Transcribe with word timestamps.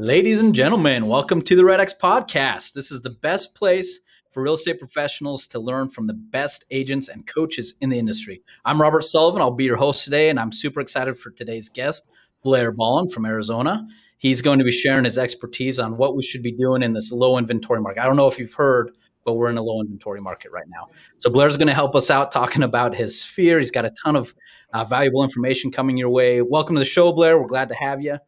Ladies 0.00 0.38
and 0.38 0.54
gentlemen, 0.54 1.08
welcome 1.08 1.42
to 1.42 1.56
the 1.56 1.62
RedX 1.62 1.90
podcast. 2.00 2.72
This 2.72 2.92
is 2.92 3.02
the 3.02 3.10
best 3.10 3.56
place 3.56 3.98
for 4.30 4.44
real 4.44 4.54
estate 4.54 4.78
professionals 4.78 5.48
to 5.48 5.58
learn 5.58 5.90
from 5.90 6.06
the 6.06 6.14
best 6.14 6.64
agents 6.70 7.08
and 7.08 7.26
coaches 7.26 7.74
in 7.80 7.90
the 7.90 7.98
industry. 7.98 8.40
I'm 8.64 8.80
Robert 8.80 9.02
Sullivan. 9.02 9.40
I'll 9.40 9.50
be 9.50 9.64
your 9.64 9.76
host 9.76 10.04
today, 10.04 10.28
and 10.28 10.38
I'm 10.38 10.52
super 10.52 10.78
excited 10.78 11.18
for 11.18 11.32
today's 11.32 11.68
guest, 11.68 12.08
Blair 12.44 12.70
Ballin 12.70 13.08
from 13.08 13.26
Arizona. 13.26 13.88
He's 14.18 14.40
going 14.40 14.60
to 14.60 14.64
be 14.64 14.70
sharing 14.70 15.04
his 15.04 15.18
expertise 15.18 15.80
on 15.80 15.96
what 15.96 16.14
we 16.14 16.22
should 16.22 16.44
be 16.44 16.52
doing 16.52 16.84
in 16.84 16.92
this 16.92 17.10
low 17.10 17.36
inventory 17.36 17.80
market. 17.80 18.00
I 18.00 18.06
don't 18.06 18.16
know 18.16 18.28
if 18.28 18.38
you've 18.38 18.54
heard, 18.54 18.92
but 19.24 19.34
we're 19.34 19.50
in 19.50 19.58
a 19.58 19.62
low 19.62 19.80
inventory 19.80 20.20
market 20.20 20.52
right 20.52 20.68
now. 20.68 20.86
So 21.18 21.28
Blair's 21.28 21.56
going 21.56 21.66
to 21.66 21.74
help 21.74 21.96
us 21.96 22.08
out 22.08 22.30
talking 22.30 22.62
about 22.62 22.94
his 22.94 23.20
sphere. 23.20 23.58
He's 23.58 23.72
got 23.72 23.84
a 23.84 23.92
ton 24.04 24.14
of 24.14 24.32
uh, 24.72 24.84
valuable 24.84 25.24
information 25.24 25.72
coming 25.72 25.96
your 25.96 26.10
way. 26.10 26.40
Welcome 26.40 26.76
to 26.76 26.78
the 26.78 26.84
show, 26.84 27.10
Blair. 27.10 27.36
We're 27.36 27.48
glad 27.48 27.68
to 27.70 27.74
have 27.74 28.00
you. 28.00 28.18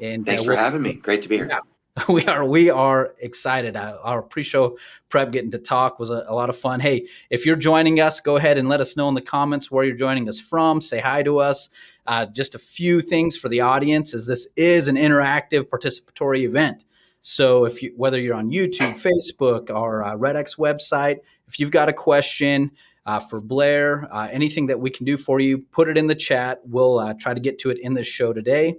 And 0.00 0.26
thanks 0.26 0.42
uh, 0.42 0.46
for 0.46 0.56
having 0.56 0.82
me. 0.82 0.94
Great 0.94 1.22
to 1.22 1.28
be 1.28 1.36
here. 1.36 1.48
Yeah, 1.48 1.60
we 2.08 2.26
are 2.26 2.44
we 2.44 2.70
are 2.70 3.14
excited. 3.20 3.76
Uh, 3.76 3.98
our 4.02 4.22
pre-show 4.22 4.76
prep 5.08 5.30
getting 5.32 5.50
to 5.52 5.58
talk 5.58 5.98
was 5.98 6.10
a, 6.10 6.24
a, 6.28 6.34
lot 6.34 6.50
of 6.50 6.56
fun. 6.56 6.80
Hey, 6.80 7.06
if 7.30 7.46
you're 7.46 7.56
joining 7.56 8.00
us, 8.00 8.20
go 8.20 8.36
ahead 8.36 8.58
and 8.58 8.68
let 8.68 8.80
us 8.80 8.96
know 8.96 9.08
in 9.08 9.14
the 9.14 9.22
comments 9.22 9.70
where 9.70 9.84
you're 9.84 9.96
joining 9.96 10.28
us 10.28 10.38
from. 10.38 10.80
Say 10.80 11.00
hi 11.00 11.22
to 11.22 11.38
us. 11.38 11.70
Uh, 12.06 12.26
just 12.26 12.54
a 12.54 12.58
few 12.58 13.00
things 13.00 13.36
for 13.36 13.48
the 13.48 13.60
audience, 13.60 14.14
is 14.14 14.26
this 14.26 14.48
is 14.56 14.88
an 14.88 14.96
interactive 14.96 15.64
participatory 15.64 16.40
event. 16.40 16.84
So 17.20 17.64
if 17.64 17.82
you 17.82 17.92
whether 17.96 18.20
you're 18.20 18.36
on 18.36 18.50
YouTube, 18.50 19.00
Facebook, 19.00 19.74
or 19.74 20.04
uh, 20.04 20.16
RedX 20.16 20.58
website, 20.58 21.18
if 21.48 21.58
you've 21.58 21.70
got 21.72 21.88
a 21.88 21.92
question. 21.92 22.72
Uh, 23.08 23.20
for 23.20 23.40
Blair, 23.40 24.12
uh, 24.12 24.26
anything 24.32 24.66
that 24.66 24.80
we 24.80 24.90
can 24.90 25.06
do 25.06 25.16
for 25.16 25.38
you, 25.38 25.58
put 25.58 25.88
it 25.88 25.96
in 25.96 26.08
the 26.08 26.14
chat. 26.16 26.60
We'll 26.64 26.98
uh, 26.98 27.14
try 27.14 27.34
to 27.34 27.38
get 27.38 27.56
to 27.60 27.70
it 27.70 27.78
in 27.78 27.94
this 27.94 28.08
show 28.08 28.32
today. 28.32 28.78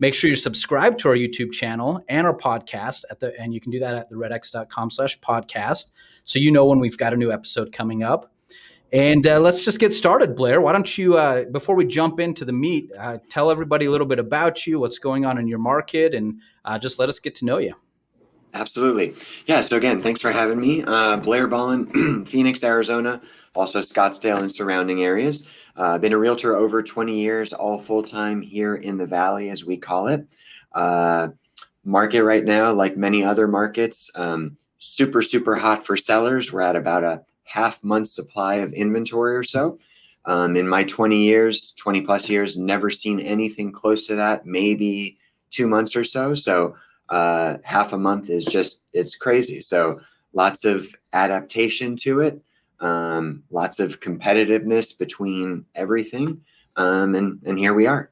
Make 0.00 0.14
sure 0.14 0.30
you 0.30 0.36
subscribe 0.36 0.96
to 0.98 1.08
our 1.08 1.16
YouTube 1.16 1.52
channel 1.52 2.02
and 2.08 2.26
our 2.26 2.36
podcast 2.36 3.04
at 3.10 3.20
the 3.20 3.38
and 3.40 3.52
you 3.52 3.60
can 3.60 3.72
do 3.72 3.80
that 3.80 3.94
at 3.94 4.08
the 4.08 4.14
redx.com 4.14 4.90
slash 4.90 5.18
podcast. 5.20 5.90
So 6.24 6.38
you 6.38 6.52
know 6.52 6.66
when 6.66 6.78
we've 6.78 6.96
got 6.96 7.12
a 7.12 7.16
new 7.16 7.32
episode 7.32 7.72
coming 7.72 8.02
up. 8.02 8.32
And 8.92 9.26
uh, 9.26 9.38
let's 9.40 9.64
just 9.64 9.78
get 9.80 9.92
started, 9.92 10.34
Blair. 10.34 10.62
Why 10.62 10.72
don't 10.72 10.96
you, 10.96 11.18
uh, 11.18 11.44
before 11.44 11.76
we 11.76 11.84
jump 11.84 12.20
into 12.20 12.46
the 12.46 12.54
meat, 12.54 12.90
uh, 12.98 13.18
tell 13.28 13.50
everybody 13.50 13.84
a 13.84 13.90
little 13.90 14.06
bit 14.06 14.18
about 14.18 14.66
you, 14.66 14.80
what's 14.80 14.98
going 14.98 15.26
on 15.26 15.36
in 15.36 15.46
your 15.46 15.58
market, 15.58 16.14
and 16.14 16.40
uh, 16.64 16.78
just 16.78 16.98
let 16.98 17.10
us 17.10 17.18
get 17.18 17.34
to 17.36 17.44
know 17.44 17.58
you. 17.58 17.74
Absolutely. 18.54 19.14
Yeah. 19.46 19.60
So, 19.60 19.76
again, 19.76 20.00
thanks 20.00 20.20
for 20.20 20.32
having 20.32 20.58
me. 20.58 20.84
Uh, 20.86 21.18
Blair 21.18 21.46
Ballin, 21.46 22.24
Phoenix, 22.26 22.64
Arizona, 22.64 23.20
also 23.58 23.80
Scottsdale 23.80 24.38
and 24.38 24.50
surrounding 24.50 25.02
areas. 25.02 25.46
Uh, 25.76 25.98
been 25.98 26.12
a 26.12 26.18
realtor 26.18 26.54
over 26.54 26.82
20 26.82 27.20
years, 27.20 27.52
all 27.52 27.78
full 27.78 28.02
time 28.02 28.40
here 28.40 28.76
in 28.76 28.96
the 28.96 29.06
Valley, 29.06 29.50
as 29.50 29.64
we 29.64 29.76
call 29.76 30.06
it. 30.06 30.24
Uh, 30.72 31.28
market 31.84 32.22
right 32.22 32.44
now, 32.44 32.72
like 32.72 32.96
many 32.96 33.24
other 33.24 33.48
markets, 33.48 34.10
um, 34.14 34.56
super, 34.78 35.22
super 35.22 35.56
hot 35.56 35.84
for 35.84 35.96
sellers. 35.96 36.52
We're 36.52 36.60
at 36.60 36.76
about 36.76 37.02
a 37.02 37.22
half 37.44 37.82
month 37.82 38.08
supply 38.08 38.56
of 38.56 38.72
inventory 38.72 39.36
or 39.36 39.42
so. 39.42 39.78
Um, 40.24 40.56
in 40.56 40.68
my 40.68 40.84
20 40.84 41.16
years, 41.16 41.72
20 41.72 42.02
plus 42.02 42.28
years, 42.28 42.56
never 42.56 42.90
seen 42.90 43.18
anything 43.18 43.72
close 43.72 44.06
to 44.06 44.16
that, 44.16 44.46
maybe 44.46 45.18
two 45.50 45.66
months 45.66 45.96
or 45.96 46.04
so. 46.04 46.34
So, 46.34 46.76
uh, 47.08 47.56
half 47.64 47.92
a 47.92 47.98
month 47.98 48.28
is 48.28 48.44
just, 48.44 48.82
it's 48.92 49.16
crazy. 49.16 49.62
So, 49.62 50.00
lots 50.34 50.64
of 50.64 50.94
adaptation 51.14 51.96
to 51.96 52.20
it 52.20 52.42
um, 52.80 53.42
lots 53.50 53.80
of 53.80 54.00
competitiveness 54.00 54.96
between 54.96 55.64
everything. 55.74 56.42
Um, 56.76 57.14
and, 57.14 57.40
and 57.44 57.58
here 57.58 57.74
we 57.74 57.86
are. 57.86 58.10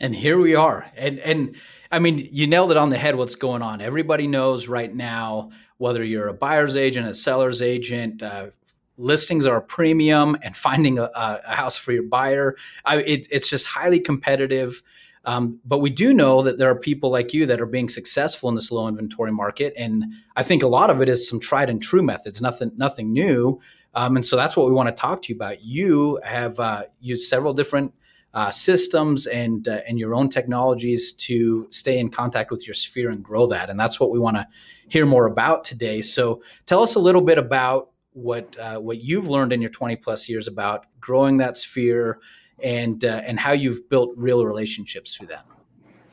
And 0.00 0.14
here 0.14 0.38
we 0.38 0.54
are. 0.54 0.90
And, 0.96 1.18
and 1.20 1.56
I 1.92 1.98
mean, 1.98 2.26
you 2.32 2.46
nailed 2.46 2.70
it 2.70 2.76
on 2.76 2.88
the 2.88 2.96
head 2.96 3.16
what's 3.16 3.34
going 3.34 3.62
on. 3.62 3.80
Everybody 3.82 4.26
knows 4.26 4.68
right 4.68 4.94
now, 4.94 5.50
whether 5.76 6.02
you're 6.02 6.28
a 6.28 6.34
buyer's 6.34 6.76
agent, 6.76 7.06
a 7.06 7.14
seller's 7.14 7.60
agent, 7.60 8.22
uh, 8.22 8.48
listings 8.96 9.46
are 9.46 9.56
a 9.56 9.62
premium 9.62 10.36
and 10.42 10.56
finding 10.56 10.98
a, 10.98 11.10
a 11.14 11.54
house 11.54 11.76
for 11.76 11.92
your 11.92 12.02
buyer. 12.02 12.56
I, 12.84 12.98
it, 12.98 13.28
it's 13.30 13.48
just 13.50 13.66
highly 13.66 14.00
competitive. 14.00 14.82
Um, 15.24 15.60
but 15.64 15.78
we 15.78 15.90
do 15.90 16.14
know 16.14 16.42
that 16.42 16.58
there 16.58 16.70
are 16.70 16.74
people 16.74 17.10
like 17.10 17.34
you 17.34 17.44
that 17.46 17.60
are 17.60 17.66
being 17.66 17.88
successful 17.88 18.48
in 18.48 18.54
this 18.54 18.70
low 18.70 18.88
inventory 18.88 19.32
market, 19.32 19.74
and 19.76 20.04
I 20.36 20.42
think 20.42 20.62
a 20.62 20.66
lot 20.66 20.88
of 20.88 21.02
it 21.02 21.10
is 21.10 21.28
some 21.28 21.40
tried 21.40 21.68
and 21.68 21.80
true 21.82 22.02
methods, 22.02 22.40
nothing 22.40 22.72
nothing 22.76 23.12
new. 23.12 23.60
Um, 23.94 24.16
and 24.16 24.24
so 24.24 24.36
that's 24.36 24.56
what 24.56 24.66
we 24.66 24.72
want 24.72 24.88
to 24.88 25.00
talk 25.00 25.22
to 25.22 25.32
you 25.32 25.36
about. 25.36 25.62
You 25.62 26.20
have 26.24 26.60
uh, 26.60 26.84
used 27.00 27.28
several 27.28 27.52
different 27.52 27.92
uh, 28.32 28.50
systems 28.50 29.26
and 29.26 29.66
uh, 29.66 29.80
and 29.88 29.98
your 29.98 30.14
own 30.14 30.28
technologies 30.28 31.12
to 31.14 31.66
stay 31.70 31.98
in 31.98 32.10
contact 32.10 32.50
with 32.50 32.66
your 32.66 32.74
sphere 32.74 33.10
and 33.10 33.24
grow 33.24 33.46
that, 33.48 33.70
and 33.70 33.78
that's 33.78 33.98
what 33.98 34.12
we 34.12 34.18
want 34.18 34.36
to 34.36 34.46
hear 34.88 35.04
more 35.04 35.26
about 35.26 35.64
today. 35.64 36.00
So 36.00 36.42
tell 36.66 36.82
us 36.82 36.94
a 36.94 37.00
little 37.00 37.22
bit 37.22 37.38
about 37.38 37.90
what 38.12 38.56
uh, 38.58 38.78
what 38.78 39.02
you've 39.02 39.28
learned 39.28 39.52
in 39.52 39.60
your 39.60 39.70
20 39.70 39.96
plus 39.96 40.28
years 40.28 40.46
about 40.46 40.86
growing 41.00 41.38
that 41.38 41.56
sphere 41.56 42.20
and 42.62 43.04
uh, 43.04 43.22
and 43.24 43.40
how 43.40 43.52
you've 43.52 43.88
built 43.88 44.12
real 44.16 44.44
relationships 44.44 45.16
through 45.16 45.28
that. 45.28 45.44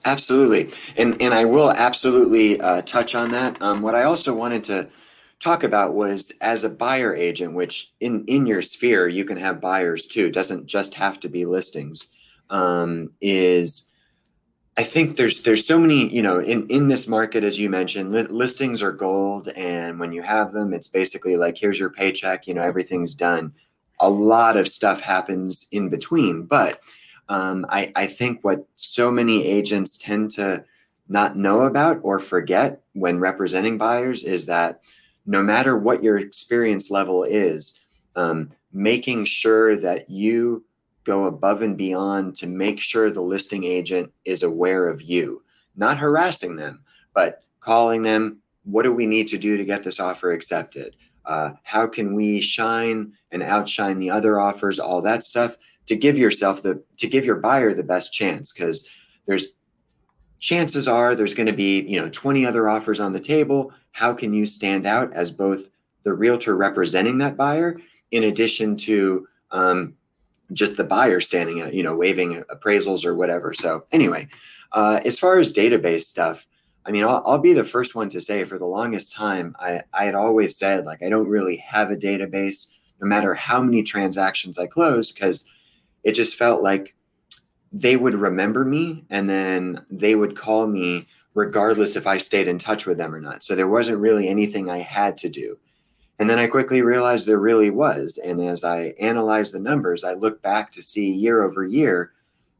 Absolutely, 0.03 0.71
and 0.95 1.21
and 1.21 1.35
I 1.35 1.45
will 1.45 1.71
absolutely 1.71 2.59
uh, 2.59 2.81
touch 2.81 3.13
on 3.13 3.29
that. 3.31 3.61
Um, 3.61 3.83
what 3.83 3.93
I 3.93 4.03
also 4.03 4.33
wanted 4.33 4.63
to 4.65 4.89
talk 5.39 5.63
about 5.63 5.93
was 5.93 6.31
as 6.41 6.63
a 6.63 6.69
buyer 6.69 7.15
agent, 7.15 7.53
which 7.53 7.91
in 7.99 8.25
in 8.25 8.45
your 8.45 8.61
sphere 8.61 9.07
you 9.07 9.25
can 9.25 9.37
have 9.37 9.61
buyers 9.61 10.07
too. 10.07 10.27
It 10.27 10.33
doesn't 10.33 10.65
just 10.65 10.95
have 10.95 11.19
to 11.21 11.29
be 11.29 11.45
listings. 11.45 12.07
Um, 12.49 13.11
is 13.21 13.87
I 14.77 14.83
think 14.83 15.17
there's 15.17 15.41
there's 15.41 15.65
so 15.65 15.79
many 15.79 16.07
you 16.09 16.21
know 16.21 16.39
in 16.39 16.67
in 16.67 16.87
this 16.87 17.07
market 17.07 17.43
as 17.43 17.59
you 17.59 17.69
mentioned 17.69 18.11
li- 18.11 18.23
listings 18.23 18.81
are 18.81 18.91
gold 18.91 19.49
and 19.49 19.99
when 19.99 20.11
you 20.11 20.21
have 20.21 20.53
them 20.53 20.73
it's 20.73 20.87
basically 20.87 21.35
like 21.35 21.57
here's 21.57 21.79
your 21.79 21.89
paycheck 21.89 22.47
you 22.47 22.53
know 22.53 22.63
everything's 22.63 23.13
done. 23.13 23.53
A 23.99 24.09
lot 24.09 24.57
of 24.57 24.67
stuff 24.67 25.01
happens 25.01 25.67
in 25.71 25.89
between, 25.89 26.43
but 26.43 26.81
um, 27.29 27.65
I 27.69 27.91
I 27.95 28.07
think 28.07 28.43
what 28.43 28.65
so 28.75 29.11
many 29.11 29.45
agents 29.45 29.97
tend 29.97 30.31
to 30.31 30.63
not 31.09 31.37
know 31.37 31.61
about 31.61 31.99
or 32.03 32.19
forget 32.19 32.81
when 32.93 33.19
representing 33.19 33.77
buyers 33.77 34.23
is 34.23 34.45
that 34.47 34.81
no 35.27 35.43
matter 35.43 35.77
what 35.77 36.01
your 36.01 36.17
experience 36.17 36.89
level 36.89 37.23
is, 37.23 37.77
um, 38.15 38.49
making 38.71 39.25
sure 39.25 39.77
that 39.77 40.09
you 40.09 40.63
go 41.03 41.25
above 41.25 41.61
and 41.61 41.77
beyond 41.77 42.35
to 42.37 42.47
make 42.47 42.79
sure 42.79 43.11
the 43.11 43.21
listing 43.21 43.63
agent 43.63 44.11
is 44.25 44.41
aware 44.41 44.87
of 44.87 45.01
you, 45.01 45.43
not 45.75 45.97
harassing 45.97 46.55
them, 46.55 46.81
but 47.13 47.43
calling 47.59 48.01
them, 48.01 48.37
what 48.63 48.83
do 48.83 48.93
we 48.93 49.05
need 49.05 49.27
to 49.27 49.37
do 49.37 49.57
to 49.57 49.65
get 49.65 49.83
this 49.83 49.99
offer 49.99 50.31
accepted? 50.31 50.95
Uh, 51.25 51.51
how 51.63 51.85
can 51.85 52.15
we 52.15 52.41
shine 52.41 53.13
and 53.31 53.43
outshine 53.43 53.99
the 53.99 54.09
other 54.09 54.39
offers, 54.39 54.79
all 54.79 55.01
that 55.01 55.23
stuff 55.23 55.57
to 55.85 55.95
give 55.95 56.17
yourself 56.17 56.61
the, 56.61 56.81
to 56.97 57.07
give 57.07 57.25
your 57.25 57.35
buyer 57.35 57.73
the 57.73 57.83
best 57.83 58.13
chance? 58.13 58.53
Because 58.53 58.87
there's 59.25 59.47
chances 60.39 60.87
are 60.87 61.15
there's 61.15 61.33
going 61.33 61.47
to 61.47 61.53
be, 61.53 61.81
you 61.81 61.99
know, 61.99 62.09
20 62.09 62.45
other 62.45 62.69
offers 62.69 62.99
on 62.99 63.13
the 63.13 63.19
table 63.19 63.73
how 63.97 64.13
can 64.13 64.31
you 64.31 64.45
stand 64.45 64.85
out 64.85 65.11
as 65.13 65.31
both 65.31 65.69
the 66.03 66.13
realtor 66.13 66.55
representing 66.55 67.17
that 67.17 67.35
buyer 67.35 67.79
in 68.11 68.25
addition 68.25 68.77
to 68.77 69.27
um, 69.49 69.95
just 70.53 70.77
the 70.77 70.83
buyer 70.83 71.19
standing 71.19 71.61
out, 71.61 71.73
you 71.73 71.81
know, 71.81 71.95
waiving 71.95 72.43
appraisals 72.53 73.03
or 73.03 73.15
whatever. 73.15 73.55
So 73.55 73.85
anyway, 73.91 74.27
uh, 74.71 74.99
as 75.03 75.17
far 75.17 75.39
as 75.39 75.51
database 75.51 76.03
stuff, 76.03 76.45
I 76.85 76.91
mean, 76.91 77.03
I'll, 77.03 77.23
I'll, 77.25 77.39
be 77.39 77.53
the 77.53 77.63
first 77.63 77.95
one 77.95 78.07
to 78.09 78.21
say 78.21 78.43
for 78.43 78.59
the 78.59 78.67
longest 78.67 79.13
time, 79.15 79.55
I, 79.59 79.81
I 79.91 80.05
had 80.05 80.13
always 80.13 80.55
said, 80.55 80.85
like, 80.85 81.01
I 81.01 81.09
don't 81.09 81.27
really 81.27 81.57
have 81.57 81.89
a 81.89 81.95
database, 81.95 82.69
no 83.01 83.07
matter 83.07 83.33
how 83.33 83.63
many 83.63 83.81
transactions 83.81 84.59
I 84.59 84.67
closed, 84.67 85.15
because 85.15 85.49
it 86.03 86.11
just 86.11 86.35
felt 86.35 86.61
like 86.61 86.93
they 87.73 87.97
would 87.97 88.13
remember 88.13 88.63
me 88.63 89.05
and 89.09 89.27
then 89.27 89.83
they 89.89 90.13
would 90.13 90.37
call 90.37 90.67
me 90.67 91.07
regardless 91.37 91.95
if 91.95 92.07
I 92.07 92.17
stayed 92.17 92.47
in 92.47 92.57
touch 92.57 92.87
with 92.87 92.97
them 92.97 93.13
or 93.13 93.21
not. 93.21 93.43
So 93.43 93.53
there 93.53 93.67
wasn't 93.67 93.99
really 93.99 94.27
anything 94.27 94.71
I 94.71 94.79
had 94.79 95.19
to 95.19 95.29
do. 95.29 95.59
And 96.17 96.27
then 96.27 96.39
I 96.39 96.47
quickly 96.47 96.81
realized 96.81 97.27
there 97.27 97.37
really 97.37 97.69
was. 97.69 98.17
And 98.17 98.41
as 98.41 98.63
I 98.63 98.95
analyzed 98.99 99.53
the 99.53 99.59
numbers, 99.59 100.03
I 100.03 100.15
looked 100.15 100.41
back 100.41 100.71
to 100.71 100.81
see 100.81 101.11
year 101.11 101.43
over 101.43 101.63
year, 101.63 102.11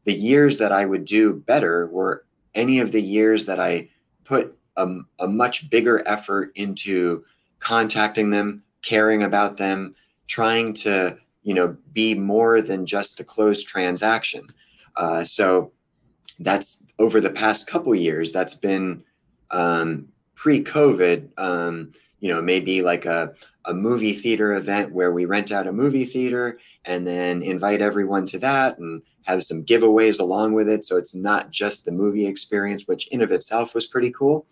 the 0.04 0.14
years 0.14 0.58
that 0.58 0.70
I 0.70 0.84
would 0.84 1.04
do 1.04 1.34
better 1.34 1.88
were 1.88 2.24
any 2.54 2.78
of 2.78 2.92
the 2.92 3.02
years 3.02 3.46
that 3.46 3.58
I 3.58 3.88
put 4.22 4.56
a, 4.76 4.86
a 5.18 5.26
much 5.26 5.68
bigger 5.68 6.06
effort 6.06 6.52
into 6.54 7.24
contacting 7.58 8.30
them, 8.30 8.62
caring 8.82 9.24
about 9.24 9.56
them, 9.56 9.96
trying 10.28 10.72
to 10.74 11.18
you 11.42 11.54
know 11.54 11.76
be 11.92 12.14
more 12.14 12.62
than 12.62 12.86
just 12.86 13.18
the 13.18 13.24
closed 13.24 13.66
transaction. 13.66 14.46
Uh, 14.94 15.24
so 15.24 15.72
that's 16.38 16.82
over 16.98 17.20
the 17.20 17.30
past 17.30 17.66
couple 17.66 17.94
years. 17.94 18.32
That's 18.32 18.54
been 18.54 19.02
um, 19.50 20.08
pre-COVID. 20.34 21.38
Um, 21.38 21.92
you 22.20 22.28
know, 22.32 22.42
maybe 22.42 22.82
like 22.82 23.04
a 23.04 23.34
a 23.64 23.74
movie 23.74 24.14
theater 24.14 24.54
event 24.54 24.92
where 24.92 25.12
we 25.12 25.26
rent 25.26 25.52
out 25.52 25.66
a 25.66 25.72
movie 25.72 26.06
theater 26.06 26.58
and 26.86 27.06
then 27.06 27.42
invite 27.42 27.82
everyone 27.82 28.24
to 28.24 28.38
that 28.38 28.78
and 28.78 29.02
have 29.24 29.44
some 29.44 29.62
giveaways 29.62 30.18
along 30.18 30.54
with 30.54 30.68
it. 30.68 30.86
So 30.86 30.96
it's 30.96 31.14
not 31.14 31.50
just 31.50 31.84
the 31.84 31.92
movie 31.92 32.26
experience, 32.26 32.88
which 32.88 33.06
in 33.08 33.20
of 33.20 33.30
itself 33.30 33.74
was 33.74 33.86
pretty 33.86 34.10
cool. 34.10 34.46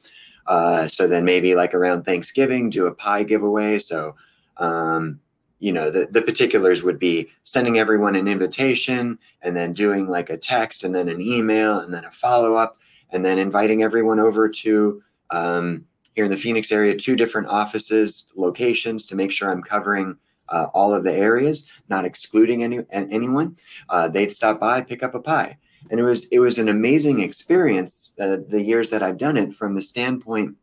Uh, 0.46 0.86
so 0.86 1.08
then 1.08 1.24
maybe 1.24 1.54
like 1.54 1.72
around 1.72 2.04
Thanksgiving, 2.04 2.68
do 2.68 2.86
a 2.86 2.94
pie 2.94 3.22
giveaway. 3.22 3.78
So, 3.78 4.14
um, 4.58 5.18
you 5.58 5.72
know, 5.72 5.90
the, 5.90 6.06
the 6.10 6.22
particulars 6.22 6.82
would 6.82 6.98
be 6.98 7.28
sending 7.44 7.78
everyone 7.78 8.14
an 8.14 8.28
invitation 8.28 9.18
and 9.42 9.56
then 9.56 9.72
doing 9.72 10.08
like 10.08 10.30
a 10.30 10.36
text 10.36 10.84
and 10.84 10.94
then 10.94 11.08
an 11.08 11.20
email 11.20 11.78
and 11.78 11.92
then 11.94 12.04
a 12.04 12.10
follow 12.10 12.54
up 12.54 12.78
and 13.10 13.24
then 13.24 13.38
inviting 13.38 13.82
everyone 13.82 14.20
over 14.20 14.48
to 14.48 15.02
um, 15.30 15.84
here 16.14 16.24
in 16.24 16.30
the 16.30 16.36
Phoenix 16.36 16.72
area, 16.72 16.96
two 16.96 17.16
different 17.16 17.48
offices, 17.48 18.26
locations 18.34 19.06
to 19.06 19.14
make 19.14 19.30
sure 19.30 19.50
I'm 19.50 19.62
covering 19.62 20.16
uh, 20.48 20.66
all 20.74 20.94
of 20.94 21.04
the 21.04 21.12
areas, 21.12 21.66
not 21.88 22.04
excluding 22.04 22.62
any 22.62 22.80
anyone. 22.90 23.56
Uh, 23.88 24.08
they'd 24.08 24.30
stop 24.30 24.60
by, 24.60 24.80
pick 24.80 25.02
up 25.02 25.14
a 25.14 25.20
pie, 25.20 25.58
and 25.90 25.98
it 25.98 26.04
was 26.04 26.26
it 26.26 26.38
was 26.38 26.58
an 26.58 26.68
amazing 26.68 27.20
experience. 27.20 28.12
Uh, 28.18 28.38
the 28.48 28.62
years 28.62 28.88
that 28.90 29.02
I've 29.02 29.18
done 29.18 29.36
it, 29.36 29.54
from 29.54 29.74
the 29.74 29.82
standpoint, 29.82 30.56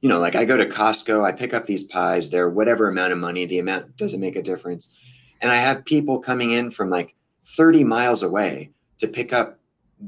you 0.00 0.08
know, 0.08 0.18
like 0.18 0.34
I 0.34 0.44
go 0.44 0.56
to 0.56 0.66
Costco, 0.66 1.24
I 1.24 1.32
pick 1.32 1.52
up 1.52 1.66
these 1.66 1.84
pies. 1.84 2.30
They're 2.30 2.48
whatever 2.48 2.88
amount 2.88 3.12
of 3.12 3.18
money. 3.18 3.44
The 3.46 3.58
amount 3.58 3.96
doesn't 3.96 4.20
make 4.20 4.36
a 4.36 4.42
difference, 4.42 4.94
and 5.40 5.50
I 5.50 5.56
have 5.56 5.84
people 5.84 6.18
coming 6.18 6.50
in 6.52 6.70
from 6.70 6.90
like 6.90 7.14
30 7.44 7.84
miles 7.84 8.22
away 8.22 8.70
to 8.98 9.08
pick 9.08 9.32
up 9.32 9.58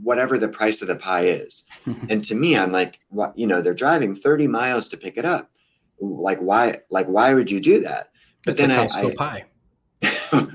whatever 0.02 0.38
the 0.38 0.48
price 0.48 0.80
of 0.82 0.88
the 0.88 0.96
pie 0.96 1.26
is. 1.26 1.64
and 2.08 2.24
to 2.24 2.34
me, 2.34 2.56
I'm 2.56 2.72
like, 2.72 3.00
what, 3.10 3.36
you 3.36 3.46
know, 3.46 3.60
they're 3.60 3.74
driving 3.74 4.14
30 4.14 4.46
miles 4.46 4.88
to 4.88 4.96
pick 4.96 5.16
it 5.16 5.24
up. 5.24 5.50
Like, 6.00 6.38
why, 6.38 6.78
like, 6.90 7.06
why 7.06 7.34
would 7.34 7.50
you 7.50 7.60
do 7.60 7.80
that? 7.80 8.10
But 8.44 8.52
it's 8.52 8.60
then 8.60 8.70
I, 8.72 8.86
Costco 8.86 9.10
I, 9.10 9.14
pie. 9.14 9.44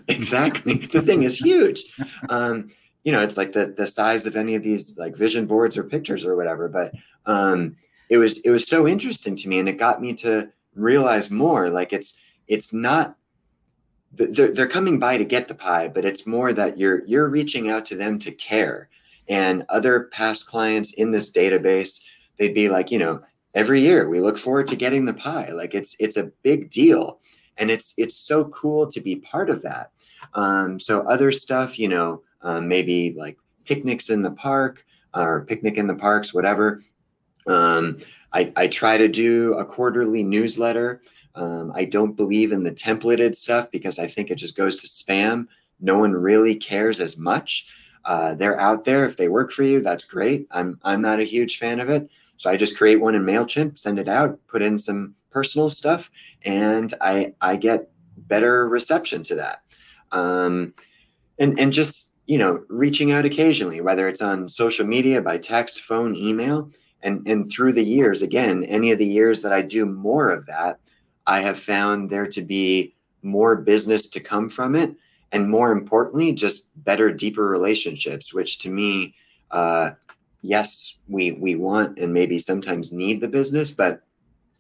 exactly. 0.08 0.76
the 0.76 1.02
thing 1.02 1.24
is 1.24 1.38
huge. 1.38 1.86
Um, 2.30 2.72
you 3.04 3.14
know, 3.14 3.22
it's 3.22 3.38
like 3.38 3.54
the, 3.54 3.68
the 3.68 3.86
size 3.86 4.26
of 4.26 4.36
any 4.36 4.56
of 4.56 4.64
these 4.64 4.98
like 4.98 5.16
vision 5.16 5.46
boards 5.46 5.78
or 5.78 5.84
pictures 5.86 6.26
or 6.26 6.36
whatever. 6.36 6.68
But 6.68 6.94
um, 7.26 7.78
it 8.10 8.18
was, 8.18 8.40
it 8.40 8.50
was 8.50 8.66
so 8.66 8.88
interesting 8.88 9.36
to 9.36 9.48
me 9.48 9.60
and 9.60 9.70
it 9.70 9.78
got 9.78 10.02
me 10.02 10.14
to 10.14 10.50
realize 10.76 11.32
more 11.32 11.70
like 11.70 11.94
it's, 11.94 12.16
it's 12.48 12.72
not 12.72 13.18
they're, 14.14 14.54
they're 14.54 14.68
coming 14.68 15.00
by 15.00 15.18
to 15.18 15.26
get 15.26 15.48
the 15.48 15.56
pie 15.56 15.88
but 15.88 16.06
it's 16.06 16.26
more 16.26 16.54
that 16.54 16.78
you're 16.78 17.06
you're 17.06 17.28
reaching 17.28 17.70
out 17.70 17.86
to 17.86 17.96
them 17.96 18.20
to 18.20 18.32
care. 18.32 18.90
And 19.30 19.66
other 19.68 20.04
past 20.14 20.48
clients 20.48 20.94
in 20.94 21.12
this 21.12 21.32
database 21.32 22.02
they'd 22.38 22.54
be 22.54 22.70
like 22.70 22.92
you 22.92 23.00
know 23.00 23.22
every 23.54 23.82
year 23.82 24.08
we 24.08 24.20
look 24.20 24.38
forward 24.38 24.68
to 24.70 24.76
getting 24.76 25.06
the 25.06 25.14
pie. 25.14 25.50
Like 25.52 25.74
it's 25.74 25.96
it's 26.00 26.18
a 26.18 26.32
big 26.44 26.70
deal 26.70 27.20
and 27.58 27.70
it's 27.70 27.94
it's 27.98 28.16
so 28.16 28.46
cool 28.46 28.88
to 28.88 29.02
be 29.02 29.18
part 29.18 29.50
of 29.50 29.62
that. 29.64 29.92
Um, 30.34 30.80
so 30.80 31.02
other 31.02 31.32
stuff 31.32 31.78
you 31.78 31.90
know 31.90 32.24
um, 32.42 32.68
maybe 32.68 33.14
like 33.18 33.38
picnics 33.66 34.10
in 34.10 34.22
the 34.22 34.32
park 34.32 34.86
or 35.14 35.46
picnic 35.46 35.78
in 35.78 35.88
the 35.88 35.96
parks 35.96 36.34
whatever 36.34 36.82
um, 37.48 37.98
I, 38.34 38.52
I 38.56 38.68
try 38.68 38.98
to 38.98 39.08
do 39.08 39.54
a 39.54 39.66
quarterly 39.66 40.24
newsletter 40.24 41.02
um, 41.36 41.72
i 41.76 41.86
don't 41.86 42.16
believe 42.16 42.52
in 42.52 42.64
the 42.64 42.72
templated 42.72 43.36
stuff 43.36 43.72
because 43.72 44.00
i 44.00 44.08
think 44.08 44.30
it 44.30 44.36
just 44.36 44.56
goes 44.56 44.80
to 44.82 44.88
spam 44.88 45.48
no 45.80 45.98
one 45.98 46.14
really 46.14 46.56
cares 46.56 47.00
as 47.00 47.18
much 47.18 47.66
uh, 48.08 48.34
they're 48.36 48.60
out 48.60 48.86
there. 48.86 49.06
If 49.06 49.18
they 49.18 49.28
work 49.28 49.52
for 49.52 49.64
you, 49.64 49.82
that's 49.82 50.06
great. 50.06 50.48
I'm 50.50 50.80
I'm 50.84 51.02
not 51.02 51.20
a 51.20 51.26
huge 51.26 51.58
fan 51.58 51.82
of 51.82 51.90
it, 51.90 52.10
so 52.38 52.50
I 52.50 52.56
just 52.56 52.78
create 52.78 53.02
one 53.02 53.16
in 53.16 53.24
Mailchimp, 53.24 53.78
send 53.78 54.00
it 54.00 54.08
out, 54.08 54.40
put 54.48 54.62
in 54.62 54.78
some 54.78 55.14
personal 55.30 55.70
stuff, 55.70 56.10
and 56.44 56.94
I 57.02 57.34
I 57.42 57.58
get 57.58 57.92
better 58.16 58.68
reception 58.68 59.24
to 59.24 59.36
that. 59.36 59.62
Um, 60.14 60.74
and 61.38 61.60
and 61.60 61.74
just 61.74 62.14
you 62.28 62.38
know 62.38 62.64
reaching 62.70 63.12
out 63.12 63.26
occasionally, 63.26 63.82
whether 63.82 64.08
it's 64.08 64.22
on 64.22 64.48
social 64.48 64.88
media, 64.88 65.22
by 65.22 65.38
text, 65.38 65.82
phone, 65.82 66.16
email, 66.16 66.72
and 67.08 67.28
and 67.28 67.50
through 67.50 67.74
the 67.74 67.84
years, 67.84 68.22
again, 68.22 68.64
any 68.66 68.92
of 68.92 69.00
the 69.00 69.06
years 69.06 69.42
that 69.42 69.54
I 69.54 69.62
do 69.62 69.86
more 69.86 70.30
of 70.30 70.46
that, 70.48 70.80
I 71.26 71.40
have 71.40 71.58
found 71.58 72.10
there 72.10 72.28
to 72.28 72.42
be 72.42 72.96
more 73.22 73.56
business 73.56 74.08
to 74.10 74.20
come 74.20 74.50
from 74.50 74.76
it. 74.76 74.94
And 75.32 75.50
more 75.50 75.72
importantly 75.72 76.32
just 76.34 76.70
better 76.84 77.12
deeper 77.12 77.46
relationships 77.48 78.34
which 78.34 78.60
to 78.60 78.70
me 78.70 79.14
uh, 79.52 79.92
yes 80.42 80.98
we 81.08 81.34
we 81.34 81.56
want 81.56 82.00
and 82.00 82.14
maybe 82.14 82.40
sometimes 82.40 82.94
need 82.94 83.20
the 83.20 83.28
business 83.28 83.72
but 83.72 84.04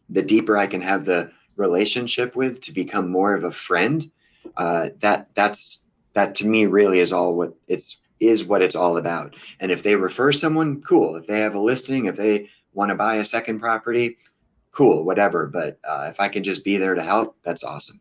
the 0.09 0.21
deeper 0.21 0.57
i 0.57 0.67
can 0.67 0.81
have 0.81 1.05
the 1.05 1.31
relationship 1.55 2.35
with 2.35 2.59
to 2.61 2.71
become 2.73 3.09
more 3.09 3.33
of 3.33 3.45
a 3.45 3.51
friend 3.51 4.11
uh, 4.57 4.89
that 4.99 5.29
that's 5.35 5.85
that 6.13 6.35
to 6.35 6.45
me 6.45 6.65
really 6.65 6.99
is 6.99 7.13
all 7.13 7.33
what 7.33 7.53
it's 7.67 8.01
is 8.19 8.43
what 8.43 8.61
it's 8.61 8.75
all 8.75 8.97
about 8.97 9.35
and 9.59 9.71
if 9.71 9.83
they 9.83 9.95
refer 9.95 10.31
someone 10.31 10.81
cool 10.81 11.15
if 11.15 11.27
they 11.27 11.39
have 11.39 11.55
a 11.55 11.59
listing 11.59 12.05
if 12.05 12.15
they 12.15 12.49
want 12.73 12.89
to 12.89 12.95
buy 12.95 13.15
a 13.15 13.25
second 13.25 13.59
property 13.59 14.17
cool 14.71 15.03
whatever 15.03 15.45
but 15.45 15.79
uh, 15.83 16.07
if 16.09 16.19
i 16.19 16.27
can 16.27 16.43
just 16.43 16.63
be 16.63 16.77
there 16.77 16.95
to 16.95 17.03
help 17.03 17.35
that's 17.43 17.63
awesome 17.63 17.99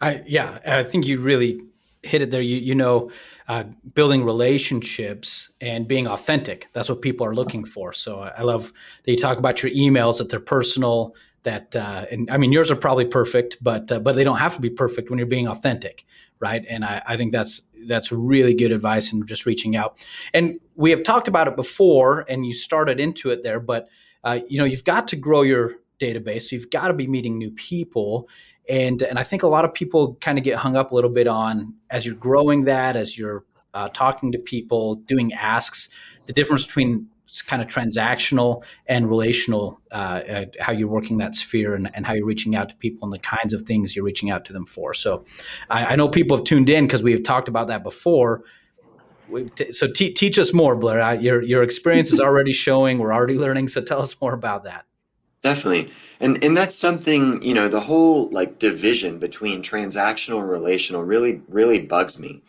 I 0.00 0.22
yeah, 0.26 0.58
I 0.66 0.82
think 0.82 1.06
you 1.06 1.20
really 1.20 1.60
hit 2.02 2.22
it 2.22 2.30
there. 2.30 2.42
You 2.42 2.56
you 2.56 2.74
know, 2.74 3.10
uh, 3.48 3.64
building 3.94 4.24
relationships 4.24 5.50
and 5.60 5.86
being 5.88 6.06
authentic. 6.06 6.68
That's 6.72 6.88
what 6.88 7.02
people 7.02 7.26
are 7.26 7.34
looking 7.34 7.64
for. 7.64 7.92
So 7.92 8.18
I 8.18 8.42
love 8.42 8.72
that 9.04 9.10
you 9.10 9.18
talk 9.18 9.38
about 9.38 9.62
your 9.62 9.72
emails 9.72 10.18
that 10.18 10.28
they're 10.28 10.40
personal. 10.40 11.14
That 11.44 11.74
uh, 11.76 12.06
and 12.10 12.30
I 12.30 12.36
mean 12.36 12.52
yours 12.52 12.70
are 12.70 12.76
probably 12.76 13.04
perfect, 13.04 13.58
but 13.62 13.90
uh, 13.90 14.00
but 14.00 14.14
they 14.14 14.24
don't 14.24 14.38
have 14.38 14.54
to 14.54 14.60
be 14.60 14.70
perfect 14.70 15.10
when 15.10 15.18
you're 15.18 15.26
being 15.26 15.48
authentic, 15.48 16.04
right? 16.40 16.64
And 16.68 16.84
I, 16.84 17.02
I 17.06 17.16
think 17.16 17.32
that's 17.32 17.62
that's 17.86 18.10
really 18.12 18.54
good 18.54 18.72
advice 18.72 19.12
and 19.12 19.26
just 19.26 19.46
reaching 19.46 19.76
out. 19.76 20.04
And 20.32 20.60
we 20.74 20.90
have 20.90 21.02
talked 21.02 21.28
about 21.28 21.48
it 21.48 21.56
before, 21.56 22.24
and 22.28 22.46
you 22.46 22.54
started 22.54 23.00
into 23.00 23.30
it 23.30 23.42
there, 23.42 23.60
but 23.60 23.88
uh, 24.24 24.40
you 24.48 24.58
know 24.58 24.64
you've 24.64 24.84
got 24.84 25.08
to 25.08 25.16
grow 25.16 25.42
your 25.42 25.74
database. 26.00 26.42
So 26.42 26.56
you've 26.56 26.70
got 26.70 26.88
to 26.88 26.94
be 26.94 27.06
meeting 27.06 27.38
new 27.38 27.50
people 27.50 28.28
and 28.68 29.02
and 29.02 29.18
I 29.18 29.22
think 29.22 29.42
a 29.42 29.46
lot 29.46 29.64
of 29.64 29.74
people 29.74 30.16
kind 30.20 30.38
of 30.38 30.44
get 30.44 30.56
hung 30.56 30.76
up 30.76 30.90
a 30.90 30.94
little 30.94 31.10
bit 31.10 31.28
on 31.28 31.74
as 31.90 32.06
you're 32.06 32.14
growing 32.14 32.64
that, 32.64 32.96
as 32.96 33.18
you're 33.18 33.44
uh, 33.74 33.88
talking 33.88 34.32
to 34.32 34.38
people, 34.38 34.94
doing 34.94 35.32
asks, 35.32 35.88
the 36.26 36.32
difference 36.32 36.64
between 36.64 37.08
kind 37.42 37.62
of 37.62 37.68
transactional 37.68 38.62
and 38.86 39.08
relational, 39.08 39.80
uh, 39.90 39.94
uh, 39.94 40.44
how 40.60 40.72
you're 40.72 40.88
working 40.88 41.18
that 41.18 41.34
sphere 41.34 41.74
and, 41.74 41.90
and, 41.94 42.06
how 42.06 42.12
you're 42.12 42.26
reaching 42.26 42.54
out 42.54 42.68
to 42.68 42.74
people 42.76 43.04
and 43.04 43.12
the 43.12 43.18
kinds 43.18 43.52
of 43.52 43.62
things 43.62 43.94
you're 43.94 44.04
reaching 44.04 44.30
out 44.30 44.44
to 44.44 44.52
them 44.52 44.66
for. 44.66 44.94
So 44.94 45.24
I, 45.70 45.86
I 45.86 45.96
know 45.96 46.08
people 46.08 46.36
have 46.36 46.44
tuned 46.44 46.68
in 46.68 46.86
because 46.86 47.02
we 47.02 47.12
have 47.12 47.22
talked 47.22 47.48
about 47.48 47.68
that 47.68 47.82
before. 47.82 48.42
T- 49.56 49.72
so 49.72 49.88
t- 49.88 50.12
teach 50.12 50.38
us 50.38 50.52
more, 50.52 50.76
Blair. 50.76 51.00
I, 51.00 51.14
your 51.14 51.42
your 51.42 51.62
experience 51.62 52.12
is 52.12 52.20
already 52.20 52.52
showing. 52.66 52.98
We're 52.98 53.14
already 53.14 53.38
learning. 53.38 53.68
So 53.68 53.80
tell 53.80 54.00
us 54.00 54.20
more 54.20 54.34
about 54.34 54.64
that. 54.64 54.84
Definitely. 55.42 55.92
And 56.20 56.42
and 56.44 56.56
that's 56.56 56.76
something, 56.76 57.42
you 57.42 57.54
know, 57.54 57.68
the 57.68 57.80
whole 57.80 58.30
like 58.30 58.58
division 58.58 59.18
between 59.18 59.62
transactional 59.62 60.40
and 60.40 60.48
relational 60.48 61.02
really 61.04 61.42
really 61.48 61.80
bugs 61.80 62.18
me. 62.18 62.42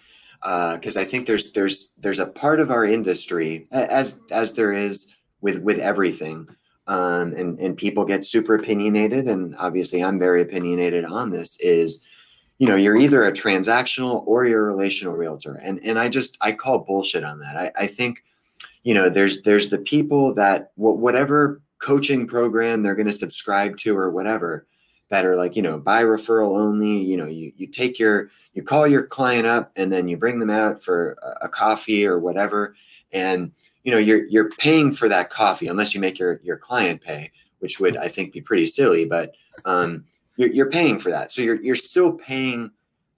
Because 0.46 0.96
uh, 0.96 1.02
I 1.02 1.06
think 1.06 1.26
there's 1.26 1.52
there's 1.54 1.92
there's 1.98 2.20
a 2.20 2.28
part 2.28 2.60
of 2.60 2.70
our 2.70 2.86
industry 2.86 3.68
as 3.72 4.20
as 4.30 4.54
there 4.54 4.74
is 4.74 5.08
with 5.42 5.58
with 5.58 5.80
everything. 5.80 6.48
Um, 6.88 7.34
and 7.34 7.60
and 7.60 7.76
people 7.76 8.06
get 8.06 8.28
super 8.28 8.54
opinionated 8.54 9.28
and 9.28 9.56
obviously 9.58 10.04
I'm 10.04 10.20
very 10.20 10.44
opinionated 10.44 11.04
on 11.04 11.32
this 11.32 11.58
is 11.60 12.02
you 12.60 12.68
know 12.68 12.76
you're 12.76 12.96
either 12.96 13.24
a 13.24 13.32
transactional 13.32 14.22
or 14.28 14.46
you're 14.46 14.70
a 14.70 14.72
relational 14.72 15.16
realtor 15.16 15.56
and 15.64 15.80
and 15.84 15.98
I 15.98 16.10
just 16.10 16.38
I 16.42 16.52
call 16.52 16.78
bullshit 16.78 17.24
on 17.24 17.40
that 17.40 17.58
I, 17.58 17.72
I 17.76 17.88
think 17.88 18.24
you 18.84 18.94
know 18.94 19.10
there's 19.10 19.42
there's 19.42 19.70
the 19.70 19.80
people 19.80 20.36
that 20.36 20.74
whatever 20.76 21.60
coaching 21.80 22.28
program 22.28 22.84
they're 22.84 22.94
going 22.94 23.08
to 23.08 23.12
subscribe 23.12 23.78
to 23.78 23.98
or 23.98 24.12
whatever 24.12 24.68
are 25.12 25.36
like 25.36 25.56
you 25.56 25.62
know 25.62 25.78
by 25.78 26.04
referral 26.04 26.58
only 26.58 26.98
you 26.98 27.16
know 27.16 27.28
you 27.28 27.52
you 27.56 27.68
take 27.68 28.00
your 28.00 28.30
you 28.54 28.64
call 28.64 28.88
your 28.88 29.04
client 29.04 29.46
up 29.46 29.72
and 29.76 29.92
then 29.92 30.08
you 30.08 30.18
bring 30.18 30.40
them 30.40 30.50
out 30.50 30.84
for 30.84 31.18
a, 31.22 31.46
a 31.46 31.50
coffee 31.50 32.06
or 32.06 32.20
whatever. 32.20 32.76
And 33.12 33.52
you 33.84 33.92
know 33.92 33.98
you're 33.98 34.26
you're 34.26 34.50
paying 34.50 34.92
for 34.92 35.08
that 35.10 35.30
coffee 35.30 35.68
unless 35.68 35.94
you 35.94 36.02
make 36.02 36.18
your 36.18 36.40
your 36.44 36.58
client 36.58 37.02
pay 37.02 37.32
which 37.60 37.80
would 37.80 37.96
i 37.98 38.08
think 38.08 38.34
be 38.34 38.42
pretty 38.42 38.66
silly 38.66 39.06
but 39.06 39.36
um 39.64 40.04
you're, 40.38 40.50
you're 40.50 40.70
paying 40.70 41.00
for 41.00 41.12
that. 41.12 41.32
So 41.32 41.42
you're 41.42 41.62
you're 41.62 41.76
still 41.76 42.14
paying 42.14 42.72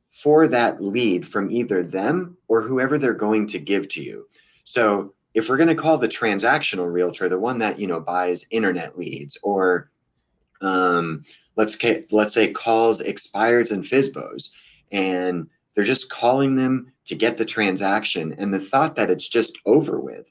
for 0.09 0.47
that 0.47 0.81
lead 0.81 1.27
from 1.27 1.51
either 1.51 1.83
them 1.83 2.37
or 2.47 2.61
whoever 2.61 2.97
they're 2.97 3.13
going 3.13 3.47
to 3.47 3.59
give 3.59 3.87
to 3.89 4.01
you. 4.01 4.27
So 4.63 5.13
if 5.33 5.49
we're 5.49 5.57
going 5.57 5.67
to 5.67 5.75
call 5.75 5.97
the 5.97 6.07
transactional 6.07 6.91
realtor 6.91 7.29
the 7.29 7.39
one 7.39 7.59
that 7.59 7.79
you 7.79 7.87
know 7.87 7.99
buys 7.99 8.45
internet 8.51 8.97
leads 8.97 9.37
or 9.43 9.89
um, 10.61 11.23
let's 11.57 11.77
let's 12.11 12.33
say 12.33 12.51
calls 12.51 13.01
expireds 13.01 13.71
and 13.71 13.83
FSBOs, 13.83 14.49
and 14.91 15.49
they're 15.73 15.83
just 15.83 16.09
calling 16.09 16.55
them 16.55 16.91
to 17.05 17.15
get 17.15 17.37
the 17.37 17.45
transaction, 17.45 18.35
and 18.37 18.53
the 18.53 18.59
thought 18.59 18.95
that 18.95 19.09
it's 19.09 19.27
just 19.27 19.57
over 19.65 19.99
with. 19.99 20.27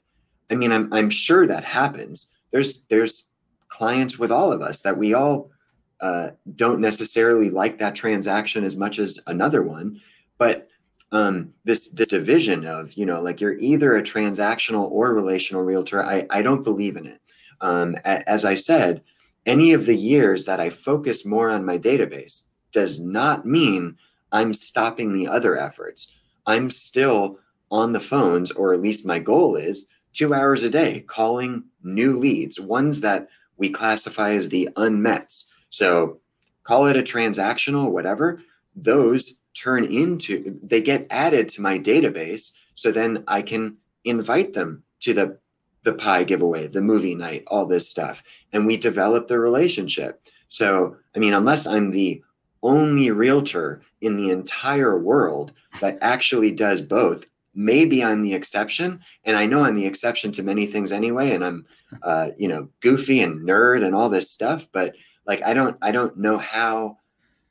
I 0.49 0.55
mean, 0.55 0.71
I'm 0.71 0.91
I'm 0.91 1.09
sure 1.09 1.45
that 1.45 1.63
happens. 1.63 2.31
There's 2.51 2.79
there's 2.89 3.25
clients 3.67 4.17
with 4.17 4.31
all 4.31 4.51
of 4.51 4.61
us 4.61 4.81
that 4.81 4.97
we 4.97 5.13
all 5.13 5.51
uh, 5.99 6.29
don't 6.55 6.79
necessarily 6.79 7.49
like 7.49 7.79
that 7.79 7.95
transaction 7.95 8.63
as 8.63 8.75
much 8.75 8.97
as 8.97 9.19
another 9.27 9.61
one, 9.61 9.99
but 10.37 10.69
um, 11.11 11.53
this 11.63 11.89
this 11.89 12.07
division 12.07 12.65
of 12.65 12.93
you 12.93 13.05
know 13.05 13.21
like 13.21 13.41
you're 13.41 13.57
either 13.57 13.95
a 13.95 14.03
transactional 14.03 14.89
or 14.91 15.13
relational 15.13 15.63
realtor. 15.63 16.03
I 16.03 16.25
I 16.29 16.41
don't 16.41 16.63
believe 16.63 16.97
in 16.97 17.05
it. 17.05 17.21
Um, 17.59 17.95
a, 18.05 18.29
as 18.29 18.45
I 18.45 18.55
said, 18.55 19.01
any 19.47 19.73
of 19.73 19.85
the 19.85 19.95
years 19.95 20.45
that 20.45 20.59
I 20.59 20.69
focus 20.69 21.25
more 21.25 21.49
on 21.49 21.65
my 21.65 21.79
database 21.79 22.43
does 22.71 22.99
not 22.99 23.45
mean 23.45 23.97
I'm 24.31 24.53
stopping 24.53 25.13
the 25.13 25.27
other 25.27 25.57
efforts. 25.57 26.11
I'm 26.45 26.69
still 26.69 27.39
on 27.71 27.93
the 27.93 27.99
phones, 27.99 28.51
or 28.51 28.73
at 28.73 28.81
least 28.81 29.05
my 29.05 29.19
goal 29.19 29.55
is 29.55 29.87
two 30.13 30.33
hours 30.33 30.63
a 30.63 30.69
day 30.69 30.99
calling 31.01 31.63
new 31.81 32.19
leads, 32.19 32.59
ones 32.59 33.01
that 33.01 33.29
we 33.55 33.69
classify 33.69 34.31
as 34.31 34.49
the 34.49 34.69
unmets. 34.75 35.45
So 35.69 36.19
call 36.63 36.87
it 36.87 36.97
a 36.97 37.01
transactional, 37.01 37.89
whatever. 37.89 38.41
Those 38.75 39.33
turn 39.55 39.85
into, 39.85 40.59
they 40.61 40.81
get 40.81 41.07
added 41.09 41.49
to 41.49 41.61
my 41.61 41.79
database. 41.79 42.51
So 42.75 42.91
then 42.91 43.23
I 43.27 43.41
can 43.41 43.77
invite 44.03 44.53
them 44.53 44.83
to 45.01 45.13
the 45.13 45.39
the 45.87 45.93
pie 45.93 46.25
giveaway, 46.25 46.67
the 46.67 46.81
movie 46.81 47.15
night, 47.15 47.45
all 47.47 47.65
this 47.65 47.87
stuff. 47.87 48.21
And 48.51 48.67
we 48.67 48.75
develop 48.75 49.29
the 49.29 49.39
relationship. 49.39 50.21
So, 50.49 50.97
I 51.15 51.19
mean, 51.19 51.33
unless 51.33 51.65
I'm 51.65 51.91
the 51.91 52.21
only 52.61 53.09
realtor 53.09 53.81
in 54.01 54.17
the 54.17 54.29
entire 54.29 54.99
world 54.99 55.53
that 55.79 55.97
actually 56.01 56.51
does 56.51 56.81
both, 56.81 57.25
maybe 57.55 58.03
I'm 58.03 58.21
the 58.21 58.33
exception. 58.33 58.99
And 59.23 59.37
I 59.37 59.45
know 59.45 59.63
I'm 59.63 59.75
the 59.75 59.85
exception 59.85 60.33
to 60.33 60.43
many 60.43 60.65
things 60.65 60.91
anyway. 60.91 61.31
And 61.31 61.45
I'm, 61.45 61.65
uh, 62.03 62.31
you 62.37 62.49
know, 62.49 62.67
goofy 62.81 63.21
and 63.21 63.47
nerd 63.47 63.85
and 63.85 63.95
all 63.95 64.09
this 64.09 64.29
stuff. 64.29 64.67
But 64.73 64.93
like, 65.25 65.41
I 65.41 65.53
don't, 65.53 65.77
I 65.81 65.91
don't 65.91 66.17
know 66.17 66.37
how 66.37 66.97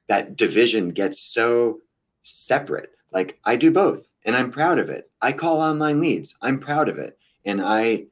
that 0.09 0.37
division 0.37 0.91
gets 0.91 1.23
so 1.23 1.81
separate. 2.21 2.91
Like, 3.11 3.39
I 3.47 3.57
do 3.57 3.71
both 3.71 4.07
and 4.27 4.37
I'm 4.37 4.51
proud 4.51 4.79
of 4.79 4.91
it. 4.91 5.11
I 5.23 5.33
call 5.33 5.63
online 5.63 6.03
leads. 6.03 6.37
I'm 6.43 6.59
proud 6.59 6.91
of 6.91 6.99
it. 6.99 7.19
And 7.47 7.63
I 7.63 8.09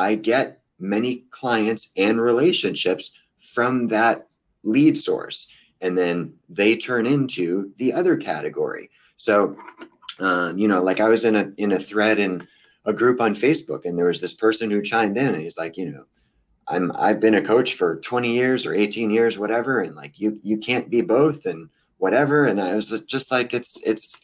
I 0.00 0.14
get 0.14 0.60
many 0.78 1.24
clients 1.30 1.90
and 1.96 2.20
relationships 2.20 3.12
from 3.38 3.88
that 3.88 4.26
lead 4.64 4.96
source. 4.96 5.48
And 5.80 5.96
then 5.96 6.34
they 6.48 6.76
turn 6.76 7.06
into 7.06 7.72
the 7.78 7.92
other 7.92 8.16
category. 8.16 8.90
So, 9.16 9.56
uh, 10.18 10.52
you 10.56 10.68
know, 10.68 10.82
like 10.82 11.00
I 11.00 11.08
was 11.08 11.24
in 11.24 11.36
a 11.36 11.52
in 11.56 11.72
a 11.72 11.78
thread 11.78 12.18
in 12.18 12.46
a 12.84 12.92
group 12.92 13.20
on 13.20 13.34
Facebook, 13.34 13.84
and 13.84 13.96
there 13.96 14.06
was 14.06 14.20
this 14.20 14.32
person 14.32 14.70
who 14.70 14.82
chimed 14.82 15.16
in, 15.16 15.34
and 15.34 15.42
he's 15.42 15.58
like, 15.58 15.76
you 15.76 15.90
know, 15.90 16.04
I'm 16.68 16.92
I've 16.94 17.20
been 17.20 17.34
a 17.34 17.44
coach 17.44 17.74
for 17.74 17.96
20 17.96 18.32
years 18.32 18.66
or 18.66 18.74
18 18.74 19.10
years, 19.10 19.38
whatever, 19.38 19.80
and 19.80 19.94
like 19.94 20.18
you 20.18 20.38
you 20.42 20.58
can't 20.58 20.90
be 20.90 21.00
both, 21.00 21.46
and 21.46 21.68
whatever. 21.98 22.46
And 22.46 22.60
I 22.60 22.74
was 22.74 22.88
just 23.06 23.30
like, 23.30 23.54
it's 23.54 23.80
it's 23.82 24.18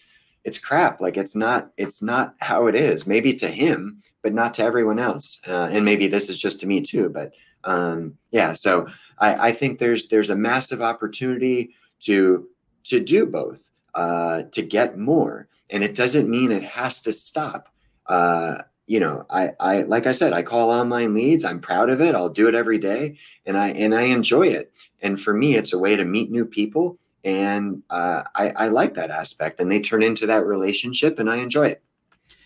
it's 0.46 0.58
crap 0.58 1.00
like 1.00 1.16
it's 1.16 1.34
not 1.34 1.72
it's 1.76 2.00
not 2.00 2.34
how 2.38 2.68
it 2.68 2.76
is 2.76 3.04
maybe 3.04 3.34
to 3.34 3.48
him 3.48 4.00
but 4.22 4.32
not 4.32 4.54
to 4.54 4.62
everyone 4.62 5.00
else 5.00 5.40
uh, 5.48 5.68
and 5.72 5.84
maybe 5.84 6.06
this 6.06 6.30
is 6.30 6.38
just 6.38 6.60
to 6.60 6.66
me 6.66 6.80
too 6.80 7.08
but 7.10 7.32
um, 7.64 8.16
yeah 8.30 8.52
so 8.52 8.86
I, 9.18 9.48
I 9.48 9.52
think 9.52 9.78
there's 9.78 10.06
there's 10.06 10.30
a 10.30 10.36
massive 10.36 10.80
opportunity 10.80 11.74
to 12.00 12.48
to 12.84 13.00
do 13.00 13.26
both 13.26 13.60
uh, 13.94 14.44
to 14.52 14.62
get 14.62 14.96
more 14.96 15.48
and 15.68 15.82
it 15.82 15.96
doesn't 15.96 16.30
mean 16.30 16.52
it 16.52 16.62
has 16.62 17.00
to 17.00 17.12
stop 17.12 17.68
uh, 18.06 18.62
you 18.86 19.00
know 19.00 19.26
I, 19.28 19.50
I 19.58 19.82
like 19.82 20.06
i 20.06 20.12
said 20.12 20.32
i 20.32 20.42
call 20.44 20.70
online 20.70 21.12
leads 21.12 21.44
i'm 21.44 21.60
proud 21.60 21.90
of 21.90 22.00
it 22.00 22.14
i'll 22.14 22.28
do 22.28 22.46
it 22.46 22.54
every 22.54 22.78
day 22.78 23.18
and 23.44 23.58
i 23.58 23.70
and 23.70 23.92
i 23.92 24.02
enjoy 24.02 24.46
it 24.46 24.72
and 25.02 25.20
for 25.20 25.34
me 25.34 25.56
it's 25.56 25.72
a 25.72 25.78
way 25.78 25.96
to 25.96 26.04
meet 26.04 26.30
new 26.30 26.44
people 26.44 26.96
and 27.26 27.82
uh, 27.90 28.22
I, 28.36 28.50
I 28.50 28.68
like 28.68 28.94
that 28.94 29.10
aspect 29.10 29.60
and 29.60 29.70
they 29.70 29.80
turn 29.80 30.02
into 30.02 30.26
that 30.26 30.46
relationship 30.46 31.18
and 31.18 31.28
i 31.28 31.36
enjoy 31.36 31.66
it. 31.66 31.82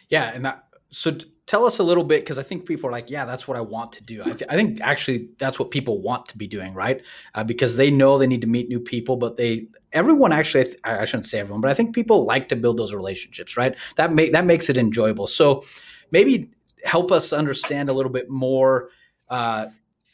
Yeah 0.09 0.33
and 0.35 0.45
that, 0.45 0.65
so 0.89 1.17
tell 1.47 1.67
us 1.67 1.79
a 1.79 1.83
little 1.83 2.03
bit 2.03 2.23
because 2.23 2.39
i 2.39 2.43
think 2.43 2.67
people 2.67 2.89
are 2.89 2.93
like 2.93 3.11
yeah 3.11 3.25
that's 3.25 3.47
what 3.47 3.57
i 3.57 3.61
want 3.61 3.93
to 3.93 4.03
do. 4.03 4.23
I, 4.23 4.33
th- 4.33 4.45
I 4.49 4.57
think 4.57 4.81
actually 4.81 5.29
that's 5.39 5.59
what 5.59 5.71
people 5.71 6.01
want 6.01 6.27
to 6.29 6.39
be 6.39 6.47
doing 6.47 6.75
right? 6.75 7.03
Uh, 7.35 7.45
because 7.45 7.77
they 7.77 7.91
know 7.91 8.19
they 8.19 8.27
need 8.27 8.41
to 8.41 8.47
meet 8.47 8.69
new 8.69 8.81
people 8.81 9.17
but 9.17 9.37
they 9.37 9.69
everyone 9.93 10.33
actually 10.33 10.63
I, 10.63 10.65
th- 10.65 10.81
I, 10.85 11.05
shouldn't 11.05 11.27
say 11.27 11.41
everyone 11.41 11.61
but 11.61 11.71
i 11.71 11.75
think 11.75 11.95
people 11.95 12.25
like 12.25 12.49
to 12.49 12.57
build 12.57 12.79
those 12.79 12.95
relationships 12.95 13.57
right? 13.57 13.77
That 13.97 14.13
make 14.13 14.33
that 14.33 14.47
makes 14.47 14.71
it 14.71 14.79
enjoyable. 14.79 15.27
So 15.27 15.65
maybe 16.11 16.51
help 16.85 17.13
us 17.13 17.33
understand 17.33 17.89
a 17.89 17.93
little 17.93 18.13
bit 18.13 18.31
more 18.31 18.89
uh, 19.29 19.67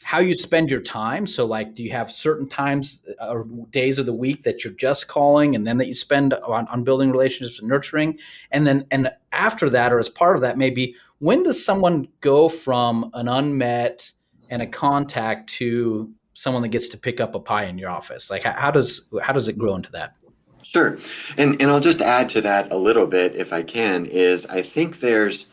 how 0.03 0.19
you 0.19 0.35
spend 0.35 0.69
your 0.69 0.79
time. 0.79 1.27
So, 1.27 1.45
like, 1.45 1.75
do 1.75 1.83
you 1.83 1.91
have 1.91 2.11
certain 2.11 2.47
times 2.47 3.03
uh, 3.21 3.29
or 3.29 3.47
days 3.71 3.99
of 3.99 4.05
the 4.05 4.13
week 4.13 4.43
that 4.43 4.63
you're 4.63 4.73
just 4.73 5.07
calling, 5.07 5.55
and 5.55 5.65
then 5.65 5.77
that 5.77 5.87
you 5.87 5.93
spend 5.93 6.33
on, 6.33 6.67
on 6.67 6.83
building 6.83 7.11
relationships 7.11 7.59
and 7.59 7.67
nurturing, 7.67 8.17
and 8.51 8.65
then 8.65 8.85
and 8.91 9.11
after 9.31 9.69
that, 9.69 9.91
or 9.91 9.99
as 9.99 10.09
part 10.09 10.35
of 10.35 10.41
that, 10.43 10.57
maybe 10.57 10.95
when 11.19 11.43
does 11.43 11.63
someone 11.63 12.07
go 12.21 12.47
from 12.47 13.09
an 13.13 13.27
unmet 13.27 14.11
and 14.49 14.61
a 14.61 14.67
contact 14.67 15.49
to 15.49 16.11
someone 16.33 16.61
that 16.61 16.69
gets 16.69 16.87
to 16.89 16.97
pick 16.97 17.19
up 17.19 17.33
a 17.33 17.39
pie 17.39 17.65
in 17.65 17.77
your 17.77 17.89
office? 17.89 18.29
Like, 18.29 18.43
how, 18.43 18.53
how 18.53 18.71
does 18.71 19.07
how 19.21 19.33
does 19.33 19.47
it 19.47 19.57
grow 19.57 19.75
into 19.75 19.91
that? 19.91 20.13
Sure, 20.61 20.97
and 21.37 21.59
and 21.61 21.71
I'll 21.71 21.79
just 21.79 22.01
add 22.01 22.29
to 22.29 22.41
that 22.41 22.71
a 22.71 22.77
little 22.77 23.07
bit, 23.07 23.35
if 23.35 23.51
I 23.51 23.63
can. 23.63 24.05
Is 24.05 24.45
I 24.45 24.61
think 24.61 24.99
there's 24.99 25.47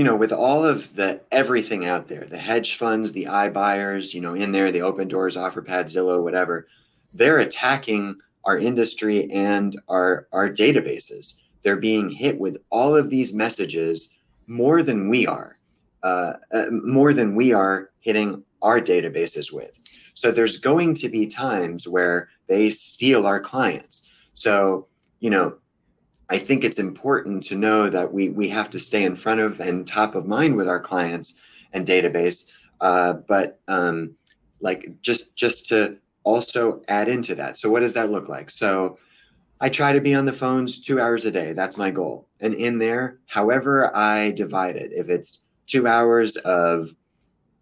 you 0.00 0.04
know, 0.04 0.16
with 0.16 0.32
all 0.32 0.64
of 0.64 0.96
the 0.96 1.20
everything 1.30 1.84
out 1.84 2.06
there, 2.06 2.24
the 2.24 2.38
hedge 2.38 2.76
funds, 2.76 3.12
the 3.12 3.26
iBuyers, 3.26 4.14
you 4.14 4.20
know, 4.22 4.32
in 4.32 4.50
there, 4.50 4.72
the 4.72 4.78
Opendoors, 4.78 5.36
OfferPad, 5.36 5.84
Zillow, 5.94 6.22
whatever, 6.22 6.66
they're 7.12 7.40
attacking 7.40 8.16
our 8.46 8.56
industry 8.56 9.30
and 9.30 9.78
our 9.88 10.26
our 10.32 10.48
databases. 10.48 11.34
They're 11.60 11.76
being 11.76 12.08
hit 12.08 12.40
with 12.40 12.56
all 12.70 12.96
of 12.96 13.10
these 13.10 13.34
messages 13.34 14.08
more 14.46 14.82
than 14.82 15.10
we 15.10 15.26
are, 15.26 15.58
uh, 16.02 16.32
uh, 16.50 16.70
more 16.70 17.12
than 17.12 17.36
we 17.36 17.52
are 17.52 17.90
hitting 18.00 18.42
our 18.62 18.80
databases 18.80 19.52
with. 19.52 19.78
So 20.14 20.30
there's 20.30 20.56
going 20.56 20.94
to 20.94 21.10
be 21.10 21.26
times 21.26 21.86
where 21.86 22.30
they 22.46 22.70
steal 22.70 23.26
our 23.26 23.38
clients. 23.38 24.06
So 24.32 24.86
you 25.18 25.28
know, 25.28 25.58
I 26.30 26.38
think 26.38 26.62
it's 26.62 26.78
important 26.78 27.42
to 27.44 27.56
know 27.56 27.90
that 27.90 28.12
we 28.12 28.28
we 28.28 28.48
have 28.50 28.70
to 28.70 28.78
stay 28.78 29.04
in 29.04 29.16
front 29.16 29.40
of 29.40 29.60
and 29.60 29.86
top 29.86 30.14
of 30.14 30.26
mind 30.26 30.56
with 30.56 30.68
our 30.68 30.80
clients 30.80 31.34
and 31.72 31.86
database. 31.86 32.46
Uh, 32.80 33.14
but 33.14 33.60
um, 33.68 34.14
like 34.60 35.00
just 35.02 35.34
just 35.34 35.66
to 35.66 35.98
also 36.22 36.82
add 36.88 37.08
into 37.08 37.34
that. 37.34 37.58
So 37.58 37.68
what 37.68 37.80
does 37.80 37.94
that 37.94 38.10
look 38.10 38.28
like? 38.28 38.50
So 38.50 38.98
I 39.60 39.68
try 39.68 39.92
to 39.92 40.00
be 40.00 40.14
on 40.14 40.24
the 40.24 40.32
phones 40.32 40.80
two 40.80 41.00
hours 41.00 41.26
a 41.26 41.30
day. 41.30 41.52
That's 41.52 41.76
my 41.76 41.90
goal. 41.90 42.28
And 42.40 42.54
in 42.54 42.78
there, 42.78 43.18
however 43.26 43.94
I 43.94 44.30
divide 44.30 44.76
it, 44.76 44.92
if 44.94 45.10
it's 45.10 45.42
two 45.66 45.86
hours 45.86 46.36
of 46.36 46.94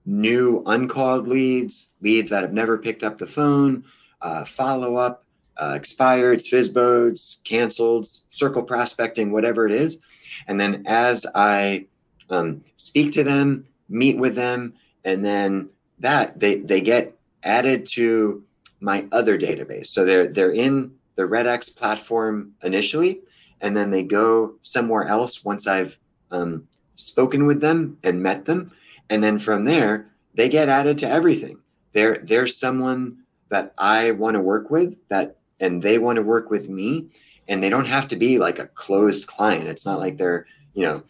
new 0.06 0.62
uncalled 0.66 1.26
leads, 1.26 1.88
leads 2.00 2.30
that 2.30 2.42
have 2.42 2.52
never 2.52 2.78
picked 2.78 3.02
up 3.02 3.18
the 3.18 3.26
phone, 3.26 3.84
uh, 4.20 4.44
follow 4.44 4.96
up, 4.96 5.25
uh, 5.59 5.75
expired, 5.75 6.38
FSBOs, 6.38 7.43
canceled, 7.45 8.09
circle 8.31 8.62
prospecting, 8.62 9.33
whatever 9.33 9.67
it 9.67 9.73
is. 9.73 9.99
And 10.47 10.61
then 10.61 10.85
as 10.87 11.27
I 11.35 11.87
um, 12.31 12.65
speak 12.77 13.12
to 13.12 13.25
them, 13.25 13.67
meet 13.88 14.19
with 14.19 14.35
them, 14.35 14.75
and 15.05 15.25
then 15.25 15.71
that 15.99 16.38
they, 16.38 16.57
they 16.57 16.81
get 16.81 17.17
added 17.43 17.87
to 17.87 18.45
my 18.81 19.07
other 19.11 19.38
database. 19.38 19.88
So 19.88 20.05
they're 20.05 20.29
they're 20.29 20.53
in 20.53 20.93
the 21.17 21.25
RedX 21.25 21.75
platform 21.75 22.53
initially, 22.62 23.21
and 23.61 23.77
then 23.77 23.91
they 23.91 24.03
go 24.03 24.55
somewhere 24.62 25.09
else 25.09 25.45
once 25.45 25.67
I've 25.67 25.99
um, 26.31 26.69
spoken 26.95 27.47
with 27.47 27.61
them 27.61 27.99
and 28.03 28.23
met 28.23 28.45
them, 28.45 28.73
and 29.11 29.23
then 29.25 29.38
from 29.38 29.65
there 29.65 30.11
they 30.35 30.49
get 30.49 30.69
added 30.69 30.99
to 30.99 31.09
everything. 31.09 31.59
They're 31.93 32.19
they're 32.19 32.47
someone 32.47 33.25
that 33.49 33.73
I 33.79 34.12
want 34.12 34.35
to 34.35 34.41
work 34.41 34.71
with 34.71 34.99
that 35.09 35.37
and 35.61 35.83
they 35.83 35.99
want 35.99 36.17
to 36.17 36.23
work 36.23 36.50
with 36.50 36.69
me 36.69 37.09
and 37.49 37.62
they 37.62 37.69
don't 37.69 37.87
have 37.87 38.09
to 38.09 38.17
be 38.17 38.38
like 38.38 38.59
a 38.59 38.67
closed 38.67 39.27
client. 39.27 39.69
It's 39.69 39.87
not 39.87 39.99
like 39.99 40.17
they're 40.17 40.47
you 40.75 40.85
know 40.85 41.03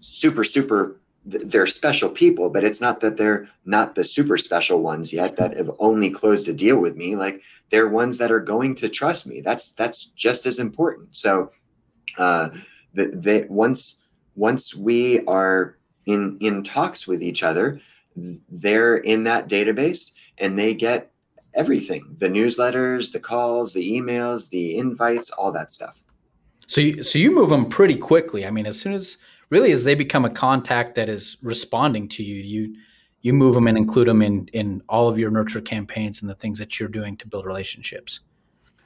super 0.00 0.44
super 0.44 1.00
they're 1.24 1.66
special 1.66 2.08
people 2.08 2.48
but 2.48 2.62
it's 2.62 2.80
not 2.80 3.00
that 3.00 3.16
they're 3.16 3.48
not 3.64 3.96
the 3.96 4.04
super 4.04 4.36
special 4.36 4.80
ones 4.80 5.12
yet 5.12 5.34
that 5.36 5.56
have 5.56 5.70
only 5.80 6.08
closed 6.10 6.48
a 6.48 6.52
deal 6.52 6.78
with 6.78 6.96
me. 6.96 7.16
Like 7.16 7.42
they're 7.70 7.88
ones 7.88 8.18
that 8.18 8.30
are 8.30 8.40
going 8.40 8.74
to 8.76 8.88
trust 8.88 9.26
me. 9.26 9.40
That's 9.40 9.72
that's 9.72 10.06
just 10.06 10.46
as 10.46 10.58
important. 10.58 11.08
So 11.12 11.50
uh 12.18 12.50
they 12.94 13.46
once 13.48 13.96
once 14.34 14.74
we 14.74 15.20
are 15.26 15.76
in 16.06 16.38
in 16.40 16.62
talks 16.62 17.06
with 17.06 17.22
each 17.22 17.42
other 17.42 17.80
they're 18.16 18.96
in 18.96 19.24
that 19.24 19.48
database 19.48 20.12
and 20.38 20.58
they 20.58 20.74
get 20.74 21.10
everything. 21.56 22.16
The 22.18 22.28
newsletters 22.28 23.12
the 23.12 23.20
calls 23.20 23.72
the 23.72 23.90
emails 23.90 24.48
the 24.50 24.76
invites 24.78 25.30
all 25.30 25.52
that 25.52 25.72
stuff. 25.72 26.02
So 26.66 26.80
you, 26.80 27.02
so 27.02 27.18
you 27.18 27.32
move 27.32 27.50
them 27.50 27.68
pretty 27.68 27.96
quickly. 27.96 28.46
I 28.46 28.50
mean 28.50 28.66
as 28.66 28.80
soon 28.80 28.92
as 28.92 29.18
really 29.50 29.72
as 29.72 29.84
they 29.84 29.94
become 29.94 30.24
a 30.24 30.30
contact 30.30 30.94
that 30.96 31.08
is 31.08 31.36
responding 31.42 32.08
to 32.10 32.22
you 32.22 32.36
you 32.36 32.76
you 33.22 33.32
move 33.32 33.54
them 33.54 33.66
and 33.66 33.76
include 33.76 34.08
them 34.08 34.22
in 34.22 34.48
in 34.52 34.82
all 34.88 35.08
of 35.08 35.18
your 35.18 35.30
nurture 35.30 35.60
campaigns 35.60 36.22
and 36.22 36.30
the 36.30 36.34
things 36.34 36.58
that 36.58 36.78
you're 36.78 36.88
doing 36.88 37.16
to 37.16 37.26
build 37.26 37.46
relationships. 37.46 38.20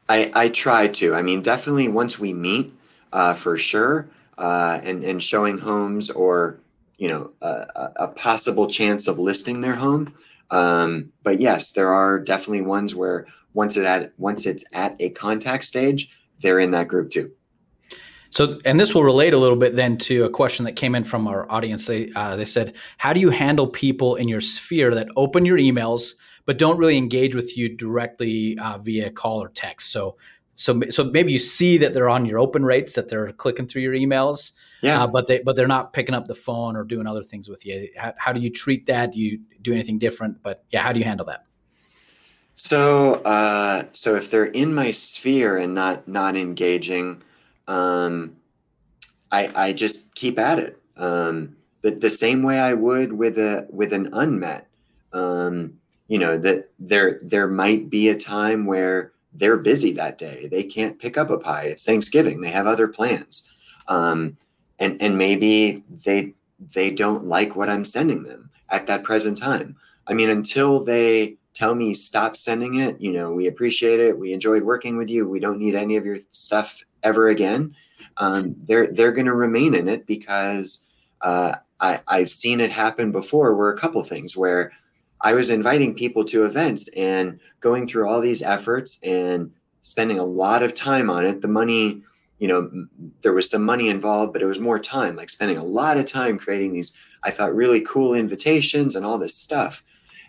I 0.08 0.30
i 0.34 0.48
try 0.48 0.88
to. 0.88 1.14
I 1.14 1.22
mean 1.22 1.42
definitely 1.42 1.88
once 1.88 2.18
we 2.18 2.32
meet 2.32 2.72
uh, 3.12 3.34
for 3.34 3.56
sure 3.56 4.08
uh, 4.38 4.80
and 4.82 5.04
and 5.04 5.22
showing 5.22 5.58
homes 5.58 6.10
or 6.10 6.58
you 6.96 7.08
know 7.08 7.30
a, 7.42 7.90
a 7.96 8.08
possible 8.08 8.66
chance 8.66 9.08
of 9.08 9.18
listing 9.18 9.60
their 9.60 9.74
home 9.74 10.14
um, 10.50 11.12
but 11.22 11.40
yes 11.40 11.72
there 11.72 11.92
are 11.92 12.18
definitely 12.18 12.62
ones 12.62 12.94
where 12.94 13.26
once 13.54 13.76
it 13.76 13.84
at 13.84 14.12
once 14.18 14.46
it's 14.46 14.64
at 14.72 14.96
a 15.00 15.10
contact 15.10 15.64
stage 15.64 16.10
they're 16.40 16.60
in 16.60 16.70
that 16.70 16.88
group 16.88 17.10
too 17.10 17.30
so, 18.30 18.60
and 18.64 18.78
this 18.78 18.94
will 18.94 19.02
relate 19.02 19.34
a 19.34 19.38
little 19.38 19.56
bit 19.56 19.74
then 19.74 19.98
to 19.98 20.24
a 20.24 20.30
question 20.30 20.64
that 20.64 20.76
came 20.76 20.94
in 20.94 21.02
from 21.02 21.26
our 21.26 21.50
audience. 21.50 21.86
They 21.86 22.10
uh, 22.14 22.36
they 22.36 22.44
said, 22.44 22.74
"How 22.96 23.12
do 23.12 23.18
you 23.18 23.30
handle 23.30 23.66
people 23.66 24.14
in 24.14 24.28
your 24.28 24.40
sphere 24.40 24.94
that 24.94 25.08
open 25.16 25.44
your 25.44 25.58
emails 25.58 26.14
but 26.46 26.56
don't 26.56 26.78
really 26.78 26.96
engage 26.96 27.34
with 27.34 27.56
you 27.56 27.68
directly 27.68 28.56
uh, 28.58 28.78
via 28.78 29.10
call 29.10 29.42
or 29.42 29.48
text?" 29.48 29.90
So, 29.90 30.16
so 30.54 30.80
so 30.90 31.04
maybe 31.04 31.32
you 31.32 31.40
see 31.40 31.76
that 31.78 31.92
they're 31.92 32.08
on 32.08 32.24
your 32.24 32.38
open 32.38 32.64
rates, 32.64 32.94
that 32.94 33.08
they're 33.08 33.32
clicking 33.32 33.66
through 33.66 33.82
your 33.82 33.94
emails, 33.94 34.52
yeah. 34.82 35.02
Uh, 35.02 35.06
but 35.06 35.26
they 35.26 35.40
but 35.40 35.56
they're 35.56 35.68
not 35.68 35.92
picking 35.92 36.14
up 36.14 36.26
the 36.26 36.34
phone 36.34 36.76
or 36.76 36.84
doing 36.84 37.06
other 37.06 37.22
things 37.22 37.48
with 37.48 37.66
you. 37.66 37.88
How, 37.96 38.14
how, 38.16 38.32
do 38.32 38.40
you 38.40 38.50
treat 38.50 38.86
that? 38.86 39.12
Do 39.12 39.20
you 39.20 39.40
do 39.62 39.72
anything 39.72 39.98
different? 39.98 40.42
But 40.42 40.64
yeah, 40.70 40.82
how 40.82 40.92
do 40.92 40.98
you 40.98 41.04
handle 41.04 41.26
that? 41.26 41.44
So 42.56 43.14
uh, 43.22 43.84
so 43.92 44.16
if 44.16 44.30
they're 44.30 44.44
in 44.44 44.74
my 44.74 44.90
sphere 44.90 45.58
and 45.58 45.74
not 45.74 46.06
not 46.06 46.36
engaging, 46.36 47.22
um, 47.68 48.36
I 49.30 49.50
I 49.54 49.72
just 49.72 50.14
keep 50.14 50.38
at 50.38 50.58
it. 50.58 50.80
Um, 50.96 51.56
the, 51.82 51.92
the 51.92 52.10
same 52.10 52.42
way 52.42 52.58
I 52.58 52.74
would 52.74 53.12
with 53.12 53.38
a 53.38 53.66
with 53.70 53.92
an 53.92 54.10
unmet. 54.12 54.66
Um, 55.12 55.74
you 56.08 56.18
know 56.18 56.36
that 56.38 56.70
there 56.78 57.20
there 57.22 57.48
might 57.48 57.88
be 57.88 58.08
a 58.08 58.18
time 58.18 58.66
where 58.66 59.12
they're 59.32 59.56
busy 59.56 59.92
that 59.92 60.18
day. 60.18 60.48
They 60.50 60.64
can't 60.64 60.98
pick 60.98 61.16
up 61.16 61.30
a 61.30 61.38
pie. 61.38 61.64
It's 61.64 61.84
Thanksgiving. 61.84 62.40
They 62.40 62.50
have 62.50 62.66
other 62.66 62.88
plans. 62.88 63.48
Um, 63.88 64.36
and 64.80 65.00
and 65.00 65.16
maybe 65.16 65.84
they 66.04 66.34
they 66.74 66.90
don't 66.90 67.26
like 67.26 67.54
what 67.54 67.70
I'm 67.70 67.84
sending 67.84 68.24
them 68.24 68.50
at 68.70 68.86
that 68.88 69.04
present 69.04 69.38
time. 69.38 69.76
I 70.06 70.14
mean, 70.14 70.30
until 70.30 70.82
they 70.82 71.36
tell 71.54 71.74
me 71.74 71.94
stop 71.94 72.36
sending 72.36 72.76
it, 72.76 73.00
you 73.00 73.12
know, 73.12 73.32
we 73.32 73.46
appreciate 73.46 74.00
it, 74.00 74.18
we 74.18 74.32
enjoyed 74.32 74.62
working 74.62 74.96
with 74.96 75.08
you, 75.08 75.28
we 75.28 75.40
don't 75.40 75.58
need 75.58 75.74
any 75.74 75.96
of 75.96 76.04
your 76.04 76.18
stuff 76.32 76.82
ever 77.02 77.28
again. 77.28 77.74
Um, 78.16 78.56
they're 78.64 78.88
they're 78.88 79.12
going 79.12 79.26
to 79.26 79.34
remain 79.34 79.74
in 79.74 79.88
it 79.88 80.06
because 80.06 80.80
uh, 81.20 81.56
I, 81.78 82.00
I've 82.08 82.30
seen 82.30 82.60
it 82.60 82.70
happen 82.70 83.12
before. 83.12 83.54
Where 83.54 83.70
a 83.70 83.78
couple 83.78 84.02
things 84.02 84.36
where 84.36 84.72
I 85.20 85.34
was 85.34 85.50
inviting 85.50 85.94
people 85.94 86.24
to 86.26 86.44
events 86.46 86.88
and 86.96 87.40
going 87.60 87.86
through 87.86 88.08
all 88.08 88.20
these 88.20 88.42
efforts 88.42 88.98
and 89.02 89.52
spending 89.82 90.18
a 90.18 90.24
lot 90.24 90.62
of 90.62 90.74
time 90.74 91.10
on 91.10 91.26
it. 91.26 91.40
The 91.40 91.48
money 91.48 92.02
you 92.40 92.48
know 92.48 92.70
there 93.20 93.34
was 93.34 93.48
some 93.48 93.62
money 93.62 93.88
involved 93.88 94.32
but 94.32 94.42
it 94.42 94.46
was 94.46 94.58
more 94.58 94.78
time 94.78 95.14
like 95.14 95.30
spending 95.30 95.58
a 95.58 95.64
lot 95.64 95.96
of 95.96 96.06
time 96.06 96.38
creating 96.38 96.72
these 96.72 96.92
i 97.22 97.30
thought 97.30 97.54
really 97.54 97.82
cool 97.82 98.14
invitations 98.14 98.96
and 98.96 99.06
all 99.06 99.18
this 99.18 99.36
stuff. 99.36 99.84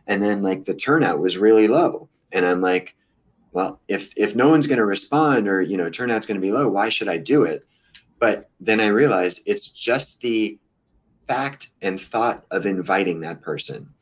And 0.08 0.22
then 0.22 0.42
like 0.42 0.66
the 0.66 0.74
turnout 0.74 1.20
was 1.20 1.38
really 1.38 1.68
low. 1.68 2.10
And 2.32 2.46
i'm 2.46 2.62
like 2.62 2.96
well 3.54 3.82
if 3.88 4.14
if 4.16 4.36
no 4.36 4.50
one's 4.50 4.68
going 4.68 4.78
to 4.78 4.86
respond 4.86 5.48
or 5.48 5.62
you 5.62 5.78
know 5.78 5.90
turnout's 5.90 6.26
going 6.26 6.40
to 6.40 6.48
be 6.48 6.52
low 6.52 6.68
why 6.68 6.90
should 6.90 7.08
i 7.08 7.18
do 7.18 7.44
it? 7.44 7.66
But 8.20 8.50
then 8.60 8.80
i 8.80 8.88
realized 8.88 9.42
it's 9.46 9.70
just 9.70 10.22
the 10.22 10.60
fact 11.28 11.70
and 11.82 12.00
thought 12.00 12.44
of 12.52 12.66
inviting 12.66 13.22
that 13.22 13.42
person. 13.42 13.94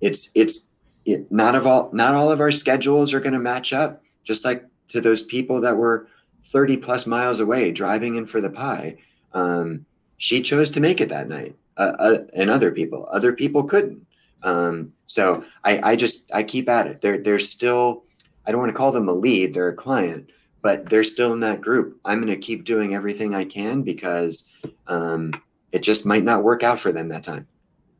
It's 0.00 0.30
it's 0.34 0.66
it, 1.04 1.30
not 1.30 1.54
of 1.54 1.66
all 1.66 1.90
not 1.92 2.14
all 2.14 2.32
of 2.32 2.40
our 2.40 2.50
schedules 2.50 3.12
are 3.12 3.20
going 3.20 3.34
to 3.34 3.38
match 3.38 3.72
up 3.72 4.02
just 4.24 4.44
like 4.44 4.64
to 4.88 5.00
those 5.00 5.22
people 5.22 5.60
that 5.60 5.76
were 5.76 6.08
30 6.46 6.78
plus 6.78 7.06
miles 7.06 7.40
away 7.40 7.70
driving 7.70 8.16
in 8.16 8.26
for 8.26 8.40
the 8.40 8.50
pie. 8.50 8.96
Um, 9.32 9.86
she 10.16 10.42
chose 10.42 10.70
to 10.70 10.80
make 10.80 11.00
it 11.00 11.08
that 11.08 11.28
night, 11.28 11.56
uh, 11.76 11.92
uh, 11.98 12.18
and 12.34 12.50
other 12.50 12.70
people, 12.70 13.08
other 13.10 13.32
people 13.32 13.64
couldn't. 13.64 14.06
Um, 14.42 14.92
so 15.06 15.44
I, 15.64 15.92
I 15.92 15.96
just 15.96 16.30
I 16.32 16.42
keep 16.42 16.68
at 16.68 16.86
it. 16.86 17.00
They're 17.00 17.18
they're 17.18 17.38
still 17.38 18.04
I 18.46 18.52
don't 18.52 18.60
want 18.60 18.72
to 18.72 18.76
call 18.76 18.92
them 18.92 19.08
a 19.08 19.12
lead. 19.12 19.54
They're 19.54 19.68
a 19.68 19.74
client, 19.74 20.30
but 20.62 20.88
they're 20.88 21.04
still 21.04 21.32
in 21.32 21.40
that 21.40 21.60
group. 21.60 21.98
I'm 22.04 22.20
going 22.20 22.34
to 22.34 22.40
keep 22.40 22.64
doing 22.64 22.94
everything 22.94 23.34
I 23.34 23.44
can 23.44 23.82
because 23.82 24.48
um, 24.86 25.32
it 25.72 25.80
just 25.80 26.06
might 26.06 26.24
not 26.24 26.42
work 26.42 26.62
out 26.62 26.80
for 26.80 26.92
them 26.92 27.08
that 27.08 27.24
time. 27.24 27.46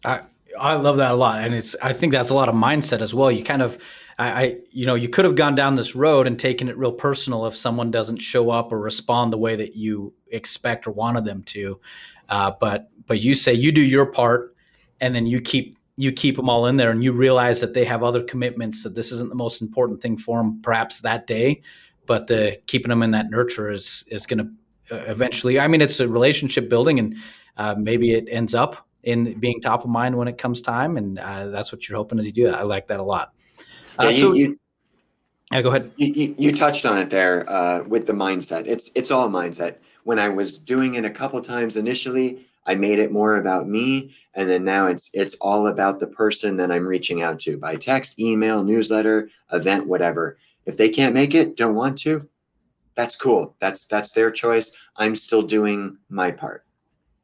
I 0.04 0.20
I 0.58 0.74
love 0.74 0.96
that 0.96 1.12
a 1.12 1.16
lot, 1.16 1.40
and 1.40 1.54
it's 1.54 1.76
I 1.82 1.92
think 1.92 2.12
that's 2.12 2.30
a 2.30 2.34
lot 2.34 2.48
of 2.48 2.54
mindset 2.54 3.00
as 3.00 3.14
well. 3.14 3.30
You 3.30 3.44
kind 3.44 3.62
of 3.62 3.78
I, 4.20 4.42
I, 4.42 4.56
you 4.70 4.84
know, 4.84 4.96
you 4.96 5.08
could 5.08 5.24
have 5.24 5.34
gone 5.34 5.54
down 5.54 5.76
this 5.76 5.96
road 5.96 6.26
and 6.26 6.38
taken 6.38 6.68
it 6.68 6.76
real 6.76 6.92
personal 6.92 7.46
if 7.46 7.56
someone 7.56 7.90
doesn't 7.90 8.18
show 8.18 8.50
up 8.50 8.70
or 8.70 8.78
respond 8.78 9.32
the 9.32 9.38
way 9.38 9.56
that 9.56 9.76
you 9.76 10.12
expect 10.28 10.86
or 10.86 10.90
wanted 10.90 11.24
them 11.24 11.42
to. 11.44 11.80
Uh, 12.28 12.52
but 12.60 12.90
but 13.06 13.20
you 13.20 13.34
say 13.34 13.54
you 13.54 13.72
do 13.72 13.80
your 13.80 14.04
part, 14.04 14.54
and 15.00 15.14
then 15.14 15.26
you 15.26 15.40
keep 15.40 15.78
you 15.96 16.12
keep 16.12 16.36
them 16.36 16.50
all 16.50 16.66
in 16.66 16.76
there, 16.76 16.90
and 16.90 17.02
you 17.02 17.12
realize 17.12 17.62
that 17.62 17.72
they 17.72 17.84
have 17.86 18.02
other 18.02 18.22
commitments 18.22 18.82
that 18.82 18.94
this 18.94 19.10
isn't 19.10 19.30
the 19.30 19.34
most 19.34 19.62
important 19.62 20.02
thing 20.02 20.18
for 20.18 20.36
them, 20.38 20.60
perhaps 20.60 21.00
that 21.00 21.26
day. 21.26 21.62
But 22.04 22.26
the 22.26 22.60
keeping 22.66 22.90
them 22.90 23.02
in 23.02 23.12
that 23.12 23.30
nurture 23.30 23.70
is 23.70 24.04
is 24.08 24.26
going 24.26 24.38
to 24.38 24.94
uh, 24.94 25.04
eventually. 25.10 25.58
I 25.58 25.66
mean, 25.66 25.80
it's 25.80 25.98
a 25.98 26.06
relationship 26.06 26.68
building, 26.68 26.98
and 26.98 27.16
uh, 27.56 27.74
maybe 27.78 28.12
it 28.12 28.28
ends 28.30 28.54
up 28.54 28.86
in 29.02 29.40
being 29.40 29.62
top 29.62 29.82
of 29.82 29.88
mind 29.88 30.14
when 30.14 30.28
it 30.28 30.36
comes 30.36 30.60
time, 30.60 30.98
and 30.98 31.18
uh, 31.18 31.48
that's 31.48 31.72
what 31.72 31.88
you're 31.88 31.96
hoping 31.96 32.18
as 32.18 32.26
you 32.26 32.32
do 32.32 32.44
that. 32.44 32.58
I 32.58 32.64
like 32.64 32.86
that 32.88 33.00
a 33.00 33.02
lot. 33.02 33.32
Uh, 34.00 34.08
yeah, 34.08 34.10
so, 34.12 34.32
you, 34.32 34.58
yeah, 35.52 35.62
go 35.62 35.68
ahead. 35.68 35.92
You, 35.96 36.34
you, 36.38 36.52
touched 36.52 36.86
on 36.86 36.98
it 36.98 37.10
there 37.10 37.48
uh, 37.50 37.82
with 37.84 38.06
the 38.06 38.12
mindset. 38.12 38.64
It's 38.66 38.90
it's 38.94 39.10
all 39.10 39.28
mindset. 39.28 39.76
When 40.04 40.18
I 40.18 40.28
was 40.28 40.56
doing 40.56 40.94
it 40.94 41.04
a 41.04 41.10
couple 41.10 41.40
times 41.42 41.76
initially, 41.76 42.46
I 42.66 42.74
made 42.76 42.98
it 42.98 43.12
more 43.12 43.36
about 43.36 43.68
me, 43.68 44.14
and 44.34 44.48
then 44.48 44.64
now 44.64 44.86
it's 44.86 45.10
it's 45.12 45.34
all 45.36 45.66
about 45.66 46.00
the 46.00 46.06
person 46.06 46.56
that 46.56 46.70
I'm 46.70 46.86
reaching 46.86 47.22
out 47.22 47.40
to 47.40 47.56
by 47.58 47.76
text, 47.76 48.18
email, 48.18 48.62
newsletter, 48.62 49.28
event, 49.52 49.86
whatever. 49.86 50.38
If 50.66 50.76
they 50.76 50.88
can't 50.88 51.14
make 51.14 51.34
it, 51.34 51.56
don't 51.56 51.74
want 51.74 51.98
to, 51.98 52.28
that's 52.94 53.16
cool. 53.16 53.56
That's 53.58 53.86
that's 53.86 54.12
their 54.12 54.30
choice. 54.30 54.72
I'm 54.96 55.16
still 55.16 55.42
doing 55.42 55.96
my 56.08 56.30
part. 56.30 56.64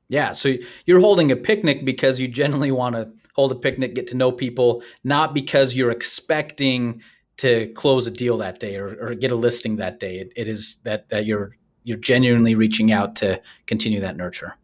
Yeah, 0.09 0.33
so 0.33 0.55
you're 0.85 1.01
holding 1.01 1.33
a 1.33 1.37
picnic 1.37 1.85
because 1.85 2.19
you 2.21 2.29
generally 2.29 2.71
want 2.71 2.97
to 2.97 3.11
hold 3.37 3.53
a 3.53 3.55
picnic, 3.55 3.95
get 3.95 4.07
to 4.09 4.17
know 4.17 4.33
people, 4.33 4.83
not 5.05 5.35
because 5.35 5.77
you're 5.77 5.91
expecting 5.91 7.03
to 7.37 7.69
close 7.75 8.07
a 8.07 8.11
deal 8.11 8.39
that 8.39 8.59
day 8.59 8.77
or, 8.77 8.97
or 9.01 9.15
get 9.15 9.31
a 9.31 9.37
listing 9.37 9.77
that 9.77 10.01
day. 10.01 10.19
It, 10.19 10.33
it 10.35 10.49
is 10.49 10.79
that 10.85 11.11
that 11.11 11.27
you're 11.27 11.57
you're 11.85 11.99
genuinely 11.99 12.55
reaching 12.55 12.91
out 12.91 13.15
to 13.17 13.41
continue 13.67 14.01
that 14.01 14.17
nurture. 14.17 14.57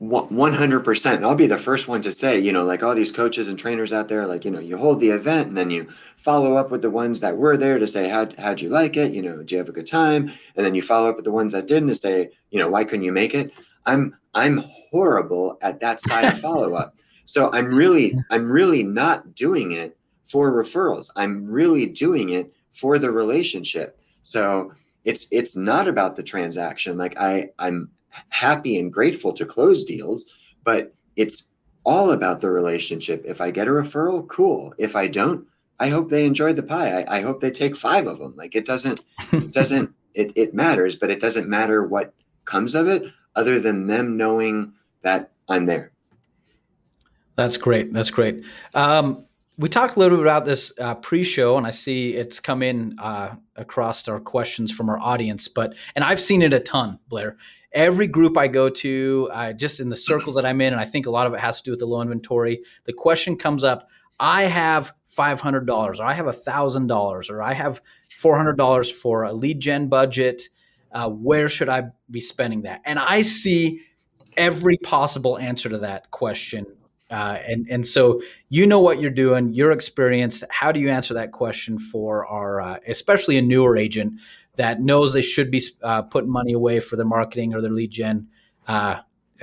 100%. 0.00 1.22
I'll 1.24 1.34
be 1.34 1.48
the 1.48 1.58
first 1.58 1.88
one 1.88 2.02
to 2.02 2.12
say, 2.12 2.38
you 2.38 2.52
know, 2.52 2.64
like 2.64 2.84
all 2.84 2.94
these 2.94 3.10
coaches 3.10 3.48
and 3.48 3.58
trainers 3.58 3.92
out 3.92 4.06
there, 4.06 4.28
like, 4.28 4.44
you 4.44 4.50
know, 4.52 4.60
you 4.60 4.76
hold 4.76 5.00
the 5.00 5.10
event 5.10 5.48
and 5.48 5.56
then 5.56 5.70
you 5.70 5.88
follow 6.16 6.56
up 6.56 6.70
with 6.70 6.82
the 6.82 6.90
ones 6.90 7.18
that 7.18 7.36
were 7.36 7.56
there 7.56 7.80
to 7.80 7.88
say, 7.88 8.08
how, 8.08 8.28
how'd 8.38 8.60
you 8.60 8.68
like 8.68 8.96
it? 8.96 9.12
You 9.12 9.22
know, 9.22 9.42
do 9.42 9.56
you 9.56 9.58
have 9.58 9.68
a 9.68 9.72
good 9.72 9.88
time? 9.88 10.30
And 10.54 10.64
then 10.64 10.76
you 10.76 10.82
follow 10.82 11.08
up 11.08 11.16
with 11.16 11.24
the 11.24 11.32
ones 11.32 11.52
that 11.52 11.66
didn't 11.66 11.88
to 11.88 11.96
say, 11.96 12.30
you 12.50 12.60
know, 12.60 12.68
why 12.68 12.84
couldn't 12.84 13.04
you 13.04 13.10
make 13.10 13.34
it? 13.34 13.50
I'm, 13.86 14.16
I'm 14.34 14.62
horrible 14.92 15.58
at 15.60 15.80
that 15.80 16.00
side 16.00 16.26
of 16.26 16.38
follow 16.38 16.74
up. 16.74 16.94
So 17.28 17.52
I'm 17.52 17.66
really, 17.74 18.16
I'm 18.30 18.50
really 18.50 18.82
not 18.82 19.34
doing 19.34 19.72
it 19.72 19.98
for 20.24 20.50
referrals. 20.50 21.10
I'm 21.14 21.46
really 21.46 21.84
doing 21.84 22.30
it 22.30 22.50
for 22.72 22.98
the 22.98 23.12
relationship. 23.12 24.00
So 24.22 24.72
it's 25.04 25.28
it's 25.30 25.54
not 25.54 25.88
about 25.88 26.16
the 26.16 26.22
transaction. 26.22 26.96
Like 26.96 27.18
I, 27.18 27.50
I'm 27.58 27.90
happy 28.30 28.78
and 28.78 28.90
grateful 28.90 29.34
to 29.34 29.44
close 29.44 29.84
deals, 29.84 30.24
but 30.64 30.94
it's 31.16 31.48
all 31.84 32.12
about 32.12 32.40
the 32.40 32.50
relationship. 32.50 33.22
If 33.26 33.42
I 33.42 33.50
get 33.50 33.68
a 33.68 33.72
referral, 33.72 34.26
cool. 34.26 34.72
If 34.78 34.96
I 34.96 35.06
don't, 35.06 35.46
I 35.78 35.90
hope 35.90 36.08
they 36.08 36.24
enjoyed 36.24 36.56
the 36.56 36.62
pie. 36.62 37.02
I, 37.02 37.18
I 37.18 37.20
hope 37.20 37.42
they 37.42 37.50
take 37.50 37.76
five 37.76 38.06
of 38.06 38.18
them. 38.18 38.36
Like 38.38 38.54
it 38.54 38.64
doesn't, 38.64 39.00
it 39.32 39.52
doesn't, 39.60 39.90
it, 40.14 40.32
it 40.34 40.54
matters, 40.54 40.96
but 40.96 41.10
it 41.10 41.20
doesn't 41.20 41.46
matter 41.46 41.86
what 41.86 42.14
comes 42.46 42.74
of 42.74 42.88
it 42.88 43.02
other 43.36 43.60
than 43.60 43.86
them 43.86 44.16
knowing 44.16 44.72
that 45.02 45.32
I'm 45.46 45.66
there. 45.66 45.92
That's 47.38 47.56
great. 47.56 47.92
That's 47.92 48.10
great. 48.10 48.42
Um, 48.74 49.24
we 49.58 49.68
talked 49.68 49.94
a 49.94 50.00
little 50.00 50.18
bit 50.18 50.26
about 50.26 50.44
this 50.44 50.72
uh, 50.80 50.96
pre-show, 50.96 51.56
and 51.56 51.68
I 51.68 51.70
see 51.70 52.16
it's 52.16 52.40
come 52.40 52.64
in 52.64 52.98
uh, 52.98 53.36
across 53.54 54.08
our 54.08 54.18
questions 54.18 54.72
from 54.72 54.90
our 54.90 54.98
audience. 54.98 55.46
But 55.46 55.76
and 55.94 56.04
I've 56.04 56.20
seen 56.20 56.42
it 56.42 56.52
a 56.52 56.58
ton, 56.58 56.98
Blair. 57.08 57.36
Every 57.72 58.08
group 58.08 58.36
I 58.36 58.48
go 58.48 58.68
to, 58.68 59.30
uh, 59.32 59.52
just 59.52 59.78
in 59.78 59.88
the 59.88 59.94
circles 59.94 60.34
that 60.34 60.44
I'm 60.44 60.60
in, 60.60 60.72
and 60.72 60.80
I 60.80 60.84
think 60.84 61.06
a 61.06 61.12
lot 61.12 61.28
of 61.28 61.34
it 61.34 61.38
has 61.38 61.58
to 61.58 61.62
do 61.62 61.70
with 61.70 61.78
the 61.78 61.86
low 61.86 62.02
inventory. 62.02 62.64
The 62.86 62.92
question 62.92 63.36
comes 63.36 63.62
up: 63.62 63.88
I 64.18 64.42
have 64.42 64.92
five 65.06 65.40
hundred 65.40 65.64
dollars, 65.64 66.00
or 66.00 66.06
I 66.06 66.14
have 66.14 66.26
a 66.26 66.32
thousand 66.32 66.88
dollars, 66.88 67.30
or 67.30 67.40
I 67.40 67.52
have 67.52 67.80
four 68.10 68.36
hundred 68.36 68.56
dollars 68.56 68.90
for 68.90 69.22
a 69.22 69.32
lead 69.32 69.60
gen 69.60 69.86
budget. 69.86 70.42
Uh, 70.90 71.08
where 71.08 71.48
should 71.48 71.68
I 71.68 71.90
be 72.10 72.20
spending 72.20 72.62
that? 72.62 72.80
And 72.84 72.98
I 72.98 73.22
see 73.22 73.82
every 74.36 74.76
possible 74.78 75.38
answer 75.38 75.68
to 75.68 75.78
that 75.78 76.10
question 76.10 76.66
uh, 77.10 77.38
and 77.48 77.66
and 77.70 77.86
so 77.86 78.20
you 78.48 78.66
know 78.66 78.80
what 78.80 79.00
you're 79.00 79.10
doing, 79.10 79.52
you're 79.52 79.72
experienced. 79.72 80.44
How 80.50 80.72
do 80.72 80.80
you 80.80 80.90
answer 80.90 81.14
that 81.14 81.32
question 81.32 81.78
for 81.78 82.26
our, 82.26 82.60
uh, 82.60 82.78
especially 82.86 83.38
a 83.38 83.42
newer 83.42 83.76
agent 83.76 84.14
that 84.56 84.82
knows 84.82 85.12
they 85.12 85.22
should 85.22 85.50
be 85.50 85.62
uh, 85.82 86.02
putting 86.02 86.30
money 86.30 86.52
away 86.52 86.80
for 86.80 86.96
their 86.96 87.06
marketing 87.06 87.54
or 87.54 87.60
their 87.60 87.70
lead 87.70 87.90
gen? 87.90 88.28
Uh, 88.66 89.00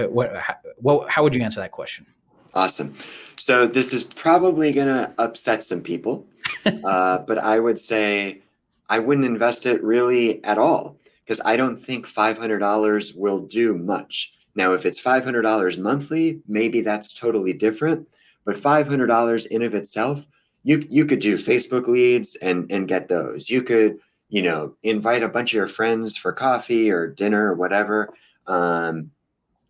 what, 0.10 0.36
how, 0.38 1.06
how 1.08 1.24
would 1.24 1.34
you 1.34 1.42
answer 1.42 1.60
that 1.60 1.72
question? 1.72 2.06
Awesome. 2.54 2.96
So 3.36 3.66
this 3.66 3.94
is 3.94 4.04
probably 4.04 4.72
going 4.72 4.88
to 4.88 5.14
upset 5.18 5.64
some 5.64 5.82
people, 5.82 6.26
uh, 6.66 7.20
but 7.20 7.38
I 7.38 7.60
would 7.60 7.80
say 7.80 8.42
I 8.90 9.00
wouldn't 9.00 9.26
invest 9.26 9.66
it 9.66 9.84
really 9.84 10.44
at 10.44 10.58
all 10.58 10.98
because 11.24 11.42
I 11.44 11.58
don't 11.58 11.78
think 11.78 12.08
$500 12.08 13.16
will 13.16 13.40
do 13.40 13.78
much. 13.78 14.34
Now, 14.56 14.74
if 14.74 14.86
it's 14.86 15.02
$500 15.02 15.80
monthly, 15.80 16.42
maybe 16.48 16.82
that's 16.82 17.14
totally 17.14 17.54
different. 17.54 18.08
But 18.46 18.56
$500 18.56 19.48
in 19.48 19.62
of 19.64 19.74
itself, 19.74 20.26
you 20.66 20.86
you 20.90 21.06
could 21.06 21.20
do 21.20 21.38
Facebook 21.38 21.88
leads 21.88 22.36
and 22.38 22.70
and 22.72 22.88
get 22.88 23.08
those. 23.08 23.50
You 23.50 23.62
could 23.62 24.00
you 24.30 24.42
know 24.42 24.76
invite 24.84 25.24
a 25.24 25.30
bunch 25.30 25.52
of 25.52 25.58
your 25.58 25.68
friends 25.68 26.18
for 26.18 26.34
coffee 26.34 26.90
or 26.90 27.08
dinner 27.08 27.52
or 27.52 27.54
whatever. 27.54 28.14
Um, 28.48 29.12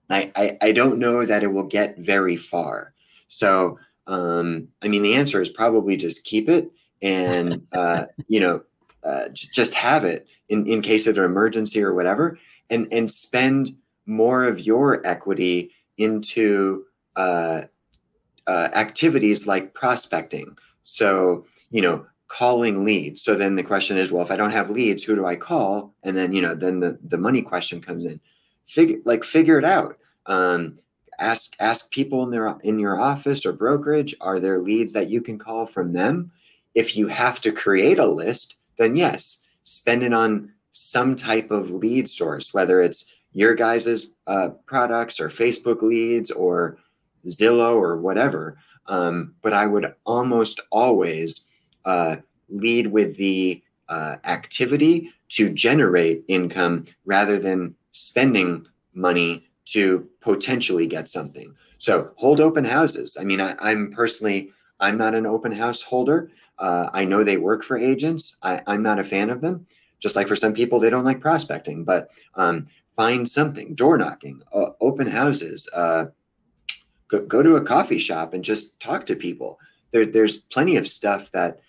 I, 0.09 0.31
I 0.35 0.57
I 0.61 0.71
don't 0.71 0.97
know 0.97 1.25
that 1.25 1.43
it 1.43 1.47
will 1.47 1.67
get 1.67 1.99
very 1.99 2.37
far. 2.37 2.93
So 3.27 3.77
um, 4.07 4.69
I 4.81 4.87
mean, 4.87 5.01
the 5.01 5.15
answer 5.15 5.41
is 5.41 5.49
probably 5.49 5.97
just 5.97 6.23
keep 6.23 6.47
it 6.47 6.71
and 7.01 7.61
uh, 7.73 8.05
you 8.27 8.39
know 8.39 8.63
uh, 9.03 9.27
just 9.33 9.73
have 9.73 10.05
it 10.05 10.27
in 10.47 10.65
in 10.65 10.81
case 10.81 11.07
of 11.07 11.17
an 11.17 11.25
emergency 11.25 11.83
or 11.83 11.93
whatever, 11.93 12.39
and 12.69 12.87
and 12.91 13.11
spend 13.11 13.75
more 14.05 14.45
of 14.45 14.59
your 14.59 15.05
equity 15.05 15.71
into 15.97 16.85
uh, 17.15 17.63
uh, 18.47 18.69
activities 18.73 19.47
like 19.47 19.73
prospecting. 19.73 20.57
So, 20.83 21.45
you 21.71 21.81
know, 21.81 22.05
calling 22.27 22.83
leads. 22.83 23.21
So 23.21 23.35
then 23.35 23.55
the 23.55 23.63
question 23.63 23.97
is, 23.97 24.11
well, 24.11 24.23
if 24.23 24.31
I 24.31 24.35
don't 24.35 24.51
have 24.51 24.69
leads, 24.69 25.03
who 25.03 25.15
do 25.15 25.25
I 25.25 25.35
call? 25.35 25.93
And 26.03 26.15
then, 26.17 26.33
you 26.33 26.41
know, 26.41 26.55
then 26.55 26.79
the, 26.79 26.97
the 27.03 27.17
money 27.17 27.41
question 27.41 27.81
comes 27.81 28.05
in. 28.05 28.19
Figure 28.67 28.97
like 29.05 29.23
figure 29.23 29.59
it 29.59 29.65
out. 29.65 29.97
Um, 30.25 30.79
ask 31.19 31.53
ask 31.59 31.91
people 31.91 32.23
in 32.23 32.31
their 32.31 32.57
in 32.63 32.79
your 32.79 32.99
office 32.99 33.45
or 33.45 33.53
brokerage, 33.53 34.15
are 34.21 34.39
there 34.39 34.59
leads 34.59 34.91
that 34.93 35.09
you 35.09 35.21
can 35.21 35.37
call 35.37 35.65
from 35.65 35.93
them? 35.93 36.31
If 36.73 36.97
you 36.97 37.07
have 37.07 37.39
to 37.41 37.51
create 37.51 37.99
a 37.99 38.07
list, 38.07 38.57
then 38.77 38.95
yes, 38.95 39.39
spend 39.63 40.03
it 40.03 40.13
on 40.13 40.51
some 40.71 41.15
type 41.15 41.51
of 41.51 41.71
lead 41.71 42.09
source, 42.09 42.53
whether 42.53 42.81
it's 42.81 43.05
your 43.35 43.53
guys's 43.53 44.13
uh, 44.27 44.49
products 44.65 45.19
or 45.19 45.27
Facebook 45.27 45.81
leads 45.81 46.31
or 46.31 46.77
Zillow 47.27 47.75
or 47.75 47.97
whatever. 47.97 48.57
Um, 48.87 49.35
but 49.41 49.53
I 49.53 49.67
would 49.67 49.93
almost 50.05 50.61
always 50.71 51.45
uh, 51.83 52.17
lead 52.49 52.87
with 52.87 53.17
the 53.17 53.61
uh, 53.89 54.15
activity 54.23 55.11
to 55.29 55.49
generate 55.49 56.23
income 56.27 56.85
rather 57.03 57.37
than 57.37 57.75
spending 57.91 58.65
money 58.93 59.45
to 59.65 60.07
potentially 60.21 60.87
get 60.87 61.09
something. 61.09 61.53
So 61.77 62.11
hold 62.15 62.39
open 62.39 62.63
houses. 62.63 63.17
I 63.19 63.25
mean, 63.25 63.41
I, 63.41 63.71
am 63.71 63.91
personally, 63.91 64.51
I'm 64.79 64.97
not 64.97 65.13
an 65.13 65.25
open 65.25 65.51
house 65.51 65.81
holder. 65.81 66.31
Uh, 66.57 66.87
I 66.93 67.03
know 67.03 67.23
they 67.23 67.37
work 67.37 67.63
for 67.63 67.77
agents. 67.77 68.37
I, 68.41 68.61
am 68.65 68.81
not 68.81 68.99
a 68.99 69.03
fan 69.03 69.29
of 69.29 69.41
them. 69.41 69.67
Just 69.99 70.15
like 70.15 70.27
for 70.27 70.35
some 70.35 70.53
people, 70.53 70.79
they 70.79 70.89
don't 70.89 71.03
like 71.03 71.19
prospecting. 71.19 71.83
But 71.83 72.09
um, 72.35 72.67
find 72.95 73.29
something 73.29 73.75
door 73.75 73.97
knocking 73.97 74.41
uh, 74.53 74.69
open 74.79 75.07
houses 75.07 75.69
uh, 75.73 76.05
go, 77.07 77.25
go 77.25 77.43
to 77.43 77.55
a 77.55 77.63
coffee 77.63 77.99
shop 77.99 78.33
and 78.33 78.43
just 78.43 78.79
talk 78.79 79.05
to 79.05 79.15
people. 79.15 79.59
There, 79.91 80.05
there's 80.05 80.37
plenty 80.37 80.77
of 80.77 80.87
stuff 80.87 81.31
that 81.31 81.59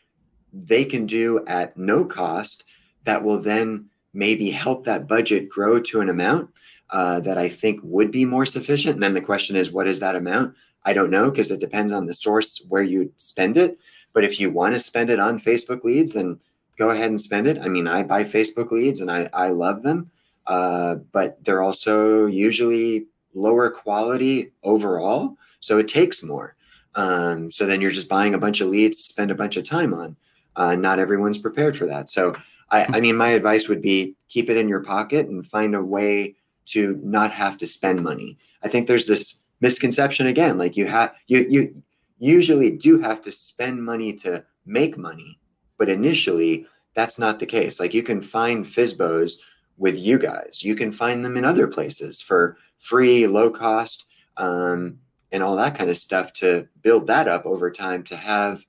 they 0.53 0.85
can 0.85 1.07
do 1.07 1.45
at 1.47 1.77
no 1.77 2.05
cost 2.05 2.65
that 3.05 3.23
will 3.23 3.41
then 3.41 3.87
maybe 4.12 4.51
help 4.51 4.85
that 4.85 5.07
budget 5.07 5.49
grow 5.49 5.81
to 5.81 6.01
an 6.01 6.09
amount 6.09 6.51
uh, 6.91 7.21
that 7.21 7.37
i 7.37 7.49
think 7.49 7.81
would 7.83 8.11
be 8.11 8.25
more 8.25 8.47
sufficient. 8.47 8.95
And 8.95 9.03
then 9.03 9.15
the 9.15 9.21
question 9.21 9.57
is 9.57 9.73
what 9.73 9.89
is 9.89 10.01
that 10.01 10.17
amount? 10.17 10.55
I 10.85 10.93
don't 10.93 11.11
know 11.11 11.31
because 11.31 11.51
it 11.51 11.61
depends 11.61 11.93
on 11.93 12.07
the 12.07 12.15
source 12.15 12.65
where 12.69 12.83
you 12.83 13.12
spend 13.17 13.57
it. 13.57 13.79
But 14.12 14.25
if 14.25 14.41
you 14.41 14.51
want 14.51 14.75
to 14.75 14.81
spend 14.81 15.11
it 15.11 15.21
on 15.21 15.39
facebook 15.39 15.85
leads 15.85 16.12
then 16.12 16.41
go 16.79 16.91
ahead 16.91 17.11
and 17.11 17.21
spend 17.21 17.47
it. 17.47 17.59
I 17.59 17.69
mean 17.69 17.87
i 17.87 18.03
buy 18.03 18.25
facebook 18.25 18.71
leads 18.71 19.01
and 19.01 19.11
i, 19.11 19.29
I 19.33 19.49
love 19.51 19.83
them 19.83 20.11
uh, 20.47 20.97
but 21.13 21.43
they're 21.45 21.63
also 21.63 22.27
usually 22.27 23.07
lower 23.35 23.71
quality 23.71 24.53
overall. 24.63 25.37
So 25.61 25.79
it 25.79 25.89
takes 25.89 26.23
more. 26.23 26.57
Um, 26.95 27.51
so 27.51 27.67
then 27.67 27.81
you're 27.81 27.91
just 27.91 28.09
buying 28.09 28.35
a 28.35 28.39
bunch 28.39 28.61
of 28.61 28.69
leads 28.69 28.99
spend 28.99 29.31
a 29.31 29.35
bunch 29.35 29.57
of 29.57 29.65
time 29.65 29.93
on. 29.93 30.17
Uh, 30.55 30.75
not 30.75 30.99
everyone's 30.99 31.39
prepared 31.39 31.77
for 31.77 31.87
that. 31.87 32.09
So 32.09 32.35
I, 32.71 32.87
I 32.97 33.01
mean, 33.01 33.17
my 33.17 33.29
advice 33.29 33.69
would 33.69 33.83
be 33.83 34.15
keep 34.29 34.49
it 34.49 34.57
in 34.57 34.69
your 34.69 34.83
pocket 34.83 35.29
and 35.29 35.47
find 35.47 35.75
a 35.75 35.83
way 35.83 36.37
to 36.67 36.99
not 37.03 37.31
have 37.33 37.59
to 37.59 37.67
spend 37.67 38.03
money. 38.03 38.39
I 38.63 38.69
think 38.69 38.87
there's 38.87 39.07
this 39.07 39.43
misconception 39.61 40.27
again, 40.27 40.59
like 40.59 40.77
you 40.77 40.87
have 40.87 41.15
you 41.27 41.47
you 41.49 41.83
usually 42.19 42.71
do 42.71 42.99
have 43.01 43.21
to 43.23 43.31
spend 43.31 43.85
money 43.85 44.13
to 44.13 44.45
make 44.65 44.97
money, 44.97 45.39
but 45.79 45.89
initially 45.89 46.67
that's 46.95 47.19
not 47.19 47.39
the 47.39 47.47
case. 47.47 47.79
Like 47.79 47.95
you 47.95 48.03
can 48.03 48.21
find 48.21 48.65
FSBOs 48.65 49.35
with 49.79 49.97
you 49.97 50.19
guys. 50.19 50.62
You 50.62 50.75
can 50.75 50.93
find 50.93 51.25
them 51.25 51.37
in 51.37 51.45
other 51.45 51.67
places 51.67 52.23
for 52.23 52.57
free, 52.79 53.27
low 53.27 53.51
cost, 53.51 54.07
um, 54.37 54.99
and 55.33 55.43
all 55.43 55.57
that 55.57 55.77
kind 55.77 55.91
of 55.91 55.97
stuff 55.97 56.33
to 56.35 56.69
build 56.83 57.07
that 57.09 57.29
up 57.29 57.45
over 57.47 57.71
time 57.71 58.03
to 58.05 58.17
have 58.17 58.65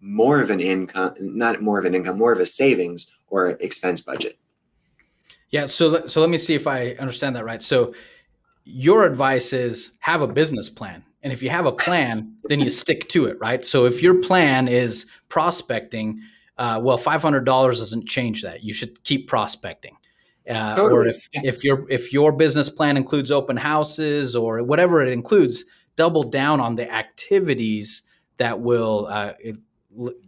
more 0.00 0.40
of 0.40 0.50
an 0.50 0.60
income, 0.60 1.14
not 1.20 1.60
more 1.60 1.78
of 1.78 1.84
an 1.84 1.94
income, 1.94 2.18
more 2.18 2.32
of 2.32 2.40
a 2.40 2.46
savings 2.46 3.10
or 3.28 3.50
expense 3.50 4.00
budget. 4.00 4.38
Yeah. 5.50 5.66
So, 5.66 6.06
so 6.06 6.20
let 6.20 6.30
me 6.30 6.38
see 6.38 6.54
if 6.54 6.66
I 6.66 6.90
understand 6.92 7.36
that 7.36 7.44
right. 7.44 7.62
So, 7.62 7.94
your 8.64 9.04
advice 9.04 9.52
is 9.52 9.92
have 10.00 10.22
a 10.22 10.28
business 10.28 10.68
plan. 10.68 11.04
And 11.22 11.32
if 11.32 11.42
you 11.42 11.50
have 11.50 11.66
a 11.66 11.72
plan, 11.72 12.36
then 12.44 12.60
you 12.60 12.70
stick 12.70 13.08
to 13.08 13.26
it, 13.26 13.38
right? 13.40 13.64
So, 13.64 13.84
if 13.84 14.02
your 14.02 14.14
plan 14.14 14.68
is 14.68 15.06
prospecting, 15.28 16.20
uh, 16.58 16.78
well, 16.82 16.98
$500 16.98 17.44
doesn't 17.44 18.06
change 18.06 18.42
that. 18.42 18.62
You 18.62 18.72
should 18.72 19.02
keep 19.02 19.28
prospecting. 19.28 19.96
Uh, 20.48 20.74
totally. 20.74 21.06
Or 21.06 21.08
if, 21.08 21.28
if 21.32 21.64
your 21.64 21.90
if 21.90 22.12
your 22.12 22.32
business 22.32 22.68
plan 22.68 22.96
includes 22.96 23.30
open 23.30 23.56
houses 23.56 24.34
or 24.34 24.62
whatever 24.62 25.02
it 25.04 25.12
includes, 25.12 25.64
double 25.96 26.24
down 26.24 26.60
on 26.60 26.74
the 26.74 26.90
activities 26.92 28.02
that 28.38 28.60
will 28.60 29.06
uh, 29.10 29.32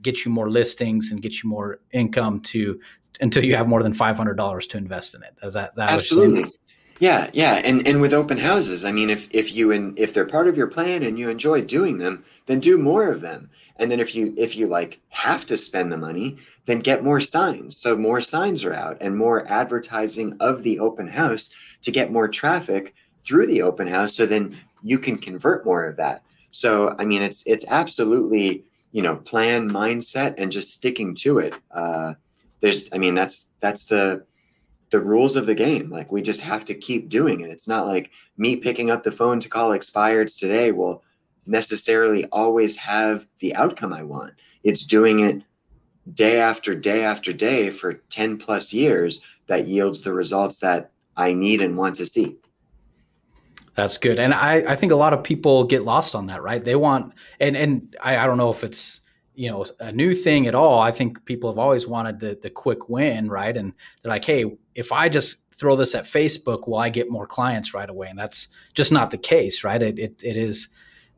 get 0.03 0.25
you 0.25 0.31
more 0.31 0.51
listings 0.51 1.11
and 1.11 1.22
get 1.22 1.42
you 1.42 1.48
more 1.48 1.81
income 1.92 2.40
to 2.40 2.79
until 3.20 3.44
you 3.44 3.57
have 3.57 3.68
more 3.68 3.83
than 3.83 3.94
five 3.94 4.16
hundred 4.16 4.37
dollars 4.37 4.66
to 4.68 4.79
invest 4.79 5.14
in 5.14 5.22
it. 5.22 5.35
Is 5.42 5.55
that 5.55 5.75
that 5.77 5.90
absolutely? 5.90 6.51
Yeah, 7.01 7.31
yeah, 7.33 7.55
and 7.64 7.87
and 7.87 8.01
with 8.01 8.12
open 8.12 8.38
houses, 8.38 8.85
I 8.85 8.92
mean, 8.92 9.11
if 9.11 9.27
if 9.35 9.55
you 9.55 9.72
and 9.72 9.98
if 9.98 10.14
they're 10.14 10.25
part 10.25 10.46
of 10.46 10.57
your 10.57 10.68
plan 10.68 11.03
and 11.03 11.18
you 11.18 11.31
enjoy 11.31 11.62
doing 11.62 11.98
them, 11.98 12.25
then 12.46 12.61
do 12.61 12.79
more 12.79 13.11
of 13.11 13.22
them. 13.22 13.51
And 13.83 13.90
then 13.90 13.99
if 13.99 14.14
you 14.14 14.33
if 14.37 14.57
you 14.57 14.68
like 14.68 15.01
have 15.09 15.45
to 15.47 15.57
spend 15.57 15.90
the 15.90 15.97
money, 15.97 16.38
then 16.66 16.79
get 16.79 17.03
more 17.03 17.21
signs. 17.21 17.77
So 17.77 17.97
more 17.97 18.21
signs 18.21 18.64
are 18.64 18.73
out 18.73 18.97
and 19.01 19.16
more 19.16 19.45
advertising 19.51 20.37
of 20.38 20.62
the 20.62 20.79
open 20.79 21.09
house 21.09 21.51
to 21.83 21.90
get 21.90 22.12
more 22.12 22.29
traffic 22.29 22.95
through 23.25 23.49
the 23.49 23.62
open 23.62 23.88
house. 23.88 24.14
So 24.14 24.25
then 24.25 24.57
you 24.85 25.01
can 25.01 25.18
convert 25.18 25.64
more 25.64 25.85
of 25.85 25.97
that. 25.97 26.23
So 26.53 26.95
I 26.97 27.05
mean, 27.05 27.23
it's 27.23 27.42
it's 27.45 27.64
absolutely 27.66 28.64
you 28.92 29.03
know 29.03 29.16
plan 29.16 29.68
mindset 29.68 30.35
and 30.38 30.53
just 30.53 30.73
sticking 30.73 31.12
to 31.16 31.40
it. 31.40 31.55
Uh, 31.73 32.14
there's 32.61 32.88
I 32.92 32.99
mean 32.99 33.16
that's 33.16 33.49
that's 33.59 33.87
the 33.87 34.25
the 34.90 35.01
rules 35.01 35.35
of 35.35 35.47
the 35.47 35.57
game. 35.57 35.90
Like 35.90 36.12
we 36.12 36.23
just 36.23 36.42
have 36.42 36.64
to 36.66 36.75
keep 36.75 37.09
doing 37.09 37.40
it. 37.40 37.51
It's 37.51 37.66
not 37.66 37.88
like 37.88 38.11
me 38.37 38.55
picking 38.55 38.90
up 38.90 39.03
the 39.03 39.11
phone 39.11 39.40
to 39.40 39.49
call 39.49 39.71
expireds 39.71 40.38
today 40.38 40.71
will 40.71 41.03
necessarily 41.46 42.24
always 42.26 42.76
have 42.76 43.26
the 43.40 43.55
outcome 43.55 43.92
I 43.92 44.02
want. 44.02 44.35
It's 44.62 44.85
doing 44.85 45.20
it 45.20 45.42
day 46.12 46.40
after 46.40 46.74
day 46.74 47.05
after 47.05 47.33
day 47.33 47.70
for 47.70 47.94
10 47.94 48.38
plus 48.38 48.72
years 48.72 49.20
that 49.46 49.66
yields 49.66 50.02
the 50.02 50.12
results 50.12 50.61
that 50.61 50.90
I 51.16 51.33
need 51.33 51.62
and 51.62 51.76
want 51.76 51.96
to 51.96 52.07
see. 52.07 52.37
That's 53.74 53.96
good. 53.96 54.18
And 54.18 54.35
I, 54.35 54.72
I 54.72 54.76
think 54.76 54.92
a 54.92 54.96
lot 54.96 55.14
of 55.14 55.22
people 55.22 55.64
get 55.64 55.85
lost 55.85 56.14
on 56.14 56.26
that, 56.26 56.42
right? 56.42 56.62
They 56.62 56.76
want, 56.76 57.14
and, 57.40 57.57
and 57.57 57.96
I, 58.02 58.18
I 58.18 58.26
don't 58.26 58.37
know 58.37 58.50
if 58.50 58.64
it's 58.64 59.00
you 59.35 59.50
know 59.50 59.64
a 59.81 59.92
new 59.92 60.14
thing 60.14 60.46
at 60.46 60.55
all. 60.55 60.78
I 60.78 60.90
think 60.90 61.24
people 61.24 61.50
have 61.50 61.59
always 61.59 61.87
wanted 61.87 62.20
the 62.20 62.38
the 62.42 62.50
quick 62.50 62.88
win, 62.88 63.28
right? 63.28 63.57
And 63.57 63.72
they're 64.02 64.11
like, 64.11 64.24
hey, 64.24 64.57
if 64.74 64.92
I 64.92 65.09
just 65.09 65.38
throw 65.55 65.76
this 65.76 65.94
at 65.94 66.05
Facebook, 66.05 66.68
will 66.68 66.78
I 66.78 66.90
get 66.90 67.11
more 67.11 67.26
clients 67.26 67.72
right 67.72 67.88
away? 67.88 68.09
And 68.09 68.18
that's 68.18 68.48
just 68.74 68.92
not 68.92 69.11
the 69.11 69.18
case, 69.18 69.64
right? 69.64 69.83
It 69.83 69.98
it, 69.98 70.22
it 70.22 70.37
is 70.37 70.68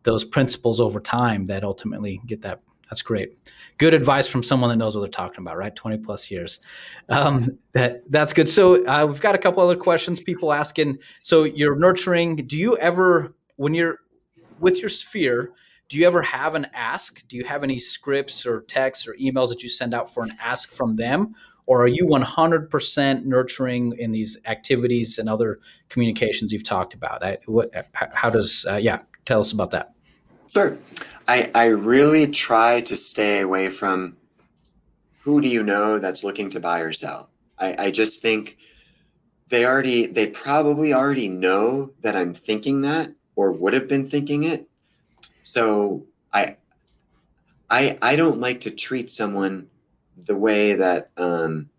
those 0.04 0.24
principles 0.24 0.80
over 0.80 1.00
time 1.00 1.46
that 1.46 1.64
ultimately 1.64 2.20
get 2.26 2.42
that. 2.42 2.60
That's 2.88 3.02
great. 3.02 3.36
Good 3.78 3.94
advice 3.94 4.28
from 4.28 4.42
someone 4.42 4.70
that 4.70 4.76
knows 4.76 4.94
what 4.94 5.00
they're 5.00 5.10
talking 5.10 5.40
about, 5.40 5.56
right? 5.56 5.74
20 5.74 5.98
plus 5.98 6.30
years. 6.30 6.60
Um, 7.08 7.58
that 7.72 8.08
that's 8.10 8.32
good. 8.32 8.48
So 8.48 8.86
uh, 8.86 9.06
we've 9.06 9.20
got 9.20 9.34
a 9.34 9.38
couple 9.38 9.62
other 9.62 9.76
questions. 9.76 10.20
People 10.20 10.52
asking. 10.52 10.98
So 11.22 11.42
you're 11.42 11.76
nurturing. 11.76 12.36
Do 12.36 12.56
you 12.56 12.76
ever, 12.76 13.34
when 13.56 13.74
you're 13.74 14.00
with 14.60 14.78
your 14.78 14.90
sphere, 14.90 15.52
do 15.88 15.98
you 15.98 16.06
ever 16.06 16.22
have 16.22 16.54
an 16.54 16.66
ask? 16.72 17.26
Do 17.28 17.36
you 17.36 17.44
have 17.44 17.64
any 17.64 17.78
scripts 17.78 18.46
or 18.46 18.62
texts 18.62 19.08
or 19.08 19.14
emails 19.14 19.48
that 19.48 19.62
you 19.62 19.68
send 19.68 19.94
out 19.94 20.12
for 20.12 20.22
an 20.22 20.32
ask 20.40 20.72
from 20.72 20.94
them? 20.94 21.34
Or 21.66 21.82
are 21.82 21.88
you 21.88 22.06
100% 22.06 23.24
nurturing 23.24 23.94
in 23.98 24.12
these 24.12 24.38
activities 24.46 25.18
and 25.18 25.28
other 25.28 25.60
communications 25.88 26.52
you've 26.52 26.64
talked 26.64 26.92
about? 26.94 27.24
I, 27.24 27.38
what, 27.46 27.70
how 27.94 28.28
does, 28.28 28.66
uh, 28.68 28.76
yeah, 28.76 28.98
tell 29.24 29.40
us 29.40 29.52
about 29.52 29.70
that. 29.70 29.93
Sure. 30.54 30.78
I, 31.26 31.50
I 31.54 31.66
really 31.66 32.28
try 32.28 32.80
to 32.82 32.96
stay 32.96 33.40
away 33.40 33.70
from 33.70 34.16
who 35.22 35.40
do 35.40 35.48
you 35.48 35.62
know 35.62 35.98
that's 35.98 36.22
looking 36.22 36.50
to 36.50 36.60
buy 36.60 36.80
or 36.80 36.92
sell. 36.92 37.30
I, 37.58 37.86
I 37.86 37.90
just 37.90 38.22
think 38.22 38.56
they 39.48 39.64
already, 39.64 40.06
they 40.06 40.28
probably 40.28 40.92
already 40.92 41.28
know 41.28 41.92
that 42.00 42.16
I'm 42.16 42.34
thinking 42.34 42.82
that 42.82 43.12
or 43.36 43.52
would 43.52 43.72
have 43.72 43.88
been 43.88 44.08
thinking 44.08 44.44
it 44.44 44.68
so 45.44 46.06
I 46.32 46.56
I 47.70 47.98
I 48.00 48.16
don't 48.16 48.40
like 48.40 48.62
to 48.62 48.70
treat 48.70 49.10
someone 49.10 49.68
the 50.16 50.34
way 50.34 50.74
that 50.74 51.10
um, 51.16 51.70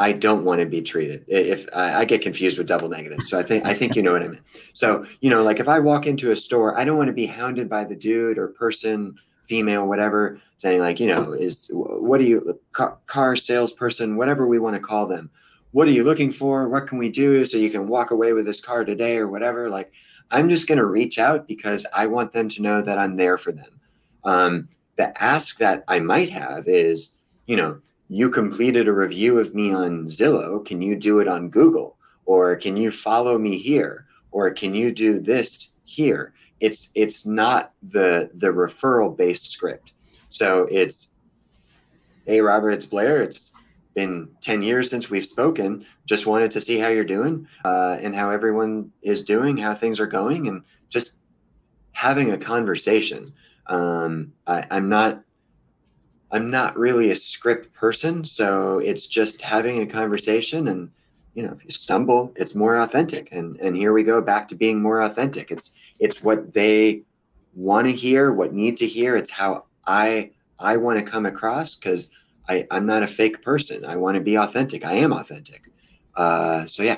I 0.00 0.12
don't 0.12 0.44
want 0.44 0.60
to 0.60 0.66
be 0.66 0.82
treated. 0.82 1.24
If 1.28 1.68
I, 1.76 2.00
I, 2.00 2.04
get 2.06 2.22
confused 2.22 2.56
with 2.56 2.66
double 2.66 2.88
negatives, 2.88 3.28
so 3.28 3.38
I 3.38 3.42
think 3.42 3.66
I 3.66 3.74
think 3.74 3.94
you 3.94 4.02
know 4.02 4.12
what 4.12 4.22
I 4.22 4.28
mean. 4.28 4.40
So 4.72 5.04
you 5.20 5.28
know, 5.28 5.42
like 5.42 5.60
if 5.60 5.68
I 5.68 5.78
walk 5.78 6.06
into 6.06 6.30
a 6.30 6.36
store, 6.36 6.78
I 6.78 6.84
don't 6.84 6.96
want 6.96 7.08
to 7.08 7.12
be 7.12 7.26
hounded 7.26 7.68
by 7.68 7.84
the 7.84 7.94
dude 7.94 8.38
or 8.38 8.48
person, 8.48 9.18
female, 9.50 9.84
whatever, 9.86 10.40
saying 10.58 10.80
like, 10.80 11.00
you 11.00 11.08
know, 11.08 11.32
is 11.32 11.68
what 11.72 12.18
do 12.18 12.24
you 12.24 12.58
car, 12.70 12.98
car 13.08 13.34
salesperson, 13.34 14.16
whatever 14.16 14.46
we 14.46 14.60
want 14.60 14.76
to 14.76 14.80
call 14.80 15.06
them. 15.06 15.28
What 15.72 15.88
are 15.88 15.90
you 15.90 16.04
looking 16.04 16.30
for? 16.30 16.68
What 16.68 16.86
can 16.86 16.98
we 16.98 17.10
do 17.10 17.44
so 17.44 17.58
you 17.58 17.68
can 17.68 17.88
walk 17.88 18.12
away 18.12 18.32
with 18.32 18.46
this 18.46 18.60
car 18.60 18.84
today 18.84 19.16
or 19.16 19.26
whatever? 19.26 19.68
Like, 19.68 19.92
I'm 20.30 20.48
just 20.48 20.68
going 20.68 20.78
to 20.78 20.86
reach 20.86 21.18
out 21.18 21.48
because 21.48 21.84
I 21.92 22.06
want 22.06 22.32
them 22.32 22.48
to 22.48 22.62
know 22.62 22.80
that 22.80 22.96
I'm 22.96 23.16
there 23.16 23.38
for 23.38 23.50
them. 23.50 23.80
Um, 24.22 24.68
the 24.94 25.20
ask 25.20 25.58
that 25.58 25.82
I 25.88 25.98
might 25.98 26.30
have 26.30 26.68
is, 26.68 27.10
you 27.46 27.56
know, 27.56 27.80
you 28.10 28.28
completed 28.28 28.88
a 28.88 28.92
review 28.92 29.38
of 29.38 29.54
me 29.54 29.72
on 29.72 30.06
Zillow. 30.06 30.66
Can 30.66 30.82
you 30.82 30.96
do 30.96 31.20
it 31.20 31.28
on 31.28 31.48
Google? 31.48 31.96
Or 32.26 32.56
can 32.56 32.76
you 32.76 32.90
follow 32.90 33.38
me 33.38 33.56
here? 33.56 34.06
Or 34.32 34.50
can 34.50 34.74
you 34.74 34.90
do 34.90 35.20
this 35.20 35.74
here? 35.84 36.34
It's 36.58 36.90
it's 36.96 37.24
not 37.24 37.72
the 37.82 38.28
the 38.34 38.48
referral 38.48 39.16
based 39.16 39.50
script. 39.52 39.92
So 40.28 40.66
it's, 40.70 41.08
hey 42.26 42.40
Robert, 42.40 42.72
it's 42.72 42.84
Blair. 42.84 43.22
It's 43.22 43.52
been 43.94 44.28
10 44.42 44.62
years 44.62 44.90
since 44.90 45.08
we've 45.08 45.24
spoken. 45.24 45.86
Just 46.04 46.26
wanted 46.26 46.50
to 46.52 46.60
see 46.60 46.78
how 46.78 46.88
you're 46.88 47.04
doing 47.04 47.46
uh, 47.64 47.96
and 48.00 48.14
how 48.14 48.30
everyone 48.30 48.90
is 49.02 49.22
doing, 49.22 49.56
how 49.56 49.74
things 49.74 50.00
are 50.00 50.06
going, 50.06 50.48
and 50.48 50.62
just 50.88 51.12
having 51.92 52.32
a 52.32 52.38
conversation. 52.38 53.32
Um, 53.68 54.32
I, 54.48 54.66
I'm 54.68 54.88
not. 54.88 55.22
I'm 56.32 56.50
not 56.50 56.78
really 56.78 57.10
a 57.10 57.16
script 57.16 57.72
person, 57.72 58.24
so 58.24 58.78
it's 58.78 59.06
just 59.06 59.42
having 59.42 59.82
a 59.82 59.86
conversation 59.86 60.68
and 60.68 60.90
you 61.34 61.44
know 61.44 61.52
if 61.52 61.64
you 61.64 61.70
stumble 61.70 62.32
it's 62.34 62.56
more 62.56 62.80
authentic 62.80 63.28
and 63.30 63.56
and 63.60 63.76
here 63.76 63.92
we 63.92 64.02
go 64.02 64.20
back 64.20 64.48
to 64.48 64.56
being 64.56 64.82
more 64.82 65.02
authentic 65.02 65.52
it's 65.52 65.74
it's 66.00 66.24
what 66.24 66.52
they 66.52 67.02
want 67.54 67.86
to 67.86 67.94
hear 67.94 68.32
what 68.32 68.52
need 68.52 68.76
to 68.76 68.84
hear 68.84 69.16
it's 69.16 69.30
how 69.30 69.64
i 69.86 70.28
i 70.58 70.76
want 70.76 70.98
to 70.98 71.08
come 71.08 71.26
across 71.26 71.76
because 71.76 72.10
I, 72.50 72.66
I'm 72.72 72.84
not 72.84 73.04
a 73.04 73.06
fake 73.06 73.42
person. 73.42 73.84
I 73.84 73.94
want 73.94 74.16
to 74.16 74.20
be 74.20 74.36
authentic. 74.36 74.84
I 74.84 74.94
am 74.94 75.12
authentic. 75.12 75.70
Uh, 76.16 76.66
so 76.66 76.82
yeah. 76.82 76.96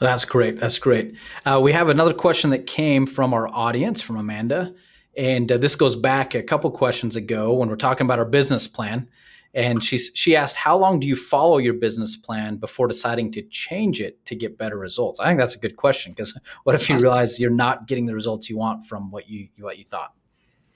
That's 0.00 0.26
great. 0.26 0.60
That's 0.60 0.78
great. 0.78 1.16
Uh, 1.46 1.58
we 1.62 1.72
have 1.72 1.88
another 1.88 2.12
question 2.12 2.50
that 2.50 2.66
came 2.66 3.06
from 3.06 3.32
our 3.32 3.48
audience, 3.48 4.02
from 4.02 4.16
Amanda, 4.16 4.74
and 5.18 5.50
uh, 5.50 5.58
this 5.58 5.74
goes 5.74 5.96
back 5.96 6.34
a 6.34 6.42
couple 6.42 6.70
questions 6.70 7.16
ago 7.16 7.52
when 7.52 7.68
we're 7.68 7.76
talking 7.76 8.06
about 8.06 8.20
our 8.20 8.24
business 8.24 8.68
plan. 8.68 9.08
And 9.52 9.82
she 9.82 9.98
she 9.98 10.36
asked, 10.36 10.56
"How 10.56 10.76
long 10.76 11.00
do 11.00 11.06
you 11.06 11.16
follow 11.16 11.58
your 11.58 11.74
business 11.74 12.14
plan 12.16 12.56
before 12.56 12.86
deciding 12.86 13.32
to 13.32 13.42
change 13.42 14.00
it 14.00 14.24
to 14.26 14.36
get 14.36 14.58
better 14.58 14.78
results?" 14.78 15.18
I 15.18 15.26
think 15.26 15.38
that's 15.40 15.56
a 15.56 15.58
good 15.58 15.76
question 15.76 16.12
because 16.12 16.38
what 16.64 16.74
if 16.74 16.88
you 16.88 16.98
realize 16.98 17.40
you're 17.40 17.50
not 17.50 17.88
getting 17.88 18.06
the 18.06 18.14
results 18.14 18.48
you 18.48 18.56
want 18.56 18.86
from 18.86 19.10
what 19.10 19.28
you 19.28 19.48
what 19.58 19.78
you 19.78 19.84
thought? 19.84 20.12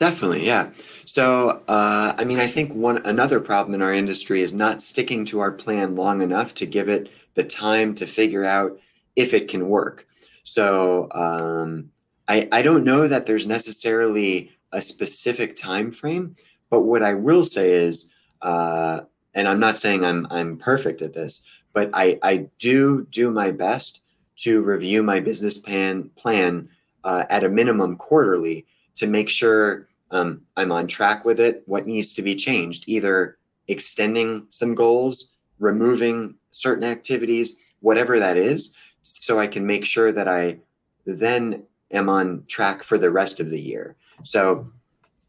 Definitely, 0.01 0.45
yeah. 0.45 0.71
So, 1.05 1.63
uh, 1.69 2.15
I 2.19 2.25
mean, 2.25 2.41
I 2.41 2.49
think 2.49 2.75
one 2.75 3.07
another 3.07 3.39
problem 3.39 3.75
in 3.75 3.83
our 3.83 3.95
industry 3.95 4.43
is 4.43 4.53
not 4.53 4.83
sticking 4.83 5.25
to 5.27 5.39
our 5.39 5.53
plan 5.53 5.95
long 5.95 6.23
enough 6.23 6.55
to 6.55 6.67
give 6.67 6.89
it 6.89 7.09
the 7.35 7.45
time 7.45 7.95
to 7.97 8.07
figure 8.07 8.45
out 8.45 8.81
if 9.15 9.33
it 9.33 9.47
can 9.47 9.69
work. 9.69 10.09
So, 10.43 11.09
um, 11.13 11.92
I 12.29 12.49
I 12.53 12.63
don't 12.63 12.85
know 12.85 13.09
that 13.09 13.27
there's 13.27 13.47
necessarily 13.47 14.53
a 14.73 14.81
specific 14.81 15.57
time 15.57 15.91
frame, 15.91 16.37
but 16.71 16.83
what 16.83 17.03
I 17.03 17.15
will 17.15 17.45
say 17.45 17.73
is, 17.73 18.09
uh, 18.41 19.01
and 19.35 19.49
I'm 19.49 19.61
not 19.61 19.79
saying 19.79 20.05
I'm 20.05 20.27
I'm 20.31 20.57
perfect 20.57 21.03
at 21.03 21.15
this, 21.15 21.43
but 21.73 21.91
I 21.93 22.19
I 22.23 22.49
do 22.59 23.07
do 23.11 23.31
my 23.31 23.51
best 23.51 24.01
to 24.37 24.63
review 24.63 25.03
my 25.03 25.21
business 25.21 25.59
plan 25.59 26.11
plan 26.17 26.69
uh, 27.05 27.25
at 27.31 27.45
a 27.45 27.49
minimum 27.49 27.97
quarterly 27.97 28.67
to 28.97 29.07
make 29.07 29.29
sure 29.29 29.89
um, 30.11 30.43
I'm 30.57 30.73
on 30.73 30.87
track 30.87 31.25
with 31.25 31.41
it. 31.41 31.63
What 31.67 31.87
needs 31.87 32.15
to 32.15 32.23
be 32.23 32.35
changed? 32.35 32.85
Either 32.87 33.39
extending 33.69 34.47
some 34.51 34.75
goals, 34.75 35.31
removing 35.59 36.35
certain 36.51 36.85
activities, 36.85 37.57
whatever 37.81 38.19
that 38.19 38.37
is, 38.37 38.73
so 39.03 39.39
I 39.41 39.47
can 39.47 39.67
make 39.67 39.85
sure 39.85 40.13
that 40.13 40.29
I 40.29 40.59
then 41.07 41.65
am 41.93 42.09
on 42.09 42.45
track 42.47 42.83
for 42.83 42.99
the 42.99 43.11
rest 43.11 43.41
of 43.41 43.51
the 43.51 43.61
year. 43.61 43.97
So, 44.23 44.71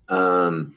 um, 0.10 0.76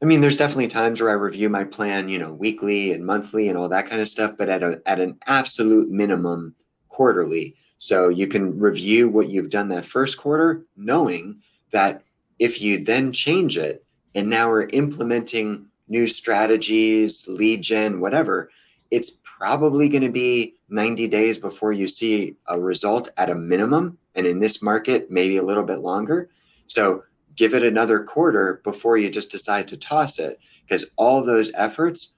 I 0.00 0.04
mean, 0.04 0.20
there's 0.20 0.36
definitely 0.36 0.68
times 0.68 1.00
where 1.00 1.10
I 1.10 1.14
review 1.14 1.48
my 1.48 1.64
plan, 1.64 2.08
you 2.08 2.18
know, 2.18 2.32
weekly 2.32 2.92
and 2.92 3.04
monthly 3.04 3.48
and 3.48 3.58
all 3.58 3.68
that 3.68 3.88
kind 3.88 4.00
of 4.00 4.08
stuff, 4.08 4.36
but 4.36 4.48
at 4.48 4.62
a 4.62 4.80
at 4.86 5.00
an 5.00 5.18
absolute 5.26 5.90
minimum 5.90 6.54
quarterly. 6.88 7.56
So 7.78 8.08
you 8.08 8.26
can 8.26 8.58
review 8.58 9.08
what 9.08 9.28
you've 9.28 9.50
done 9.50 9.68
that 9.68 9.86
first 9.86 10.18
quarter, 10.18 10.64
knowing 10.76 11.40
that 11.70 12.02
if 12.38 12.60
you 12.60 12.84
then 12.84 13.12
change 13.12 13.56
it 13.56 13.84
and 14.14 14.28
now 14.28 14.48
we're 14.48 14.68
implementing 14.72 15.66
new 15.88 16.06
strategies, 16.06 17.26
lead 17.28 17.62
gen, 17.62 18.00
whatever, 18.00 18.50
it's 18.90 19.18
probably 19.22 19.88
going 19.88 20.02
to 20.02 20.10
be 20.10 20.54
90 20.68 21.08
days 21.08 21.38
before 21.38 21.72
you 21.72 21.88
see 21.88 22.36
a 22.46 22.58
result 22.58 23.10
at 23.16 23.30
a 23.30 23.34
minimum. 23.34 23.98
And 24.18 24.26
in 24.26 24.40
this 24.40 24.60
market, 24.60 25.10
maybe 25.10 25.36
a 25.38 25.42
little 25.42 25.62
bit 25.62 25.78
longer. 25.78 26.28
So 26.66 27.04
give 27.36 27.54
it 27.54 27.62
another 27.62 28.02
quarter 28.02 28.60
before 28.64 28.98
you 28.98 29.08
just 29.08 29.30
decide 29.30 29.68
to 29.68 29.76
toss 29.76 30.18
it. 30.18 30.38
Because 30.66 30.84
all 30.96 31.24
those 31.24 31.50
efforts, 31.54 32.12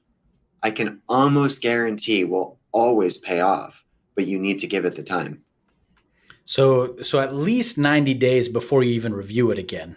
I 0.63 0.73
can 0.73 1.01
almost 1.09 1.63
guarantee 1.63 2.25
will 2.25 2.59
always 2.73 3.17
pay 3.17 3.41
off, 3.41 3.85
but 4.17 4.27
you 4.27 4.39
need 4.39 4.59
to 4.61 4.67
give 4.67 4.85
it 4.85 4.97
the 4.97 5.05
time. 5.05 5.43
So, 6.45 6.97
so 7.03 7.21
at 7.21 7.35
least 7.35 7.79
90 7.79 8.15
days 8.15 8.49
before 8.49 8.83
you 8.83 8.93
even 8.95 9.15
review 9.15 9.53
it 9.53 9.59
again 9.59 9.97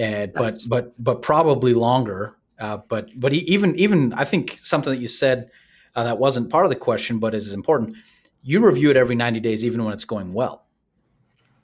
and 0.00 0.32
but 0.32 0.58
but 0.66 0.92
but 1.02 1.22
probably 1.22 1.74
longer. 1.74 2.36
Uh, 2.58 2.78
but 2.88 3.08
but 3.18 3.32
even 3.32 3.74
even 3.76 4.12
I 4.14 4.24
think 4.24 4.58
something 4.62 4.92
that 4.92 5.00
you 5.00 5.08
said 5.08 5.50
uh, 5.94 6.04
that 6.04 6.18
wasn't 6.18 6.50
part 6.50 6.64
of 6.64 6.70
the 6.70 6.76
question, 6.76 7.18
but 7.18 7.34
is 7.34 7.52
important. 7.52 7.94
You 8.42 8.64
review 8.64 8.90
it 8.90 8.96
every 8.96 9.14
ninety 9.14 9.40
days, 9.40 9.64
even 9.64 9.84
when 9.84 9.92
it's 9.92 10.04
going 10.04 10.32
well. 10.32 10.64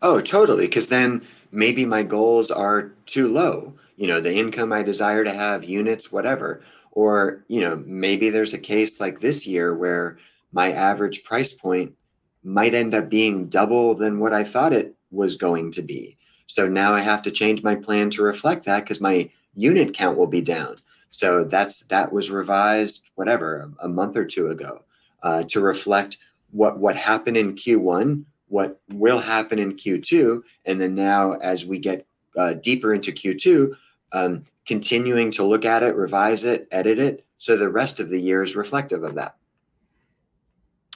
Oh, 0.02 0.20
totally. 0.20 0.66
Because 0.66 0.88
then 0.88 1.26
maybe 1.52 1.85
my 1.85 2.02
goals 2.02 2.50
are 2.50 2.92
too 3.06 3.28
low. 3.28 3.74
You 3.96 4.06
know, 4.06 4.20
the 4.20 4.35
income 4.35 4.72
I 4.72 4.82
desire 4.82 5.24
to 5.24 5.32
have, 5.32 5.64
units, 5.64 6.12
whatever. 6.12 6.62
Or 6.92 7.44
you 7.48 7.61
know, 7.61 7.82
maybe 7.85 8.30
there's 8.30 8.54
a 8.54 8.59
case 8.59 9.00
like 9.00 9.20
this 9.20 9.46
year 9.46 9.74
where 9.74 10.18
my 10.52 10.72
average 10.72 11.24
price 11.24 11.52
point 11.52 11.94
might 12.42 12.74
end 12.74 12.94
up 12.94 13.09
being 13.09 13.48
double 13.48 13.94
than 13.94 14.20
what 14.20 14.32
I 14.32 14.44
thought 14.44 14.72
it 14.72 14.94
was 15.11 15.35
going 15.35 15.72
to 15.72 15.82
be. 15.82 16.16
So 16.46 16.68
now 16.68 16.94
I 16.94 17.00
have 17.00 17.22
to 17.22 17.30
change 17.30 17.62
my 17.62 17.74
plan 17.74 18.11
to 18.11 18.22
reflect 18.22 18.64
that 18.64 18.85
because 18.85 19.00
my 19.00 19.30
unit 19.54 19.94
count 19.94 20.16
will 20.16 20.26
be 20.28 20.42
down. 20.42 20.76
So 21.11 21.44
that's 21.44 21.80
that 21.85 22.12
was 22.12 22.30
revised, 22.30 23.09
whatever, 23.14 23.72
a, 23.80 23.88
month 23.88 24.16
or 24.16 24.24
two 24.24 24.48
ago, 24.48 24.82
uh, 25.22 25.44
to 25.44 25.61
reflect 25.61 26.18
what 26.50 26.78
what 26.78 26.96
happened 26.96 27.37
in 27.37 27.54
Q1, 27.54 28.24
what 28.48 28.80
will 28.88 29.18
happen 29.18 29.59
in 29.59 29.74
Q2, 29.74 30.40
and 30.64 30.80
then 30.80 30.94
now 30.94 31.32
as 31.35 31.64
we 31.64 31.78
get 31.78 32.06
uh, 32.37 32.54
deeper 32.54 32.94
into 32.94 33.12
Q2, 33.12 33.72
um, 34.12 34.44
continuing 34.66 35.30
to 35.32 35.44
look 35.44 35.64
at 35.64 35.82
it, 35.82 35.96
revise 35.96 36.44
it, 36.44 36.68
edit 36.70 36.98
it, 36.98 37.24
so 37.38 37.56
the 37.56 37.68
rest 37.68 38.00
of 38.00 38.09
the 38.09 38.20
year 38.20 38.42
is 38.42 38.56
reflective 38.56 39.04
of 39.04 39.14
that. 39.14 39.37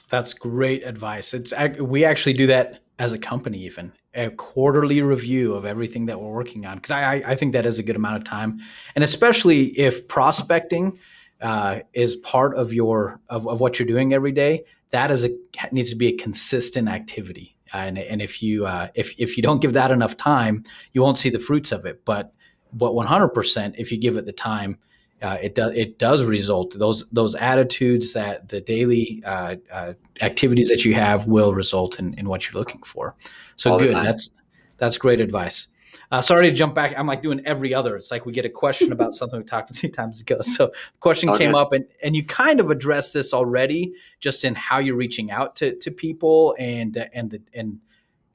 That's 0.09 0.33
great 0.33 0.85
advice. 0.85 1.33
It's 1.33 1.53
we 1.79 2.03
actually 2.03 2.33
do 2.33 2.47
that 2.47 2.81
as 2.99 3.13
a 3.13 3.17
company, 3.17 3.59
even 3.59 3.91
a 4.13 4.29
quarterly 4.29 5.01
review 5.01 5.53
of 5.53 5.65
everything 5.65 6.05
that 6.07 6.19
we're 6.19 6.31
working 6.31 6.65
on 6.65 6.75
because 6.75 6.91
I, 6.91 7.23
I 7.25 7.35
think 7.35 7.53
that 7.53 7.65
is 7.65 7.79
a 7.79 7.83
good 7.83 7.95
amount 7.95 8.17
of 8.17 8.23
time, 8.23 8.59
and 8.95 9.03
especially 9.03 9.67
if 9.79 10.07
prospecting 10.07 10.99
uh, 11.41 11.79
is 11.93 12.17
part 12.17 12.55
of 12.55 12.73
your 12.73 13.19
of, 13.29 13.47
of 13.47 13.59
what 13.59 13.79
you're 13.79 13.87
doing 13.87 14.13
every 14.13 14.31
day. 14.31 14.65
That 14.91 15.11
is 15.11 15.25
a 15.25 15.29
needs 15.71 15.89
to 15.89 15.95
be 15.95 16.07
a 16.07 16.17
consistent 16.17 16.87
activity, 16.87 17.55
uh, 17.73 17.77
and 17.77 17.97
and 17.97 18.21
if 18.21 18.43
you 18.43 18.65
uh, 18.65 18.89
if 18.93 19.13
if 19.17 19.37
you 19.37 19.43
don't 19.43 19.61
give 19.61 19.73
that 19.73 19.91
enough 19.91 20.17
time, 20.17 20.63
you 20.93 21.01
won't 21.01 21.17
see 21.17 21.29
the 21.29 21.39
fruits 21.39 21.71
of 21.71 21.85
it. 21.85 22.03
But 22.05 22.33
but 22.73 22.93
100%, 22.93 23.75
if 23.77 23.91
you 23.91 23.97
give 23.97 24.17
it 24.17 24.25
the 24.25 24.31
time, 24.31 24.77
uh, 25.21 25.37
it 25.41 25.53
does 25.53 25.73
it 25.75 25.99
does 25.99 26.25
result 26.25 26.77
those 26.79 27.07
those 27.09 27.35
attitudes 27.35 28.13
that 28.13 28.49
the 28.49 28.59
daily 28.59 29.21
uh, 29.23 29.55
uh, 29.71 29.93
activities 30.21 30.67
that 30.69 30.83
you 30.83 30.95
have 30.95 31.27
will 31.27 31.53
result 31.53 31.99
in, 31.99 32.15
in 32.15 32.27
what 32.27 32.45
you're 32.45 32.59
looking 32.59 32.81
for. 32.81 33.15
So 33.55 33.73
All 33.73 33.79
good. 33.79 33.95
That's 33.95 34.31
that's 34.77 34.97
great 34.97 35.19
advice. 35.21 35.67
Uh, 36.11 36.21
sorry 36.21 36.49
to 36.49 36.55
jump 36.55 36.75
back. 36.75 36.93
I'm 36.97 37.07
like 37.07 37.21
doing 37.21 37.41
every 37.45 37.73
other. 37.73 37.95
It's 37.95 38.11
like 38.11 38.25
we 38.25 38.33
get 38.33 38.45
a 38.45 38.49
question 38.49 38.91
about 38.93 39.13
something 39.13 39.39
we 39.39 39.45
talked 39.45 39.73
two 39.75 39.89
times 39.89 40.21
ago. 40.21 40.41
So 40.41 40.67
the 40.67 40.99
question 40.99 41.29
okay. 41.29 41.45
came 41.45 41.55
up, 41.55 41.73
and 41.73 41.85
and 42.03 42.15
you 42.15 42.25
kind 42.25 42.59
of 42.59 42.71
addressed 42.71 43.13
this 43.13 43.33
already, 43.33 43.93
just 44.19 44.45
in 44.45 44.55
how 44.55 44.79
you're 44.79 44.95
reaching 44.95 45.31
out 45.31 45.55
to 45.57 45.75
to 45.75 45.91
people 45.91 46.55
and 46.59 46.97
and 47.13 47.31
the 47.31 47.41
and 47.53 47.79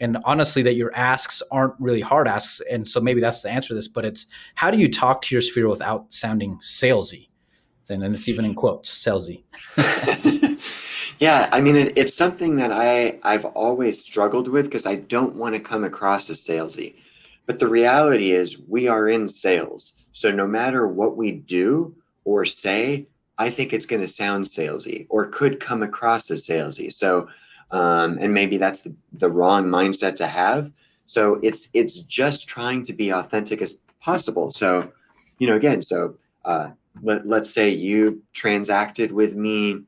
and 0.00 0.18
honestly 0.24 0.62
that 0.62 0.74
your 0.74 0.94
asks 0.94 1.42
aren't 1.50 1.74
really 1.78 2.00
hard 2.00 2.28
asks 2.28 2.60
and 2.70 2.86
so 2.86 3.00
maybe 3.00 3.20
that's 3.20 3.42
the 3.42 3.48
answer 3.48 3.68
to 3.68 3.74
this 3.74 3.88
but 3.88 4.04
it's 4.04 4.26
how 4.54 4.70
do 4.70 4.78
you 4.78 4.90
talk 4.90 5.22
to 5.22 5.34
your 5.34 5.42
sphere 5.42 5.68
without 5.68 6.12
sounding 6.12 6.56
salesy 6.58 7.28
and 7.88 8.02
and 8.02 8.14
it's 8.14 8.28
even 8.28 8.44
in 8.44 8.54
quotes 8.54 8.90
salesy 8.90 9.42
yeah 11.18 11.48
i 11.52 11.60
mean 11.60 11.76
it, 11.76 11.96
it's 11.96 12.14
something 12.14 12.56
that 12.56 12.72
i 12.72 13.18
i've 13.22 13.44
always 13.46 14.02
struggled 14.04 14.48
with 14.48 14.66
because 14.66 14.86
i 14.86 14.94
don't 14.94 15.34
want 15.34 15.54
to 15.54 15.60
come 15.60 15.84
across 15.84 16.28
as 16.28 16.38
salesy 16.38 16.96
but 17.46 17.58
the 17.58 17.68
reality 17.68 18.32
is 18.32 18.58
we 18.68 18.88
are 18.88 19.08
in 19.08 19.28
sales. 19.28 19.94
So 20.12 20.30
no 20.30 20.46
matter 20.46 20.86
what 20.86 21.16
we 21.16 21.32
do 21.32 21.94
or 22.24 22.44
say 22.44 23.06
i 23.38 23.50
think 23.50 23.72
it's 23.72 23.86
going 23.86 24.00
to 24.00 24.08
sound 24.08 24.46
salesy 24.46 25.06
or 25.10 25.26
could 25.26 25.60
come 25.60 25.82
across 25.82 26.30
as 26.30 26.46
salesy. 26.46 26.92
So 26.92 27.28
um, 27.70 28.18
and 28.20 28.32
maybe 28.32 28.58
that's 28.58 28.82
the, 28.82 28.94
the 29.12 29.28
wrong 29.28 29.66
mindset 29.66 30.14
to 30.16 30.26
have. 30.26 30.70
So 31.06 31.40
it's 31.42 31.68
it's 31.72 32.00
just 32.00 32.48
trying 32.48 32.82
to 32.84 32.92
be 32.92 33.10
authentic 33.10 33.60
as 33.62 33.78
possible. 34.00 34.50
So 34.50 34.92
you 35.38 35.46
know 35.46 35.56
again 35.56 35.82
so 35.82 36.16
uh, 36.44 36.70
let, 37.02 37.26
let's 37.26 37.50
say 37.50 37.68
you 37.68 38.22
transacted 38.32 39.12
with 39.12 39.34
me 39.34 39.82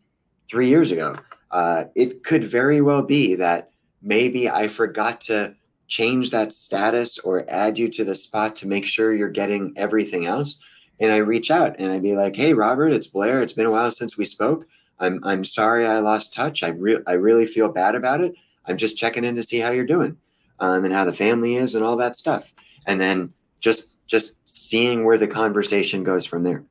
three 0.48 0.68
years 0.68 0.92
ago. 0.92 1.16
Uh, 1.50 1.84
it 1.94 2.22
could 2.24 2.44
very 2.44 2.82
well 2.82 3.02
be 3.02 3.34
that 3.34 3.70
maybe 4.02 4.48
i 4.48 4.68
forgot 4.68 5.20
to 5.20 5.54
change 5.88 6.30
that 6.30 6.52
status 6.52 7.18
or 7.18 7.44
add 7.48 7.78
you 7.78 7.88
to 7.88 8.04
the 8.04 8.14
spot 8.14 8.54
to 8.54 8.68
make 8.68 8.86
sure 8.86 9.14
you're 9.14 9.28
getting 9.28 9.72
everything 9.76 10.26
else 10.26 10.58
and 11.00 11.10
i 11.10 11.16
reach 11.16 11.50
out 11.50 11.74
and 11.78 11.90
i'd 11.90 12.02
be 12.02 12.14
like 12.14 12.36
hey 12.36 12.52
robert 12.52 12.92
it's 12.92 13.08
blair 13.08 13.42
it's 13.42 13.54
been 13.54 13.66
a 13.66 13.70
while 13.70 13.90
since 13.90 14.16
we 14.16 14.24
spoke 14.24 14.66
I'm 15.00 15.22
I'm 15.24 15.44
sorry 15.44 15.86
I 15.86 16.00
lost 16.00 16.32
touch. 16.32 16.62
I 16.62 16.68
re- 16.68 17.02
I 17.06 17.12
really 17.12 17.46
feel 17.46 17.68
bad 17.68 17.94
about 17.94 18.20
it. 18.20 18.34
I'm 18.66 18.76
just 18.76 18.96
checking 18.96 19.24
in 19.24 19.36
to 19.36 19.42
see 19.42 19.60
how 19.60 19.70
you're 19.70 19.86
doing, 19.86 20.16
um, 20.60 20.84
and 20.84 20.92
how 20.92 21.04
the 21.04 21.12
family 21.12 21.56
is, 21.56 21.74
and 21.74 21.84
all 21.84 21.96
that 21.96 22.16
stuff. 22.16 22.52
And 22.86 23.00
then 23.00 23.32
just 23.60 23.94
just 24.06 24.34
seeing 24.44 25.04
where 25.04 25.18
the 25.18 25.28
conversation 25.28 26.04
goes 26.04 26.24
from 26.24 26.42
there. 26.42 26.64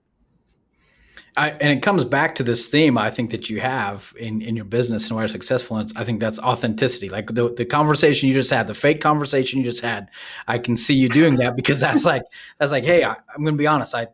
I, 1.37 1.49
and 1.51 1.71
it 1.71 1.83
comes 1.83 2.03
back 2.03 2.33
to 2.35 2.43
this 2.43 2.67
theme 2.67 2.97
I 2.97 3.11
think 3.11 3.29
that 3.29 3.47
you 3.49 3.61
have 3.61 4.11
in, 4.19 4.41
in 4.41 4.55
your 4.55 4.65
business 4.65 5.07
and 5.07 5.15
why 5.15 5.21
you're 5.21 5.29
successful. 5.29 5.77
And 5.77 5.91
I 5.95 6.03
think 6.03 6.19
that's 6.19 6.39
authenticity. 6.39 7.09
Like 7.09 7.27
the, 7.27 7.53
the 7.53 7.63
conversation 7.63 8.27
you 8.27 8.33
just 8.33 8.49
had, 8.49 8.65
the 8.65 8.73
fake 8.73 9.01
conversation 9.01 9.59
you 9.59 9.65
just 9.65 9.81
had, 9.81 10.09
I 10.47 10.57
can 10.57 10.75
see 10.75 10.95
you 10.95 11.09
doing 11.09 11.35
that 11.35 11.55
because 11.55 11.79
that's 11.79 12.05
like 12.05 12.23
that's 12.57 12.71
like, 12.71 12.83
hey, 12.83 13.03
I, 13.03 13.11
am 13.35 13.43
going 13.43 13.53
to 13.53 13.57
be 13.57 13.67
honest. 13.67 13.93
I 13.93 14.07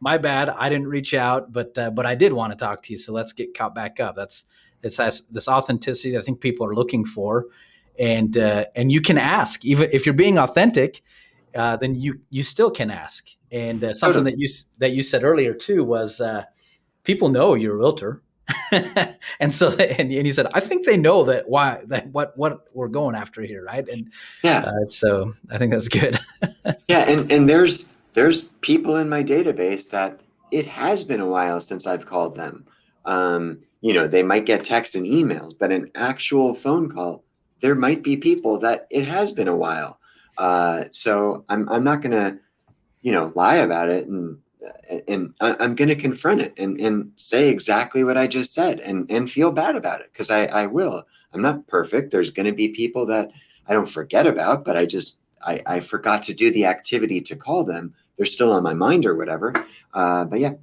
my 0.00 0.18
bad. 0.18 0.48
I 0.50 0.68
didn't 0.68 0.88
reach 0.88 1.14
out, 1.14 1.52
but 1.52 1.76
uh, 1.78 1.90
but 1.90 2.04
I 2.04 2.14
did 2.14 2.32
want 2.32 2.52
to 2.52 2.56
talk 2.56 2.82
to 2.82 2.92
you. 2.92 2.98
So 2.98 3.12
let's 3.12 3.32
get 3.32 3.56
caught 3.56 3.74
back 3.74 4.00
up. 4.00 4.16
That's 4.16 4.44
it's 4.82 4.96
this 5.30 5.48
authenticity 5.48 6.18
I 6.18 6.20
think 6.20 6.40
people 6.40 6.66
are 6.66 6.74
looking 6.74 7.04
for, 7.04 7.46
and 7.98 8.36
uh, 8.36 8.66
and 8.74 8.92
you 8.92 9.00
can 9.00 9.18
ask 9.18 9.64
even 9.64 9.88
if 9.92 10.04
you're 10.04 10.14
being 10.14 10.38
authentic, 10.38 11.02
uh, 11.54 11.76
then 11.76 11.94
you 11.94 12.20
you 12.30 12.42
still 12.42 12.70
can 12.70 12.90
ask. 12.90 13.28
And 13.52 13.82
uh, 13.84 13.94
something 13.94 14.24
that 14.24 14.36
you 14.36 14.48
that 14.78 14.90
you 14.90 15.02
said 15.02 15.24
earlier 15.24 15.54
too 15.54 15.82
was 15.84 16.20
uh, 16.20 16.44
people 17.06 17.30
know 17.30 17.54
you're 17.54 17.74
a 17.74 17.78
realtor. 17.78 18.22
and 19.40 19.52
so 19.52 19.70
and, 19.70 20.12
and 20.12 20.24
you 20.24 20.32
said 20.32 20.46
i 20.54 20.60
think 20.60 20.86
they 20.86 20.96
know 20.96 21.24
that 21.24 21.48
why 21.48 21.82
that 21.86 22.06
what 22.10 22.36
what 22.38 22.68
we're 22.74 22.86
going 22.86 23.16
after 23.16 23.42
here 23.42 23.64
right 23.64 23.88
and 23.88 24.12
yeah 24.44 24.60
uh, 24.60 24.84
so 24.86 25.34
i 25.50 25.58
think 25.58 25.72
that's 25.72 25.88
good 25.88 26.16
yeah 26.86 27.00
and 27.10 27.32
and 27.32 27.48
there's 27.48 27.86
there's 28.16 28.44
people 28.60 28.96
in 28.96 29.08
my 29.08 29.22
database 29.22 29.90
that 29.90 30.20
it 30.50 30.66
has 30.66 31.04
been 31.04 31.20
a 31.20 31.28
while 31.28 31.60
since 31.60 31.86
I've 31.86 32.06
called 32.06 32.34
them. 32.34 32.64
Um, 33.04 33.58
you 33.82 33.92
know, 33.92 34.08
they 34.08 34.22
might 34.22 34.46
get 34.46 34.64
texts 34.64 34.94
and 34.94 35.06
emails, 35.06 35.52
but 35.56 35.70
an 35.70 35.90
actual 35.94 36.54
phone 36.54 36.90
call, 36.90 37.24
there 37.60 37.74
might 37.74 38.02
be 38.02 38.16
people 38.16 38.58
that 38.60 38.86
it 38.90 39.06
has 39.06 39.32
been 39.32 39.48
a 39.48 39.56
while. 39.56 39.98
Uh, 40.38 40.84
so 40.92 41.44
I'm 41.48 41.68
I'm 41.68 41.84
not 41.84 42.02
gonna, 42.02 42.38
you 43.02 43.12
know, 43.12 43.32
lie 43.34 43.56
about 43.56 43.88
it 43.88 44.06
and 44.06 44.38
and 45.08 45.34
I'm 45.40 45.74
going 45.74 45.88
to 45.88 45.96
confront 45.96 46.40
it 46.40 46.54
and, 46.56 46.78
and 46.80 47.12
say 47.16 47.48
exactly 47.48 48.04
what 48.04 48.16
I 48.16 48.26
just 48.26 48.54
said 48.54 48.80
and, 48.80 49.10
and 49.10 49.30
feel 49.30 49.52
bad 49.52 49.76
about 49.76 50.00
it 50.00 50.10
because 50.12 50.30
I, 50.30 50.46
I 50.46 50.66
will. 50.66 51.06
I'm 51.32 51.42
not 51.42 51.66
perfect. 51.66 52.10
There's 52.10 52.30
going 52.30 52.46
to 52.46 52.52
be 52.52 52.68
people 52.68 53.06
that 53.06 53.30
I 53.68 53.74
don't 53.74 53.88
forget 53.88 54.26
about, 54.26 54.64
but 54.64 54.76
I 54.76 54.86
just 54.86 55.18
I, 55.42 55.62
I 55.66 55.80
forgot 55.80 56.22
to 56.24 56.34
do 56.34 56.50
the 56.50 56.66
activity 56.66 57.20
to 57.20 57.36
call 57.36 57.64
them 57.64 57.94
they're 58.16 58.26
still 58.26 58.52
on 58.52 58.62
my 58.62 58.74
mind 58.74 59.06
or 59.06 59.14
whatever. 59.16 59.52
Uh, 59.92 60.24
but 60.24 60.40
yeah. 60.40 60.54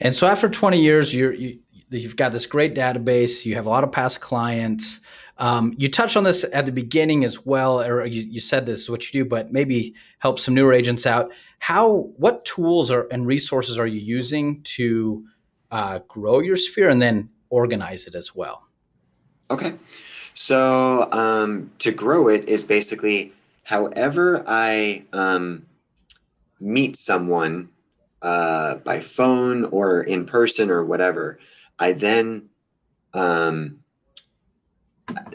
And 0.00 0.14
so 0.14 0.26
after 0.26 0.48
20 0.48 0.80
years, 0.80 1.14
you're, 1.14 1.32
you, 1.32 1.58
you've 1.90 2.16
got 2.16 2.32
this 2.32 2.46
great 2.46 2.74
database. 2.74 3.44
You 3.44 3.56
have 3.56 3.66
a 3.66 3.70
lot 3.70 3.84
of 3.84 3.90
past 3.90 4.20
clients. 4.20 5.00
Um, 5.38 5.74
you 5.78 5.88
touched 5.88 6.16
on 6.16 6.24
this 6.24 6.44
at 6.52 6.66
the 6.66 6.72
beginning 6.72 7.24
as 7.24 7.46
well, 7.46 7.80
or 7.80 8.04
you, 8.04 8.22
you, 8.22 8.40
said 8.40 8.66
this 8.66 8.80
is 8.80 8.90
what 8.90 9.06
you 9.06 9.24
do, 9.24 9.28
but 9.28 9.52
maybe 9.52 9.94
help 10.18 10.40
some 10.40 10.52
newer 10.52 10.72
agents 10.72 11.06
out. 11.06 11.30
How, 11.60 12.10
what 12.16 12.44
tools 12.44 12.90
are 12.90 13.06
and 13.12 13.24
resources 13.24 13.78
are 13.78 13.86
you 13.86 14.00
using 14.00 14.60
to 14.62 15.24
uh, 15.70 16.00
grow 16.08 16.40
your 16.40 16.56
sphere 16.56 16.88
and 16.88 17.00
then 17.00 17.30
organize 17.50 18.08
it 18.08 18.16
as 18.16 18.34
well? 18.34 18.66
Okay, 19.50 19.74
so 20.34 21.10
um, 21.12 21.70
to 21.78 21.92
grow 21.92 22.28
it 22.28 22.48
is 22.48 22.64
basically 22.64 23.32
however 23.62 24.42
I 24.46 25.04
um, 25.12 25.66
meet 26.60 26.96
someone 26.96 27.68
uh, 28.22 28.76
by 28.76 28.98
phone 29.00 29.66
or 29.66 30.02
in 30.02 30.26
person 30.26 30.70
or 30.70 30.84
whatever, 30.84 31.38
I 31.78 31.92
then 31.92 32.48
um, 33.14 33.77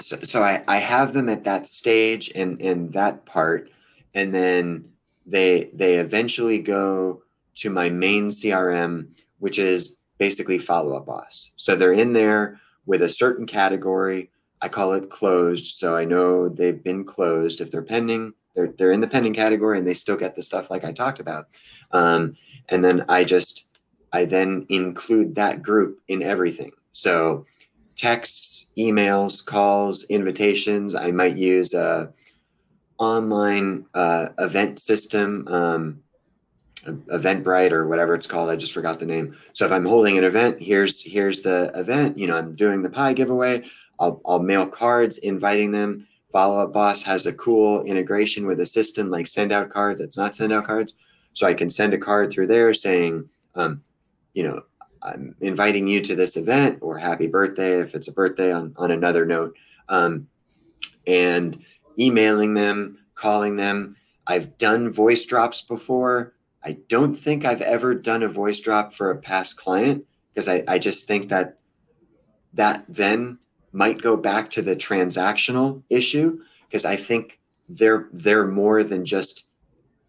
so, 0.03 0.19
so 0.21 0.43
I, 0.43 0.63
I 0.67 0.77
have 0.77 1.13
them 1.13 1.29
at 1.29 1.43
that 1.45 1.67
stage 1.67 2.31
and 2.35 2.61
and 2.61 2.91
that 2.93 3.25
part, 3.25 3.69
and 4.13 4.33
then 4.33 4.89
they 5.25 5.69
they 5.73 5.95
eventually 5.95 6.59
go 6.59 7.23
to 7.55 7.69
my 7.69 7.89
main 7.89 8.29
CRM, 8.29 9.09
which 9.39 9.59
is 9.59 9.95
basically 10.17 10.57
follow 10.57 10.95
up 10.95 11.05
boss. 11.05 11.51
So 11.55 11.75
they're 11.75 11.93
in 11.93 12.13
there 12.13 12.59
with 12.85 13.01
a 13.01 13.09
certain 13.09 13.45
category. 13.45 14.29
I 14.61 14.69
call 14.69 14.93
it 14.93 15.09
closed, 15.09 15.75
so 15.75 15.95
I 15.95 16.05
know 16.05 16.49
they've 16.49 16.83
been 16.83 17.03
closed. 17.05 17.61
If 17.61 17.71
they're 17.71 17.81
pending, 17.81 18.33
they're 18.55 18.73
they're 18.77 18.91
in 18.91 19.01
the 19.01 19.07
pending 19.07 19.33
category 19.33 19.77
and 19.77 19.87
they 19.87 19.93
still 19.93 20.15
get 20.17 20.35
the 20.35 20.41
stuff 20.41 20.69
like 20.69 20.83
I 20.83 20.91
talked 20.91 21.19
about. 21.19 21.47
Um, 21.91 22.35
and 22.69 22.83
then 22.83 23.05
I 23.09 23.23
just 23.23 23.65
I 24.11 24.25
then 24.25 24.65
include 24.69 25.35
that 25.35 25.61
group 25.63 25.99
in 26.07 26.21
everything. 26.21 26.71
So 26.91 27.45
texts, 28.03 28.71
emails, 28.77 29.45
calls, 29.45 30.03
invitations. 30.05 30.93
I 30.93 31.11
might 31.11 31.37
use 31.37 31.73
a 31.73 32.11
online 32.97 33.85
uh, 33.93 34.27
event 34.39 34.81
system, 34.81 35.47
um, 35.47 35.99
Eventbrite 36.85 37.71
or 37.71 37.87
whatever 37.87 38.13
it's 38.13 38.27
called. 38.27 38.49
I 38.49 38.57
just 38.57 38.73
forgot 38.73 38.99
the 38.99 39.05
name. 39.05 39.37
So 39.53 39.65
if 39.65 39.71
I'm 39.71 39.85
holding 39.85 40.17
an 40.17 40.25
event, 40.25 40.61
here's 40.61 41.01
here's 41.01 41.41
the 41.43 41.71
event. 41.75 42.17
You 42.17 42.27
know, 42.27 42.37
I'm 42.37 42.55
doing 42.55 42.81
the 42.81 42.89
pie 42.89 43.13
giveaway. 43.13 43.63
I'll, 43.97 44.21
I'll 44.25 44.39
mail 44.39 44.67
cards 44.67 45.17
inviting 45.19 45.71
them 45.71 46.05
Follow 46.33 46.61
Up 46.61 46.73
Boss 46.73 47.03
has 47.03 47.25
a 47.25 47.31
cool 47.31 47.83
integration 47.83 48.47
with 48.47 48.59
a 48.59 48.65
system 48.65 49.09
like 49.11 49.27
send 49.27 49.53
out 49.53 49.69
cards 49.69 49.99
that's 49.99 50.17
not 50.17 50.35
send 50.35 50.51
out 50.51 50.65
cards. 50.65 50.93
So 51.31 51.47
I 51.47 51.53
can 51.53 51.69
send 51.69 51.93
a 51.93 51.97
card 51.97 52.31
through 52.31 52.47
there 52.47 52.73
saying, 52.73 53.29
um, 53.55 53.81
you 54.33 54.43
know, 54.43 54.63
I'm 55.03 55.35
inviting 55.41 55.87
you 55.87 56.01
to 56.01 56.15
this 56.15 56.37
event 56.37 56.79
or 56.81 56.97
happy 56.97 57.27
birthday 57.27 57.81
if 57.81 57.93
it's 57.93 58.07
a 58.07 58.13
birthday 58.13 58.51
on, 58.51 58.73
on 58.77 58.91
another 58.91 59.25
note. 59.25 59.55
Um, 59.89 60.27
and 61.05 61.63
emailing 61.99 62.53
them, 62.53 62.99
calling 63.15 63.57
them. 63.57 63.97
I've 64.25 64.57
done 64.57 64.91
voice 64.91 65.25
drops 65.25 65.61
before. 65.61 66.33
I 66.63 66.77
don't 66.87 67.13
think 67.13 67.43
I've 67.43 67.61
ever 67.61 67.93
done 67.93 68.23
a 68.23 68.29
voice 68.29 68.61
drop 68.61 68.93
for 68.93 69.11
a 69.11 69.17
past 69.17 69.57
client 69.57 70.05
because 70.33 70.47
I, 70.47 70.63
I 70.67 70.79
just 70.79 71.07
think 71.07 71.29
that 71.29 71.59
that 72.53 72.85
then 72.87 73.39
might 73.73 74.01
go 74.01 74.15
back 74.15 74.49
to 74.51 74.61
the 74.61 74.75
transactional 74.75 75.83
issue 75.89 76.39
because 76.67 76.85
I 76.85 76.95
think 76.95 77.39
they're 77.67 78.07
they're 78.13 78.47
more 78.47 78.83
than 78.83 79.03
just 79.03 79.43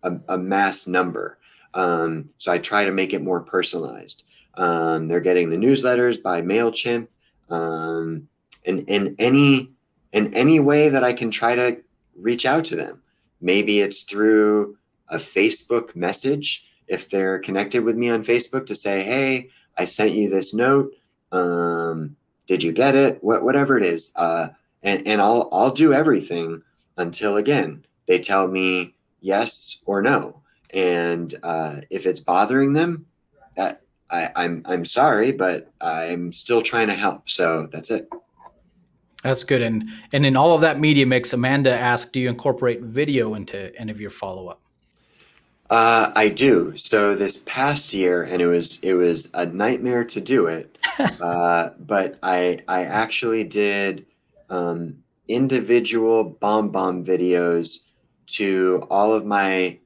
a, 0.03 0.13
a 0.29 0.39
mass 0.39 0.87
number. 0.87 1.39
Um, 1.73 2.31
so 2.39 2.53
I 2.53 2.59
try 2.59 2.85
to 2.85 2.93
make 2.93 3.13
it 3.13 3.23
more 3.23 3.41
personalized. 3.41 4.23
Um, 4.57 5.09
they're 5.09 5.21
getting 5.21 5.51
the 5.51 5.57
newsletters 5.57 6.23
by 6.23 6.43
Mailchimp, 6.43 7.09
um, 7.51 8.29
and 8.65 8.89
in 8.89 9.17
any 9.19 9.71
in 10.13 10.33
any 10.35 10.61
way 10.61 10.89
that 10.89 11.03
I 11.03 11.13
can 11.13 11.31
try 11.31 11.55
to 11.55 11.79
reach 12.17 12.47
out 12.47 12.65
to 12.67 12.77
them. 12.77 13.03
Maybe 13.41 13.81
it's 13.81 14.03
through 14.03 14.77
a 15.09 15.17
Facebook 15.17 15.97
message 15.97 16.65
if 16.87 17.09
they're 17.09 17.39
connected 17.39 17.85
with 17.85 17.97
me 17.97 18.11
on 18.11 18.25
Facebook 18.25 18.67
to 18.67 18.75
say, 18.75 19.03
"Hey, 19.03 19.51
I 19.77 19.85
sent 19.85 20.13
you 20.13 20.29
this 20.29 20.55
note. 20.55 20.93
Um, 21.33 22.17
did 22.47 22.63
you 22.63 22.73
get 22.73 22.95
it? 22.95 23.23
What, 23.23 23.43
whatever 23.43 23.77
it 23.77 23.85
is." 23.85 24.13
Uh, 24.15 24.49
and 24.83 25.07
and 25.07 25.21
I'll 25.21 25.49
I'll 25.51 25.73
do 25.73 25.93
everything 25.93 26.63
until 26.97 27.37
again 27.37 27.85
they 28.07 28.19
tell 28.19 28.47
me 28.47 28.95
yes 29.21 29.79
or 29.87 30.03
no. 30.03 30.43
And 30.71 31.35
uh, 31.43 31.81
if 31.91 32.07
it's 32.07 32.21
bothering 32.21 32.73
them, 32.73 33.07
that 33.57 33.83
I, 34.15 34.31
I'm 34.37 34.63
I'm 34.65 34.85
sorry, 34.85 35.33
but 35.33 35.73
I'm 35.81 36.33
still 36.33 36.63
trying 36.63 36.87
to 36.89 36.95
help. 36.95 37.29
So 37.29 37.69
that's 37.73 37.91
it. 37.91 38.09
That's 39.23 39.43
good. 39.43 39.63
And 39.63 39.89
and 40.13 40.25
in 40.25 40.37
all 40.37 40.55
of 40.55 40.61
that 40.61 40.79
media 40.79 41.07
mix, 41.07 41.33
Amanda 41.33 41.77
asked, 41.77 42.13
do 42.13 42.21
you 42.21 42.29
incorporate 42.29 42.83
video 42.83 43.35
into 43.35 43.75
any 43.77 43.91
of 43.91 44.01
your 44.01 44.11
follow 44.11 44.49
up? 44.49 44.61
Uh, 45.71 46.13
I 46.15 46.29
do. 46.29 46.77
So 46.77 47.15
this 47.15 47.43
past 47.47 47.93
year, 47.95 48.23
and 48.23 48.41
it 48.41 48.47
was 48.47 48.79
it 48.81 48.95
was 48.95 49.31
a 49.35 49.47
nightmare 49.47 50.05
to 50.05 50.21
do 50.21 50.47
it, 50.47 50.79
uh, 51.21 51.71
but 51.81 52.19
I 52.23 52.61
I 52.69 52.85
actually 52.85 53.45
did 53.45 54.07
um, 54.51 55.03
individual 55.27 56.39
BombBomb 56.41 57.05
videos 57.05 57.81
to 58.27 58.87
all 58.91 59.13
of 59.13 59.25
my 59.25 59.79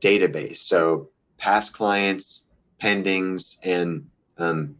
database. 0.00 0.56
So 0.56 1.10
past 1.38 1.74
clients, 1.74 2.45
pendings, 2.82 3.58
and 3.62 4.08
um, 4.38 4.76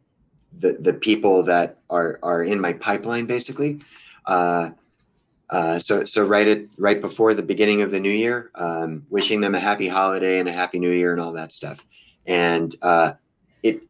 the 0.59 0.77
the 0.81 0.93
people 0.93 1.43
that 1.45 1.79
are 1.91 2.19
are 2.23 2.43
in 2.43 2.61
my 2.61 2.73
pipeline, 2.73 3.27
basically. 3.27 3.81
Uh, 4.25 4.71
uh, 5.49 5.79
so 5.79 6.05
so 6.05 6.25
right 6.25 6.49
at 6.49 6.63
right 6.77 7.01
before 7.01 7.35
the 7.35 7.43
beginning 7.43 7.83
of 7.83 7.91
the 7.91 8.01
new 8.01 8.11
year, 8.11 8.51
um, 8.57 9.07
wishing 9.11 9.41
them 9.41 9.55
a 9.55 9.61
happy 9.61 9.89
holiday 9.89 10.39
and 10.39 10.49
a 10.49 10.53
happy 10.53 10.79
new 10.79 10.91
year 10.91 11.13
and 11.13 11.21
all 11.21 11.33
that 11.33 11.53
stuff. 11.53 11.87
And 12.27 12.75
uh, 12.83 13.13
it 13.63 13.83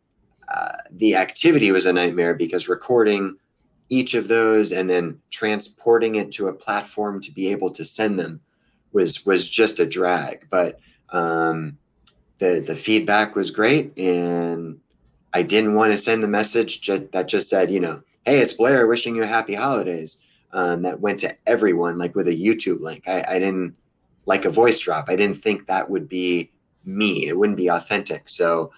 uh, 0.53 0.77
the 0.91 1.17
activity 1.17 1.73
was 1.73 1.87
a 1.87 1.93
nightmare 1.93 2.35
because 2.35 2.69
recording 2.69 3.37
each 3.89 4.15
of 4.15 4.29
those 4.29 4.73
and 4.73 4.91
then 4.91 5.21
transporting 5.31 6.17
it 6.17 6.33
to 6.33 6.49
a 6.49 6.53
platform 6.53 7.21
to 7.21 7.31
be 7.31 7.51
able 7.53 7.71
to 7.71 7.85
send 7.85 8.19
them 8.19 8.41
was 8.93 9.25
was 9.25 9.49
just 9.49 9.81
a 9.81 9.87
drag. 9.87 10.49
But 10.51 10.79
um, 11.11 11.79
the 12.39 12.61
the 12.61 12.77
feedback 12.77 13.35
was 13.35 13.51
great, 13.51 13.99
and 13.99 14.81
I 15.33 15.43
didn't 15.43 15.75
want 15.75 15.93
to 15.93 15.99
send 15.99 16.23
the 16.23 16.29
message 16.29 16.81
ju- 16.81 17.09
that 17.13 17.29
just 17.29 17.49
said, 17.49 17.71
you 17.71 17.81
know, 17.81 18.03
hey, 18.25 18.39
it's 18.39 18.53
Blair 18.53 18.87
wishing 18.87 19.17
you 19.17 19.23
happy 19.25 19.55
holidays 19.55 20.21
um, 20.53 20.83
that 20.83 21.01
went 21.01 21.21
to 21.21 21.37
everyone, 21.47 21.99
like 21.99 22.15
with 22.15 22.29
a 22.29 22.35
YouTube 22.35 22.81
link. 22.81 23.05
I, 23.07 23.25
I 23.29 23.39
didn't 23.39 23.77
like 24.27 24.45
a 24.45 24.51
voice 24.51 24.79
drop. 24.81 25.09
I 25.09 25.17
didn't 25.17 25.43
think 25.43 25.67
that 25.67 25.91
would 25.91 26.09
be 26.09 26.51
me. 26.85 27.27
It 27.27 27.39
wouldn't 27.39 27.57
be 27.57 27.69
authentic. 27.69 28.29
So, 28.29 28.73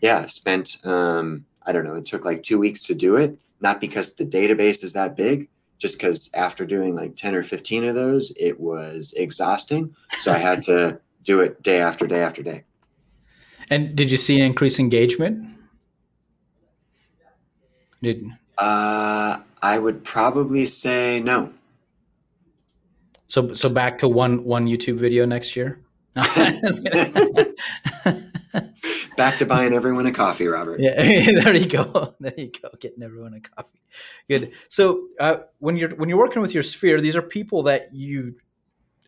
yeah, 0.00 0.26
spent 0.26 0.78
um, 0.84 1.46
I 1.64 1.72
don't 1.72 1.84
know. 1.84 1.96
It 1.96 2.06
took 2.06 2.24
like 2.24 2.42
two 2.42 2.58
weeks 2.58 2.84
to 2.84 2.94
do 2.94 3.16
it. 3.16 3.38
Not 3.60 3.80
because 3.80 4.14
the 4.14 4.24
database 4.24 4.82
is 4.82 4.94
that 4.94 5.16
big, 5.16 5.48
just 5.78 5.98
because 5.98 6.30
after 6.32 6.64
doing 6.64 6.94
like 6.94 7.16
ten 7.16 7.34
or 7.34 7.42
fifteen 7.42 7.84
of 7.84 7.94
those, 7.94 8.32
it 8.36 8.58
was 8.58 9.12
exhausting. 9.16 9.94
So 10.20 10.32
I 10.32 10.38
had 10.38 10.62
to 10.62 11.00
do 11.22 11.40
it 11.40 11.62
day 11.62 11.80
after 11.80 12.06
day 12.06 12.22
after 12.22 12.42
day. 12.42 12.64
And 13.70 13.94
did 13.94 14.10
you 14.10 14.16
see 14.16 14.36
an 14.38 14.44
increased 14.44 14.80
engagement? 14.80 15.46
Did 18.02 18.26
uh, 18.58 19.38
I 19.62 19.78
would 19.78 20.04
probably 20.04 20.66
say 20.66 21.20
no. 21.20 21.52
So 23.26 23.54
so 23.54 23.68
back 23.68 23.98
to 23.98 24.08
one 24.08 24.44
one 24.44 24.66
YouTube 24.66 24.96
video 24.96 25.24
next 25.24 25.54
year. 25.54 25.80
back 29.16 29.38
to 29.38 29.46
buying 29.46 29.72
everyone 29.72 30.06
a 30.06 30.12
coffee, 30.12 30.48
Robert. 30.48 30.80
Yeah, 30.80 30.94
there 31.44 31.54
you 31.54 31.68
go. 31.68 32.14
There 32.18 32.34
you 32.36 32.50
go. 32.50 32.70
Getting 32.80 33.04
everyone 33.04 33.34
a 33.34 33.40
coffee. 33.40 33.80
Good. 34.28 34.50
So 34.68 35.06
uh, 35.20 35.36
when 35.58 35.76
you're 35.76 35.90
when 35.90 36.08
you're 36.08 36.18
working 36.18 36.42
with 36.42 36.52
your 36.52 36.64
sphere, 36.64 37.00
these 37.00 37.14
are 37.16 37.22
people 37.22 37.62
that 37.64 37.94
you 37.94 38.34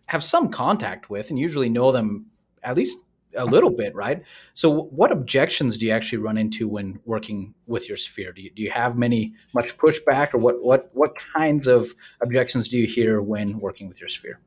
have 0.07 0.23
some 0.23 0.51
contact 0.51 1.11
with, 1.11 1.31
and 1.31 1.39
usually 1.39 1.69
know 1.69 1.91
them 1.91 2.27
at 2.63 2.77
least 2.77 2.99
a 3.37 3.45
little 3.45 3.71
bit, 3.71 3.95
right? 3.95 4.23
So, 4.55 4.85
what 4.85 5.13
objections 5.13 5.79
do 5.79 5.87
you 5.87 5.93
actually 5.93 6.19
run 6.19 6.39
into 6.39 6.69
when 6.69 7.01
working 7.05 7.55
with 7.67 7.89
your 7.89 7.97
sphere? 7.97 8.33
Do 8.33 8.43
you, 8.43 8.51
do 8.51 8.63
you 8.63 8.71
have 8.71 8.97
many 8.97 9.35
much 9.55 9.77
pushback, 9.79 10.35
or 10.35 10.39
what 10.39 10.63
what 10.63 10.91
what 10.93 11.17
kinds 11.17 11.67
of 11.67 11.93
objections 12.21 12.69
do 12.69 12.79
you 12.79 12.87
hear 12.87 13.21
when 13.21 13.59
working 13.59 13.89
with 13.89 14.01
your 14.01 14.09
sphere? 14.09 14.41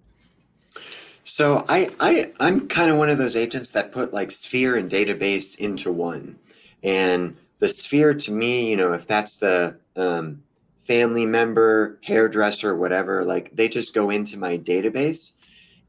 So, 1.23 1.65
I 1.67 1.91
I 1.99 2.31
I'm 2.39 2.67
kind 2.67 2.91
of 2.91 2.97
one 2.97 3.09
of 3.09 3.17
those 3.17 3.35
agents 3.35 3.71
that 3.71 3.91
put 3.91 4.13
like 4.13 4.31
sphere 4.31 4.75
and 4.77 4.89
database 4.89 5.57
into 5.57 5.91
one, 5.91 6.37
and 6.83 7.35
the 7.59 7.67
sphere 7.67 8.13
to 8.13 8.31
me, 8.31 8.69
you 8.69 8.77
know, 8.77 8.93
if 8.93 9.07
that's 9.07 9.37
the 9.37 9.77
um, 9.95 10.43
family 10.79 11.25
member, 11.25 11.99
hairdresser, 12.03 12.75
whatever, 12.75 13.25
like 13.25 13.55
they 13.55 13.67
just 13.67 13.93
go 13.93 14.09
into 14.09 14.37
my 14.37 14.57
database 14.57 15.33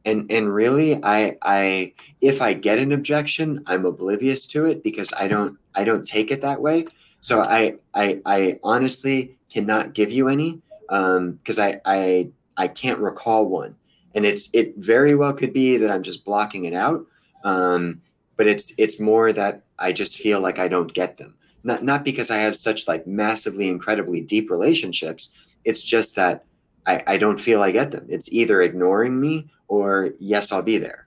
and 0.06 0.30
and 0.30 0.54
really 0.54 1.02
i 1.02 1.36
i 1.42 1.92
if 2.22 2.40
i 2.40 2.54
get 2.54 2.78
an 2.78 2.92
objection 2.92 3.62
i'm 3.66 3.84
oblivious 3.84 4.46
to 4.46 4.64
it 4.64 4.82
because 4.82 5.12
i 5.18 5.28
don't 5.28 5.58
i 5.74 5.84
don't 5.84 6.06
take 6.06 6.30
it 6.30 6.40
that 6.40 6.62
way. 6.62 6.86
So 7.20 7.42
i 7.42 7.74
i 7.92 8.20
i 8.24 8.58
honestly 8.62 9.36
cannot 9.52 9.92
give 9.92 10.10
you 10.12 10.28
any 10.28 10.62
um 10.88 11.32
because 11.32 11.58
i 11.58 11.80
i 11.84 12.30
i 12.56 12.68
can't 12.68 13.00
recall 13.00 13.44
one. 13.46 13.74
And 14.14 14.24
it's 14.24 14.48
it 14.54 14.74
very 14.78 15.14
well 15.14 15.34
could 15.34 15.52
be 15.52 15.76
that 15.76 15.90
i'm 15.90 16.02
just 16.02 16.24
blocking 16.24 16.64
it 16.64 16.72
out 16.72 17.04
um 17.44 18.00
but 18.36 18.46
it's 18.46 18.72
it's 18.78 18.98
more 19.00 19.32
that 19.32 19.64
i 19.78 19.92
just 19.92 20.16
feel 20.16 20.40
like 20.40 20.58
i 20.58 20.68
don't 20.68 20.94
get 20.94 21.16
them. 21.18 21.34
Not 21.64 21.82
not 21.82 22.04
because 22.04 22.30
i 22.30 22.36
have 22.36 22.56
such 22.56 22.86
like 22.86 23.06
massively 23.06 23.68
incredibly 23.68 24.20
deep 24.20 24.50
relationships. 24.50 25.32
It's 25.64 25.82
just 25.82 26.14
that 26.14 26.44
I, 26.86 27.02
I 27.06 27.16
don't 27.16 27.40
feel 27.40 27.62
I 27.62 27.70
get 27.72 27.90
them. 27.90 28.06
It's 28.08 28.32
either 28.32 28.62
ignoring 28.62 29.20
me 29.20 29.48
or 29.68 30.10
yes, 30.18 30.52
I'll 30.52 30.62
be 30.62 30.78
there. 30.78 31.06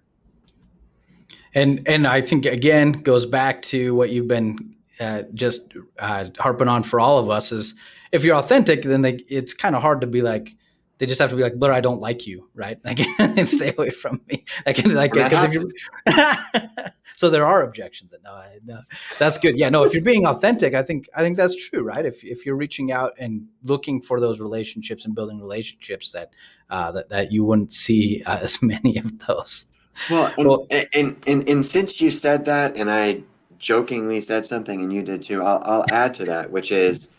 And 1.55 1.87
and 1.87 2.05
I 2.05 2.21
think 2.21 2.45
again 2.45 2.91
goes 2.91 3.25
back 3.25 3.61
to 3.63 3.95
what 3.95 4.11
you've 4.11 4.27
been 4.27 4.75
uh, 4.99 5.23
just 5.33 5.73
uh, 5.97 6.25
harping 6.37 6.67
on 6.67 6.83
for 6.83 6.99
all 6.99 7.17
of 7.17 7.29
us 7.29 7.51
is 7.51 7.73
if 8.11 8.23
you're 8.23 8.35
authentic, 8.35 8.83
then 8.83 9.01
they, 9.01 9.13
it's 9.29 9.53
kind 9.53 9.75
of 9.75 9.81
hard 9.81 10.01
to 10.01 10.07
be 10.07 10.21
like 10.21 10.55
they 10.99 11.05
just 11.05 11.19
have 11.21 11.29
to 11.29 11.35
be 11.35 11.43
like, 11.43 11.57
but 11.57 11.71
I 11.71 11.79
don't 11.79 12.01
like 12.01 12.27
you, 12.27 12.49
right? 12.53 12.77
Like, 12.85 12.99
stay 13.47 13.73
away 13.75 13.89
from 13.89 14.21
me. 14.27 14.43
Like, 14.65 14.83
like 14.85 15.13
because 15.13 15.45
if 15.45 15.53
you 15.53 15.71
so 17.19 17.29
there 17.29 17.45
are 17.45 17.63
objections. 17.63 18.11
That 18.11 18.23
no, 18.23 18.41
no, 18.63 18.79
that's 19.17 19.37
good. 19.37 19.59
Yeah, 19.59 19.67
no, 19.67 19.83
if 19.83 19.93
you're 19.93 20.01
being 20.01 20.25
authentic, 20.25 20.73
I 20.73 20.81
think 20.81 21.09
I 21.13 21.21
think 21.21 21.35
that's 21.35 21.53
true, 21.53 21.81
right? 21.81 22.05
If 22.05 22.23
if 22.23 22.45
you're 22.45 22.55
reaching 22.55 22.93
out 22.93 23.13
and 23.19 23.45
looking 23.61 24.01
for 24.01 24.21
those 24.21 24.39
relationships 24.39 25.03
and 25.03 25.13
building 25.13 25.41
relationships, 25.41 26.13
that 26.13 26.31
uh, 26.69 26.93
that 26.93 27.09
that 27.09 27.33
you 27.33 27.43
wouldn't 27.43 27.73
see 27.73 28.23
uh, 28.25 28.37
as 28.41 28.61
many 28.61 28.95
of 28.95 29.19
those. 29.27 29.65
Well, 30.09 30.33
and, 30.37 30.47
well 30.47 30.67
and, 30.71 30.87
and, 30.93 31.23
and 31.27 31.49
and 31.49 31.65
since 31.65 31.99
you 31.99 32.09
said 32.09 32.45
that, 32.45 32.77
and 32.77 32.89
I 32.89 33.23
jokingly 33.57 34.21
said 34.21 34.45
something, 34.45 34.81
and 34.81 34.93
you 34.93 35.03
did 35.03 35.21
too, 35.21 35.43
I'll 35.43 35.61
I'll 35.65 35.85
add 35.91 36.13
to 36.15 36.25
that, 36.25 36.51
which 36.51 36.71
is 36.71 37.11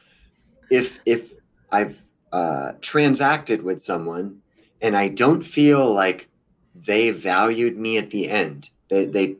if 0.70 0.98
if 1.05 1.34
I've 1.70 2.01
uh, 2.32 2.72
transacted 2.80 3.62
with 3.62 3.82
someone 3.82 4.40
and 4.80 4.96
I 4.96 5.09
don't 5.09 5.42
feel 5.42 5.92
like 5.92 6.30
they 6.74 7.11
valued 7.11 7.76
me 7.76 7.98
at 7.98 8.09
the 8.09 8.30
end. 8.30 8.70
They 8.88 9.05
they 9.05 9.36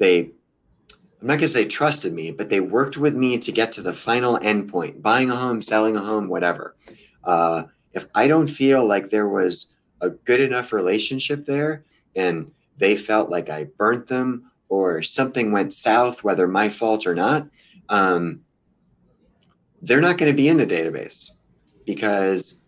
they 0.00 0.30
I'm 1.20 1.26
not 1.26 1.36
gonna 1.36 1.48
say 1.48 1.66
trusted 1.66 2.14
me, 2.14 2.30
but 2.32 2.48
they 2.48 2.60
worked 2.60 2.96
with 2.96 3.14
me 3.14 3.38
to 3.38 3.52
get 3.52 3.72
to 3.72 3.82
the 3.82 3.92
final 3.92 4.38
endpoint, 4.38 5.02
buying 5.02 5.30
a 5.30 5.36
home, 5.36 5.60
selling 5.60 5.94
a 5.94 6.00
home, 6.00 6.28
whatever. 6.28 6.74
Uh, 7.22 7.64
if 7.92 8.06
I 8.14 8.26
don't 8.26 8.46
feel 8.46 8.84
like 8.86 9.10
there 9.10 9.28
was 9.28 9.66
a 10.00 10.10
good 10.10 10.40
enough 10.40 10.72
relationship 10.72 11.44
there 11.44 11.84
and 12.16 12.50
they 12.78 12.96
felt 12.96 13.28
like 13.28 13.50
I 13.50 13.64
burnt 13.64 14.06
them 14.06 14.50
or 14.70 15.02
something 15.02 15.52
went 15.52 15.74
south, 15.74 16.24
whether 16.24 16.48
my 16.48 16.70
fault 16.70 17.06
or 17.06 17.14
not, 17.14 17.48
um, 17.90 18.40
they're 19.82 20.00
not 20.00 20.16
going 20.16 20.32
to 20.32 20.36
be 20.36 20.48
in 20.48 20.56
the 20.56 20.66
database 20.66 21.30
because 21.84 22.62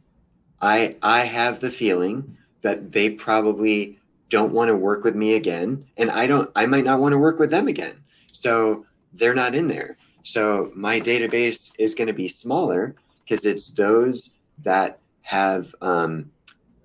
I 0.60 0.96
I 1.02 1.20
have 1.20 1.60
the 1.60 1.70
feeling 1.70 2.36
that 2.60 2.92
they 2.92 3.08
probably 3.08 3.98
don't 4.32 4.54
want 4.54 4.68
to 4.68 4.74
work 4.74 5.04
with 5.04 5.14
me 5.14 5.34
again 5.34 5.84
and 5.98 6.10
i 6.10 6.26
don't 6.26 6.50
i 6.56 6.64
might 6.64 6.84
not 6.84 7.00
want 7.00 7.12
to 7.12 7.18
work 7.18 7.38
with 7.38 7.50
them 7.50 7.68
again. 7.68 7.94
So 8.32 8.86
they're 9.12 9.34
not 9.34 9.54
in 9.54 9.68
there. 9.68 9.98
So 10.22 10.72
my 10.74 11.00
database 11.00 11.70
is 11.78 11.94
going 11.94 12.08
to 12.08 12.14
be 12.14 12.28
smaller 12.28 12.96
because 13.22 13.44
it's 13.44 13.70
those 13.70 14.34
that 14.62 14.98
have 15.20 15.74
um, 15.82 16.30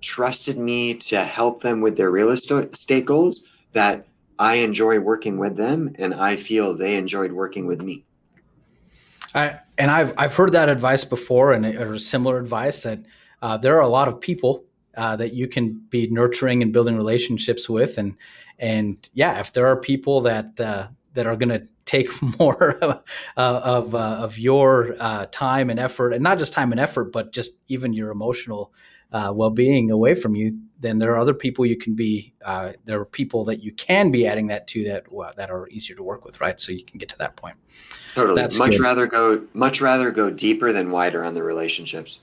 trusted 0.02 0.58
me 0.58 0.94
to 0.94 1.24
help 1.24 1.62
them 1.62 1.80
with 1.80 1.96
their 1.96 2.10
real 2.10 2.30
estate 2.30 3.06
goals 3.06 3.44
that 3.72 4.06
i 4.38 4.54
enjoy 4.56 5.00
working 5.00 5.36
with 5.36 5.56
them 5.56 5.92
and 5.98 6.14
i 6.14 6.36
feel 6.36 6.72
they 6.72 6.96
enjoyed 6.96 7.32
working 7.32 7.66
with 7.66 7.80
me. 7.80 8.04
I, 9.34 9.58
and 9.78 9.90
I've 9.90 10.12
I've 10.16 10.34
heard 10.34 10.52
that 10.52 10.68
advice 10.68 11.04
before, 11.04 11.52
and 11.52 11.66
or 11.66 11.98
similar 11.98 12.38
advice 12.38 12.82
that 12.84 13.00
uh, 13.42 13.56
there 13.56 13.76
are 13.76 13.82
a 13.82 13.88
lot 13.88 14.08
of 14.08 14.20
people 14.20 14.64
uh, 14.98 15.14
that 15.16 15.32
you 15.32 15.46
can 15.46 15.80
be 15.90 16.08
nurturing 16.08 16.60
and 16.60 16.72
building 16.72 16.96
relationships 16.96 17.68
with, 17.68 17.96
and 17.98 18.16
and 18.58 19.08
yeah, 19.14 19.38
if 19.38 19.52
there 19.52 19.68
are 19.68 19.76
people 19.80 20.22
that 20.22 20.58
uh, 20.58 20.88
that 21.14 21.26
are 21.26 21.36
going 21.36 21.48
to 21.60 21.66
take 21.84 22.10
more 22.38 22.72
of 22.82 23.02
of, 23.36 23.94
uh, 23.94 23.98
of 23.98 24.38
your 24.38 24.96
uh, 24.98 25.26
time 25.30 25.70
and 25.70 25.78
effort, 25.78 26.12
and 26.12 26.22
not 26.22 26.38
just 26.38 26.52
time 26.52 26.72
and 26.72 26.80
effort, 26.80 27.12
but 27.12 27.32
just 27.32 27.58
even 27.68 27.92
your 27.92 28.10
emotional 28.10 28.72
uh, 29.12 29.32
well 29.34 29.50
being 29.50 29.92
away 29.92 30.14
from 30.16 30.34
you, 30.34 30.58
then 30.80 30.98
there 30.98 31.12
are 31.12 31.18
other 31.18 31.32
people 31.34 31.64
you 31.64 31.76
can 31.76 31.94
be. 31.94 32.34
Uh, 32.44 32.72
there 32.84 33.00
are 33.00 33.04
people 33.06 33.44
that 33.44 33.62
you 33.62 33.72
can 33.72 34.10
be 34.10 34.26
adding 34.26 34.48
that 34.48 34.66
to 34.66 34.82
that 34.84 35.10
well, 35.12 35.32
that 35.36 35.48
are 35.48 35.68
easier 35.68 35.94
to 35.94 36.02
work 36.02 36.24
with, 36.24 36.40
right? 36.40 36.60
So 36.60 36.72
you 36.72 36.84
can 36.84 36.98
get 36.98 37.08
to 37.10 37.18
that 37.18 37.36
point. 37.36 37.54
Totally. 38.16 38.40
That's 38.40 38.58
much 38.58 38.72
good. 38.72 38.80
rather 38.80 39.06
go 39.06 39.46
much 39.54 39.80
rather 39.80 40.10
go 40.10 40.28
deeper 40.28 40.72
than 40.72 40.90
wider 40.90 41.24
on 41.24 41.34
the 41.34 41.42
relationships. 41.44 42.18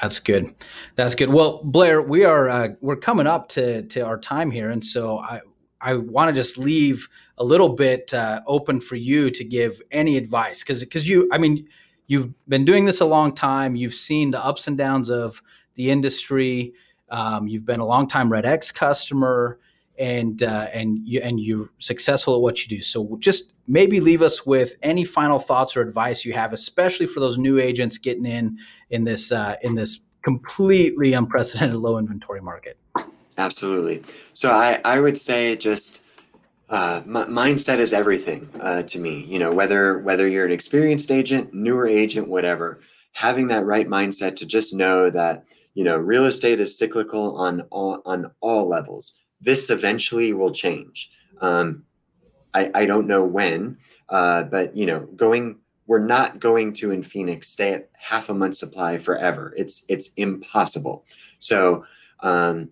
That's 0.00 0.18
good. 0.18 0.54
That's 0.94 1.14
good. 1.14 1.30
Well, 1.30 1.60
Blair, 1.64 2.02
we 2.02 2.24
are 2.24 2.48
uh, 2.48 2.68
we're 2.80 2.96
coming 2.96 3.26
up 3.26 3.48
to 3.50 3.82
to 3.82 4.00
our 4.00 4.18
time 4.18 4.50
here, 4.50 4.70
and 4.70 4.84
so 4.84 5.18
I 5.18 5.40
I 5.80 5.94
want 5.94 6.28
to 6.28 6.34
just 6.34 6.58
leave 6.58 7.08
a 7.38 7.44
little 7.44 7.70
bit 7.70 8.14
uh, 8.14 8.40
open 8.46 8.80
for 8.80 8.96
you 8.96 9.30
to 9.30 9.44
give 9.44 9.82
any 9.90 10.16
advice 10.16 10.60
because 10.60 10.80
because 10.80 11.08
you 11.08 11.28
I 11.32 11.38
mean 11.38 11.68
you've 12.06 12.32
been 12.48 12.64
doing 12.64 12.84
this 12.84 13.00
a 13.00 13.04
long 13.04 13.34
time. 13.34 13.74
You've 13.74 13.94
seen 13.94 14.30
the 14.30 14.44
ups 14.44 14.66
and 14.66 14.78
downs 14.78 15.10
of 15.10 15.42
the 15.74 15.90
industry. 15.90 16.74
Um, 17.10 17.46
you've 17.46 17.66
been 17.66 17.80
a 17.80 17.86
long 17.86 18.06
time 18.06 18.32
Red 18.32 18.46
X 18.46 18.70
customer, 18.70 19.58
and 19.98 20.42
uh, 20.42 20.68
and 20.72 21.06
you 21.06 21.20
and 21.20 21.40
you're 21.40 21.68
successful 21.78 22.34
at 22.36 22.40
what 22.40 22.62
you 22.62 22.76
do. 22.76 22.82
So 22.82 23.16
just 23.18 23.51
maybe 23.66 24.00
leave 24.00 24.22
us 24.22 24.44
with 24.44 24.76
any 24.82 25.04
final 25.04 25.38
thoughts 25.38 25.76
or 25.76 25.82
advice 25.82 26.24
you 26.24 26.32
have, 26.32 26.52
especially 26.52 27.06
for 27.06 27.20
those 27.20 27.38
new 27.38 27.58
agents 27.58 27.98
getting 27.98 28.26
in 28.26 28.58
in 28.90 29.04
this 29.04 29.32
uh, 29.32 29.56
in 29.62 29.74
this 29.74 30.00
completely 30.22 31.12
unprecedented 31.12 31.76
low 31.76 31.98
inventory 31.98 32.40
market. 32.40 32.78
Absolutely. 33.38 34.02
So 34.34 34.50
I 34.50 34.80
I 34.84 35.00
would 35.00 35.18
say 35.18 35.56
just. 35.56 36.00
Uh, 36.68 37.02
m- 37.04 37.28
mindset 37.28 37.76
is 37.76 37.92
everything 37.92 38.48
uh, 38.58 38.82
to 38.82 38.98
me. 38.98 39.26
You 39.28 39.38
know, 39.38 39.52
whether 39.52 39.98
whether 39.98 40.26
you're 40.26 40.46
an 40.46 40.52
experienced 40.52 41.10
agent, 41.10 41.52
newer 41.52 41.86
agent, 41.86 42.28
whatever, 42.28 42.80
having 43.12 43.48
that 43.48 43.66
right 43.66 43.86
mindset 43.86 44.36
to 44.36 44.46
just 44.46 44.72
know 44.72 45.10
that 45.10 45.44
you 45.74 45.84
know 45.84 45.96
real 45.96 46.24
estate 46.24 46.60
is 46.60 46.78
cyclical 46.78 47.36
on 47.36 47.62
all 47.70 48.00
on 48.04 48.30
all 48.40 48.68
levels 48.68 49.14
this 49.40 49.70
eventually 49.70 50.32
will 50.32 50.52
change 50.52 51.10
um, 51.40 51.84
I, 52.54 52.70
I 52.74 52.86
don't 52.86 53.06
know 53.06 53.24
when 53.24 53.78
uh, 54.08 54.44
but 54.44 54.76
you 54.76 54.86
know 54.86 55.00
going 55.00 55.58
we're 55.86 55.98
not 55.98 56.40
going 56.40 56.72
to 56.74 56.90
in 56.90 57.02
phoenix 57.02 57.48
stay 57.48 57.74
at 57.74 57.90
half 57.92 58.28
a 58.28 58.34
month 58.34 58.56
supply 58.56 58.98
forever 58.98 59.54
it's 59.56 59.84
it's 59.88 60.10
impossible 60.16 61.04
so 61.38 61.84
um, 62.20 62.70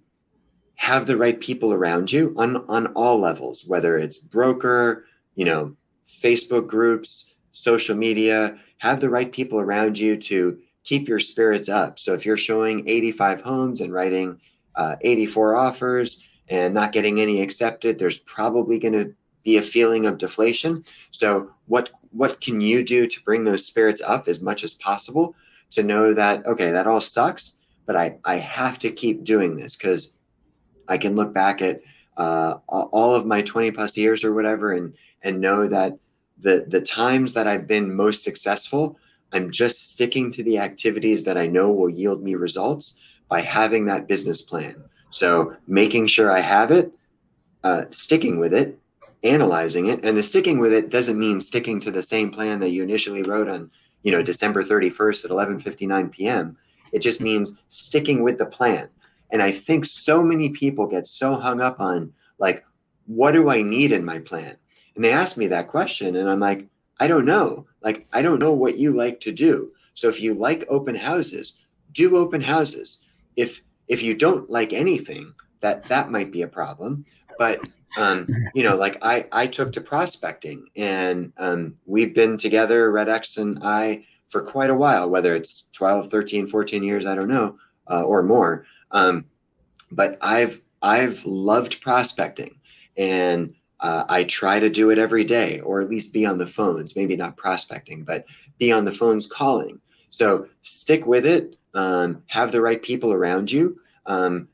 have 0.77 1.07
the 1.07 1.17
right 1.17 1.41
people 1.41 1.73
around 1.73 2.13
you 2.13 2.35
on 2.37 2.57
on 2.69 2.89
all 2.89 3.19
levels 3.19 3.65
whether 3.67 3.99
it's 3.99 4.19
broker 4.19 5.05
you 5.35 5.45
know 5.45 5.77
facebook 6.07 6.67
groups 6.67 7.35
social 7.53 7.97
media 7.97 8.57
have 8.79 9.01
the 9.01 9.11
right 9.11 9.31
people 9.31 9.61
around 9.61 9.99
you 9.99 10.17
to 10.17 10.59
keep 10.85 11.09
your 11.09 11.21
spirits 11.21 11.69
up. 11.69 11.99
So 11.99 12.15
if 12.15 12.25
you're 12.25 12.37
showing 12.37 12.89
85 12.89 13.43
homes 13.43 13.81
and 13.81 13.93
writing 13.93 14.41
uh, 14.75 14.97
84 15.03 15.57
offers 15.57 16.19
and 16.49 16.75
not 16.75 16.93
getting 16.93 17.21
any 17.21 17.43
accepted, 17.43 17.99
there's 17.99 18.19
probably 18.19 18.79
going 18.79 18.95
to 18.95 19.15
be 19.43 19.57
a 19.57 19.63
feeling 19.63 20.07
of 20.07 20.19
deflation. 20.19 20.85
So 21.11 21.51
what 21.67 21.91
what 22.13 22.41
can 22.41 22.61
you 22.61 22.83
do 22.83 23.07
to 23.07 23.23
bring 23.23 23.45
those 23.45 23.65
spirits 23.65 24.03
up 24.03 24.27
as 24.29 24.41
much 24.41 24.65
as 24.65 24.75
possible 24.75 25.35
to 25.71 25.83
know 25.83 26.15
that 26.15 26.47
okay, 26.47 26.73
that 26.73 26.87
all 26.87 27.01
sucks, 27.01 27.55
but 27.87 27.97
I 27.97 28.17
I 28.25 28.37
have 28.37 28.79
to 28.81 28.91
keep 28.91 29.25
doing 29.25 29.57
this 29.57 29.77
because 29.77 30.15
I 30.89 30.99
can 30.99 31.15
look 31.15 31.33
back 31.33 31.63
at 31.63 31.81
uh, 32.17 32.59
all 32.69 33.15
of 33.15 33.25
my 33.25 33.41
20 33.41 33.71
plus 33.71 33.97
years 33.97 34.25
or 34.25 34.35
whatever 34.35 34.73
and 34.73 34.95
and 35.23 35.41
know 35.41 35.69
that 35.69 35.97
the 36.39 36.65
the 36.69 36.81
times 36.81 37.33
that 37.35 37.47
I've 37.47 37.67
been 37.67 37.95
most 37.95 38.25
successful 38.25 38.99
I'm 39.33 39.51
just 39.51 39.93
sticking 39.93 40.31
to 40.33 40.43
the 40.43 40.59
activities 40.59 41.25
that 41.25 41.39
I 41.39 41.47
know 41.47 41.71
will 41.71 41.89
yield 41.89 42.23
me 42.23 42.35
results 42.35 42.95
by 43.29 43.43
having 43.43 43.87
that 43.87 44.09
business 44.09 44.43
plan. 44.43 44.83
So 45.11 45.57
making 45.67 46.09
sure 46.09 46.33
I 46.33 46.41
have 46.41 46.71
it, 46.71 46.93
uh, 47.63 47.85
sticking 47.91 48.39
with 48.39 48.53
it, 48.53 48.79
analyzing 49.23 49.87
it, 49.87 50.05
and 50.05 50.17
the 50.17 50.23
sticking 50.23 50.59
with 50.59 50.73
it 50.73 50.91
doesn't 50.91 51.19
mean 51.19 51.41
sticking 51.41 51.81
to 51.81 51.91
the 51.91 52.03
same 52.03 52.31
plan 52.31 52.61
that 52.61 52.71
you 52.71 52.83
initially 52.83 53.23
wrote 53.23 53.49
on, 53.49 53.71
you 54.03 54.13
know, 54.13 54.23
December 54.23 54.63
31st 54.63 55.25
at 55.25 55.31
11:59 55.31 56.11
p.m. 56.11 56.57
It 56.93 57.01
just 57.01 57.21
means 57.21 57.55
sticking 57.69 58.23
with 58.23 58.39
the 58.39 58.47
plan. 58.47 58.89
And 59.31 59.43
I 59.43 59.53
think 59.53 59.85
so 59.85 60.25
many 60.25 60.49
people 60.49 60.87
get 60.87 61.07
so 61.07 61.37
hung 61.37 61.61
up 61.61 61.81
on 61.81 62.13
like, 62.39 62.65
what 63.07 63.33
do 63.33 63.49
I 63.49 63.63
need 63.63 63.93
in 63.93 64.05
my 64.05 64.19
plan? 64.19 64.57
And 64.95 65.05
they 65.05 65.13
ask 65.13 65.37
me 65.37 65.47
that 65.49 65.69
question, 65.69 66.17
and 66.17 66.29
I'm 66.29 66.41
like, 66.41 66.67
I 66.99 67.07
don't 67.07 67.25
know. 67.25 67.67
Like, 67.83 68.07
I 68.13 68.23
don't 68.23 68.39
know 68.39 68.53
what 68.53 68.77
you 68.77 68.93
like 68.93 69.21
to 69.21 69.33
do. 69.33 69.73
So 69.95 70.09
if 70.09 70.21
you 70.21 70.35
like 70.35 70.65
open 70.69 70.95
houses, 70.95 71.55
do 71.93 72.17
open 72.17 72.41
houses. 72.41 72.99
If 73.37 73.63
if 73.89 74.03
you 74.03 74.15
don't 74.15 74.49
like 74.49 74.73
anything, 74.73 75.35
that 75.61 75.85
that 75.85 76.11
might 76.11 76.31
be 76.31 76.43
a 76.43 76.49
problem. 76.49 77.05
But 77.39 77.61
um, 77.99 78.29
you 78.55 78.63
know, 78.63 78.77
like 78.77 78.99
I 79.03 79.27
I 79.33 79.47
took 79.47 79.73
to 79.73 79.81
prospecting, 79.81 80.69
and 80.77 81.33
um, 81.37 81.75
we've 81.87 82.15
been 82.15 82.37
together, 82.37 82.91
Red 82.91 83.09
X 83.09 83.37
and 83.37 83.59
I, 83.63 84.05
for 84.29 84.43
quite 84.43 84.71
a 84.71 84.75
while. 84.75 85.09
Whether 85.09 85.35
it's 85.35 85.69
12, 85.73 86.11
13, 86.11 86.47
14 86.47 86.83
years, 86.83 87.07
I 87.07 87.15
don't 87.15 87.29
know, 87.29 87.59
uh, 87.91 88.03
or 88.03 88.23
more. 88.23 88.65
Um, 88.93 89.27
but 89.91 90.19
I've 90.21 90.61
I've 90.83 91.25
loved 91.25 91.81
prospecting, 91.81 92.61
and 92.97 93.55
uh, 93.81 94.05
I 94.09 94.25
try 94.25 94.61
to 94.61 94.71
do 94.71 94.91
it 94.91 94.99
every 94.99 95.25
day, 95.25 95.61
or 95.61 95.81
at 95.81 95.91
least 95.91 96.13
be 96.13 96.27
on 96.27 96.39
the 96.39 96.47
phones. 96.47 96.95
Maybe 96.95 97.17
not 97.17 97.37
prospecting, 97.37 98.05
but 98.05 98.25
be 98.59 98.71
on 98.73 98.85
the 98.85 98.93
phones 98.93 99.27
calling. 99.27 99.81
So 100.11 100.47
stick 100.63 101.07
with 101.07 101.27
it. 101.27 101.57
Um, 101.75 102.23
have 102.27 102.51
the 102.53 102.61
right 102.61 102.83
people 102.83 103.13
around 103.13 103.51
you, 103.51 103.81
um, 104.07 104.49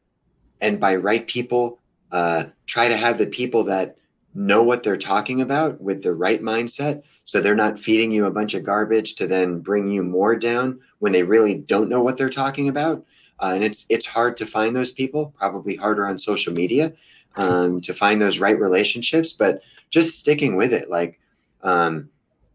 and 0.61 0.80
by 0.80 0.97
right 0.97 1.26
people, 1.26 1.80
uh, 2.13 2.45
try 2.67 2.89
to 2.89 2.97
have 2.97 3.19
the 3.19 3.27
people 3.27 3.65
that 3.65 3.97
know 4.35 4.63
what 4.63 4.83
they're 4.83 4.97
talking 4.97 5.41
about 5.41 5.81
with 5.81 6.03
the 6.03 6.13
right 6.13 6.43
mindset. 6.43 7.03
So 7.25 7.41
they're 7.41 7.55
not 7.55 7.79
feeding 7.79 8.13
you 8.13 8.27
a 8.27 8.31
bunch 8.31 8.55
of 8.55 8.63
garbage 8.63 9.15
to 9.17 9.27
then 9.27 9.61
bring 9.61 9.89
you 9.89 10.03
more 10.03 10.37
down 10.37 10.81
when 10.99 11.13
they 11.13 11.23
really 11.23 11.55
don't 11.55 11.89
know 11.89 12.03
what 12.03 12.17
they're 12.17 12.29
talking 12.29 12.69
about. 12.69 13.05
Uh, 13.41 13.53
and 13.55 13.65
it's 13.65 13.85
it's 13.89 14.07
hard 14.07 14.37
to 14.37 14.47
find 14.47 14.75
those 14.75 14.91
people. 14.91 15.35
Probably 15.39 15.77
harder 15.77 16.07
on 16.07 16.19
social 16.19 16.53
media 16.53 16.93
um, 17.37 17.81
to 17.83 17.93
find 17.93 18.21
those 18.21 18.39
right 18.39 18.59
relationships, 18.59 19.33
but 19.33 19.63
just 19.91 20.19
sticking 20.19 20.57
with 20.57 20.73
it. 20.73 20.91
Like 20.91 21.21
um, 21.63 22.09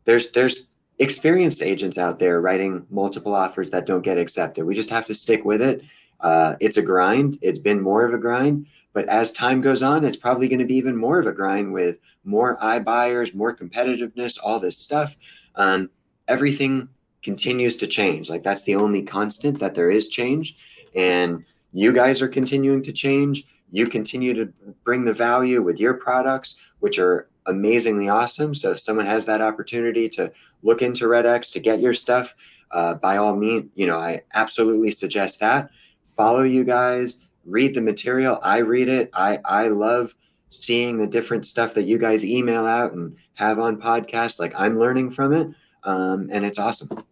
there's 0.06 0.32
there's 0.32 0.66
experienced 1.00 1.62
agents 1.62 1.98
out 1.98 2.20
there 2.20 2.42
writing 2.42 2.86
multiple 2.90 3.34
offers 3.34 3.72
that 3.72 3.86
don't 3.86 4.04
get 4.04 4.18
accepted. 4.18 4.66
We 4.66 4.76
just 4.76 4.90
have 4.90 5.06
to 5.08 5.16
stick 5.16 5.44
with 5.46 5.62
it. 5.62 5.84
Uh, 6.20 6.56
it's 6.60 6.78
a 6.78 6.82
grind. 6.82 7.38
It's 7.42 7.60
been 7.60 7.82
more 7.82 8.06
of 8.06 8.14
a 8.14 8.18
grind, 8.18 8.68
but 8.94 9.08
as 9.08 9.32
time 9.32 9.62
goes 9.62 9.82
on, 9.82 10.04
it's 10.04 10.18
probably 10.18 10.48
going 10.48 10.60
to 10.60 10.66
be 10.66 10.76
even 10.76 10.96
more 10.96 11.20
of 11.20 11.28
a 11.28 11.32
grind 11.32 11.74
with 11.74 11.98
more 12.24 12.58
iBuyers, 12.58 13.34
more 13.34 13.56
competitiveness, 13.56 14.38
all 14.44 14.60
this 14.60 14.78
stuff. 14.78 15.16
Um, 15.56 15.90
everything 16.28 16.90
continues 17.24 17.76
to 17.78 17.88
change. 17.88 18.30
Like 18.30 18.44
that's 18.44 18.64
the 18.64 18.76
only 18.76 19.02
constant 19.02 19.60
that 19.60 19.76
there 19.76 19.92
is 19.92 20.08
change, 20.08 20.56
and 20.96 21.46
you 21.74 21.94
guys 21.94 22.22
are 22.22 22.28
continuing 22.28 22.84
to 22.84 22.92
change 22.92 23.46
you 23.72 23.88
continue 23.88 24.34
to 24.34 24.54
bring 24.84 25.06
the 25.06 25.14
value 25.14 25.62
with 25.62 25.80
your 25.80 25.94
products, 25.94 26.58
which 26.80 27.00
are 27.00 27.30
amazingly 27.46 28.10
awesome. 28.10 28.54
So 28.54 28.72
if 28.72 28.80
someone 28.80 29.06
has 29.06 29.26
that 29.26 29.42
opportunity 29.42 30.10
to 30.10 30.32
look 30.62 30.82
into 30.82 31.08
Red 31.08 31.26
X 31.26 31.52
to 31.54 31.60
get 31.60 31.80
your 31.80 31.94
stuff, 31.94 32.36
uh, 32.70 32.96
by 32.96 33.18
all 33.18 33.36
means, 33.36 33.70
you 33.76 33.88
know, 33.88 33.98
I 33.98 34.22
absolutely 34.34 34.92
suggest 34.92 35.40
that. 35.40 35.72
Follow 36.06 36.44
you 36.44 36.64
guys, 36.64 37.20
read 37.46 37.74
the 37.74 37.82
material. 37.82 38.40
I 38.42 38.58
read 38.60 38.90
it. 38.90 39.10
I 39.14 39.40
I 39.46 39.68
love 39.68 40.16
seeing 40.50 40.98
the 40.98 41.08
different 41.08 41.48
stuff 41.48 41.74
that 41.74 41.84
you 41.84 41.98
guys 41.98 42.26
email 42.26 42.66
out 42.66 42.94
and 42.94 43.16
have 43.36 43.60
on 43.60 43.82
podcasts. 43.82 44.40
Like 44.40 44.54
I'm 44.60 44.80
learning 44.80 45.12
from 45.12 45.34
it, 45.34 45.48
um, 45.84 46.30
and 46.32 46.46
it's 46.46 46.60
awesome. 46.60 47.04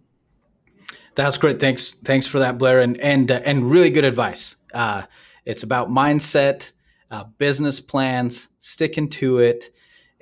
That's 1.15 1.37
great. 1.37 1.59
Thanks. 1.59 1.93
Thanks 2.03 2.27
for 2.27 2.39
that, 2.39 2.57
Blair, 2.57 2.81
and 2.81 2.99
and 2.99 3.31
uh, 3.31 3.41
and 3.45 3.69
really 3.69 3.89
good 3.89 4.05
advice. 4.05 4.55
Uh, 4.73 5.03
it's 5.45 5.63
about 5.63 5.89
mindset. 5.89 6.71
uh, 7.11 7.23
business 7.37 7.79
plans, 7.79 8.49
sticking 8.57 9.09
to 9.09 9.39
it, 9.39 9.71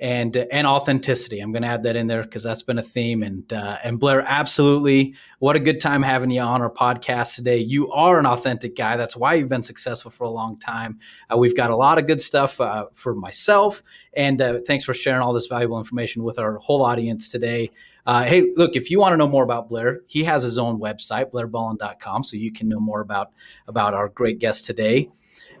and 0.00 0.36
and 0.36 0.66
authenticity. 0.66 1.40
I'm 1.40 1.50
going 1.50 1.62
to 1.62 1.68
add 1.68 1.82
that 1.82 1.96
in 1.96 2.06
there 2.06 2.22
because 2.22 2.42
that's 2.42 2.62
been 2.62 2.78
a 2.78 2.82
theme. 2.82 3.22
And 3.22 3.52
uh, 3.52 3.78
and 3.82 3.98
Blair, 3.98 4.22
absolutely, 4.26 5.14
what 5.40 5.56
a 5.56 5.60
good 5.60 5.80
time 5.80 6.02
having 6.02 6.30
you 6.30 6.40
on 6.40 6.62
our 6.62 6.70
podcast 6.70 7.34
today. 7.34 7.58
You 7.58 7.90
are 7.90 8.18
an 8.18 8.26
authentic 8.26 8.76
guy. 8.76 8.96
That's 8.96 9.16
why 9.16 9.34
you've 9.34 9.48
been 9.48 9.62
successful 9.62 10.10
for 10.10 10.24
a 10.24 10.30
long 10.30 10.58
time. 10.58 10.98
Uh, 11.32 11.36
we've 11.36 11.56
got 11.56 11.70
a 11.70 11.76
lot 11.76 11.98
of 11.98 12.06
good 12.06 12.20
stuff 12.20 12.60
uh, 12.60 12.86
for 12.94 13.14
myself, 13.14 13.82
and 14.12 14.40
uh, 14.40 14.60
thanks 14.66 14.84
for 14.84 14.94
sharing 14.94 15.22
all 15.22 15.32
this 15.32 15.46
valuable 15.46 15.78
information 15.78 16.22
with 16.22 16.38
our 16.38 16.58
whole 16.58 16.84
audience 16.84 17.28
today. 17.28 17.70
Uh, 18.06 18.24
hey, 18.24 18.52
look, 18.54 18.76
if 18.76 18.90
you 18.90 18.98
want 18.98 19.12
to 19.12 19.16
know 19.16 19.28
more 19.28 19.44
about 19.44 19.68
Blair, 19.68 20.00
he 20.06 20.24
has 20.24 20.42
his 20.42 20.58
own 20.58 20.80
website, 20.80 21.30
blairballin.com, 21.30 22.22
so 22.22 22.36
you 22.36 22.52
can 22.52 22.68
know 22.68 22.80
more 22.80 23.00
about 23.00 23.32
about 23.66 23.94
our 23.94 24.08
great 24.08 24.38
guest 24.38 24.64
today. 24.64 25.10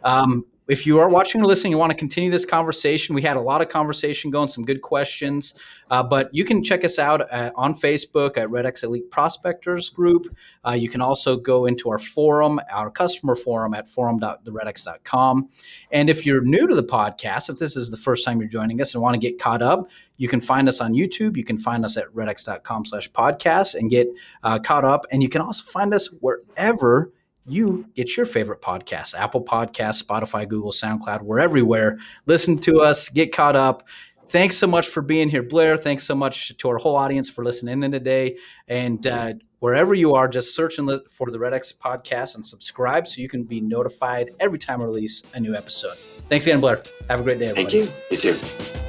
Um, 0.04 0.46
if 0.68 0.86
you 0.86 0.98
are 0.98 1.08
watching 1.08 1.40
or 1.40 1.46
listening, 1.46 1.72
you 1.72 1.78
want 1.78 1.90
to 1.90 1.96
continue 1.96 2.30
this 2.30 2.44
conversation. 2.44 3.14
We 3.14 3.22
had 3.22 3.38
a 3.38 3.40
lot 3.40 3.62
of 3.62 3.70
conversation 3.70 4.30
going, 4.30 4.48
some 4.48 4.64
good 4.64 4.82
questions. 4.82 5.54
Uh, 5.90 6.02
but 6.02 6.28
you 6.34 6.44
can 6.44 6.62
check 6.62 6.84
us 6.84 6.98
out 6.98 7.22
at, 7.32 7.54
on 7.56 7.74
Facebook 7.74 8.36
at 8.36 8.50
Red 8.50 8.66
X 8.66 8.82
Elite 8.82 9.10
Prospectors 9.10 9.88
Group. 9.88 10.26
Uh, 10.66 10.72
you 10.72 10.90
can 10.90 11.00
also 11.00 11.36
go 11.36 11.64
into 11.64 11.88
our 11.88 11.98
forum, 11.98 12.60
our 12.70 12.90
customer 12.90 13.34
forum 13.34 13.72
at 13.72 13.88
forum.theredx.com. 13.88 15.48
And 15.90 16.10
if 16.10 16.26
you're 16.26 16.42
new 16.42 16.66
to 16.66 16.74
the 16.74 16.84
podcast, 16.84 17.48
if 17.48 17.58
this 17.58 17.74
is 17.74 17.90
the 17.90 17.96
first 17.96 18.24
time 18.24 18.38
you're 18.38 18.48
joining 18.48 18.80
us 18.82 18.92
and 18.92 19.02
want 19.02 19.14
to 19.14 19.18
get 19.18 19.38
caught 19.38 19.62
up, 19.62 19.88
you 20.18 20.28
can 20.28 20.40
find 20.40 20.68
us 20.68 20.82
on 20.82 20.92
YouTube. 20.92 21.36
You 21.36 21.44
can 21.44 21.58
find 21.58 21.84
us 21.84 21.96
at 21.96 22.12
redx.com 22.12 22.84
slash 22.84 23.10
podcast 23.10 23.74
and 23.74 23.88
get 23.88 24.08
uh, 24.42 24.58
caught 24.58 24.84
up. 24.84 25.06
And 25.10 25.22
you 25.22 25.30
can 25.30 25.40
also 25.40 25.64
find 25.64 25.94
us 25.94 26.08
wherever 26.20 27.10
you 27.48 27.86
get 27.94 28.16
your 28.16 28.26
favorite 28.26 28.60
podcasts 28.60 29.14
Apple 29.14 29.42
Podcasts, 29.42 30.02
Spotify, 30.02 30.48
Google, 30.48 30.72
SoundCloud. 30.72 31.22
We're 31.22 31.40
everywhere. 31.40 31.98
Listen 32.26 32.58
to 32.58 32.80
us, 32.80 33.08
get 33.08 33.32
caught 33.32 33.56
up. 33.56 33.84
Thanks 34.28 34.58
so 34.58 34.66
much 34.66 34.88
for 34.88 35.00
being 35.00 35.30
here, 35.30 35.42
Blair. 35.42 35.78
Thanks 35.78 36.04
so 36.04 36.14
much 36.14 36.54
to 36.58 36.68
our 36.68 36.76
whole 36.76 36.96
audience 36.96 37.30
for 37.30 37.44
listening 37.44 37.82
in 37.82 37.90
today. 37.90 38.36
And 38.68 39.06
uh, 39.06 39.32
wherever 39.60 39.94
you 39.94 40.14
are, 40.14 40.28
just 40.28 40.54
search 40.54 40.78
and 40.78 41.00
for 41.10 41.30
the 41.30 41.38
Red 41.38 41.54
X 41.54 41.72
podcast 41.72 42.34
and 42.34 42.44
subscribe 42.44 43.08
so 43.08 43.22
you 43.22 43.28
can 43.28 43.44
be 43.44 43.60
notified 43.60 44.32
every 44.38 44.58
time 44.58 44.82
I 44.82 44.84
release 44.84 45.22
a 45.32 45.40
new 45.40 45.54
episode. 45.54 45.96
Thanks 46.28 46.46
again, 46.46 46.60
Blair. 46.60 46.82
Have 47.08 47.20
a 47.20 47.22
great 47.22 47.38
day, 47.38 47.46
everybody. 47.46 47.86
Thank 47.86 47.90
you. 48.10 48.16
You 48.16 48.34
too. 48.34 48.87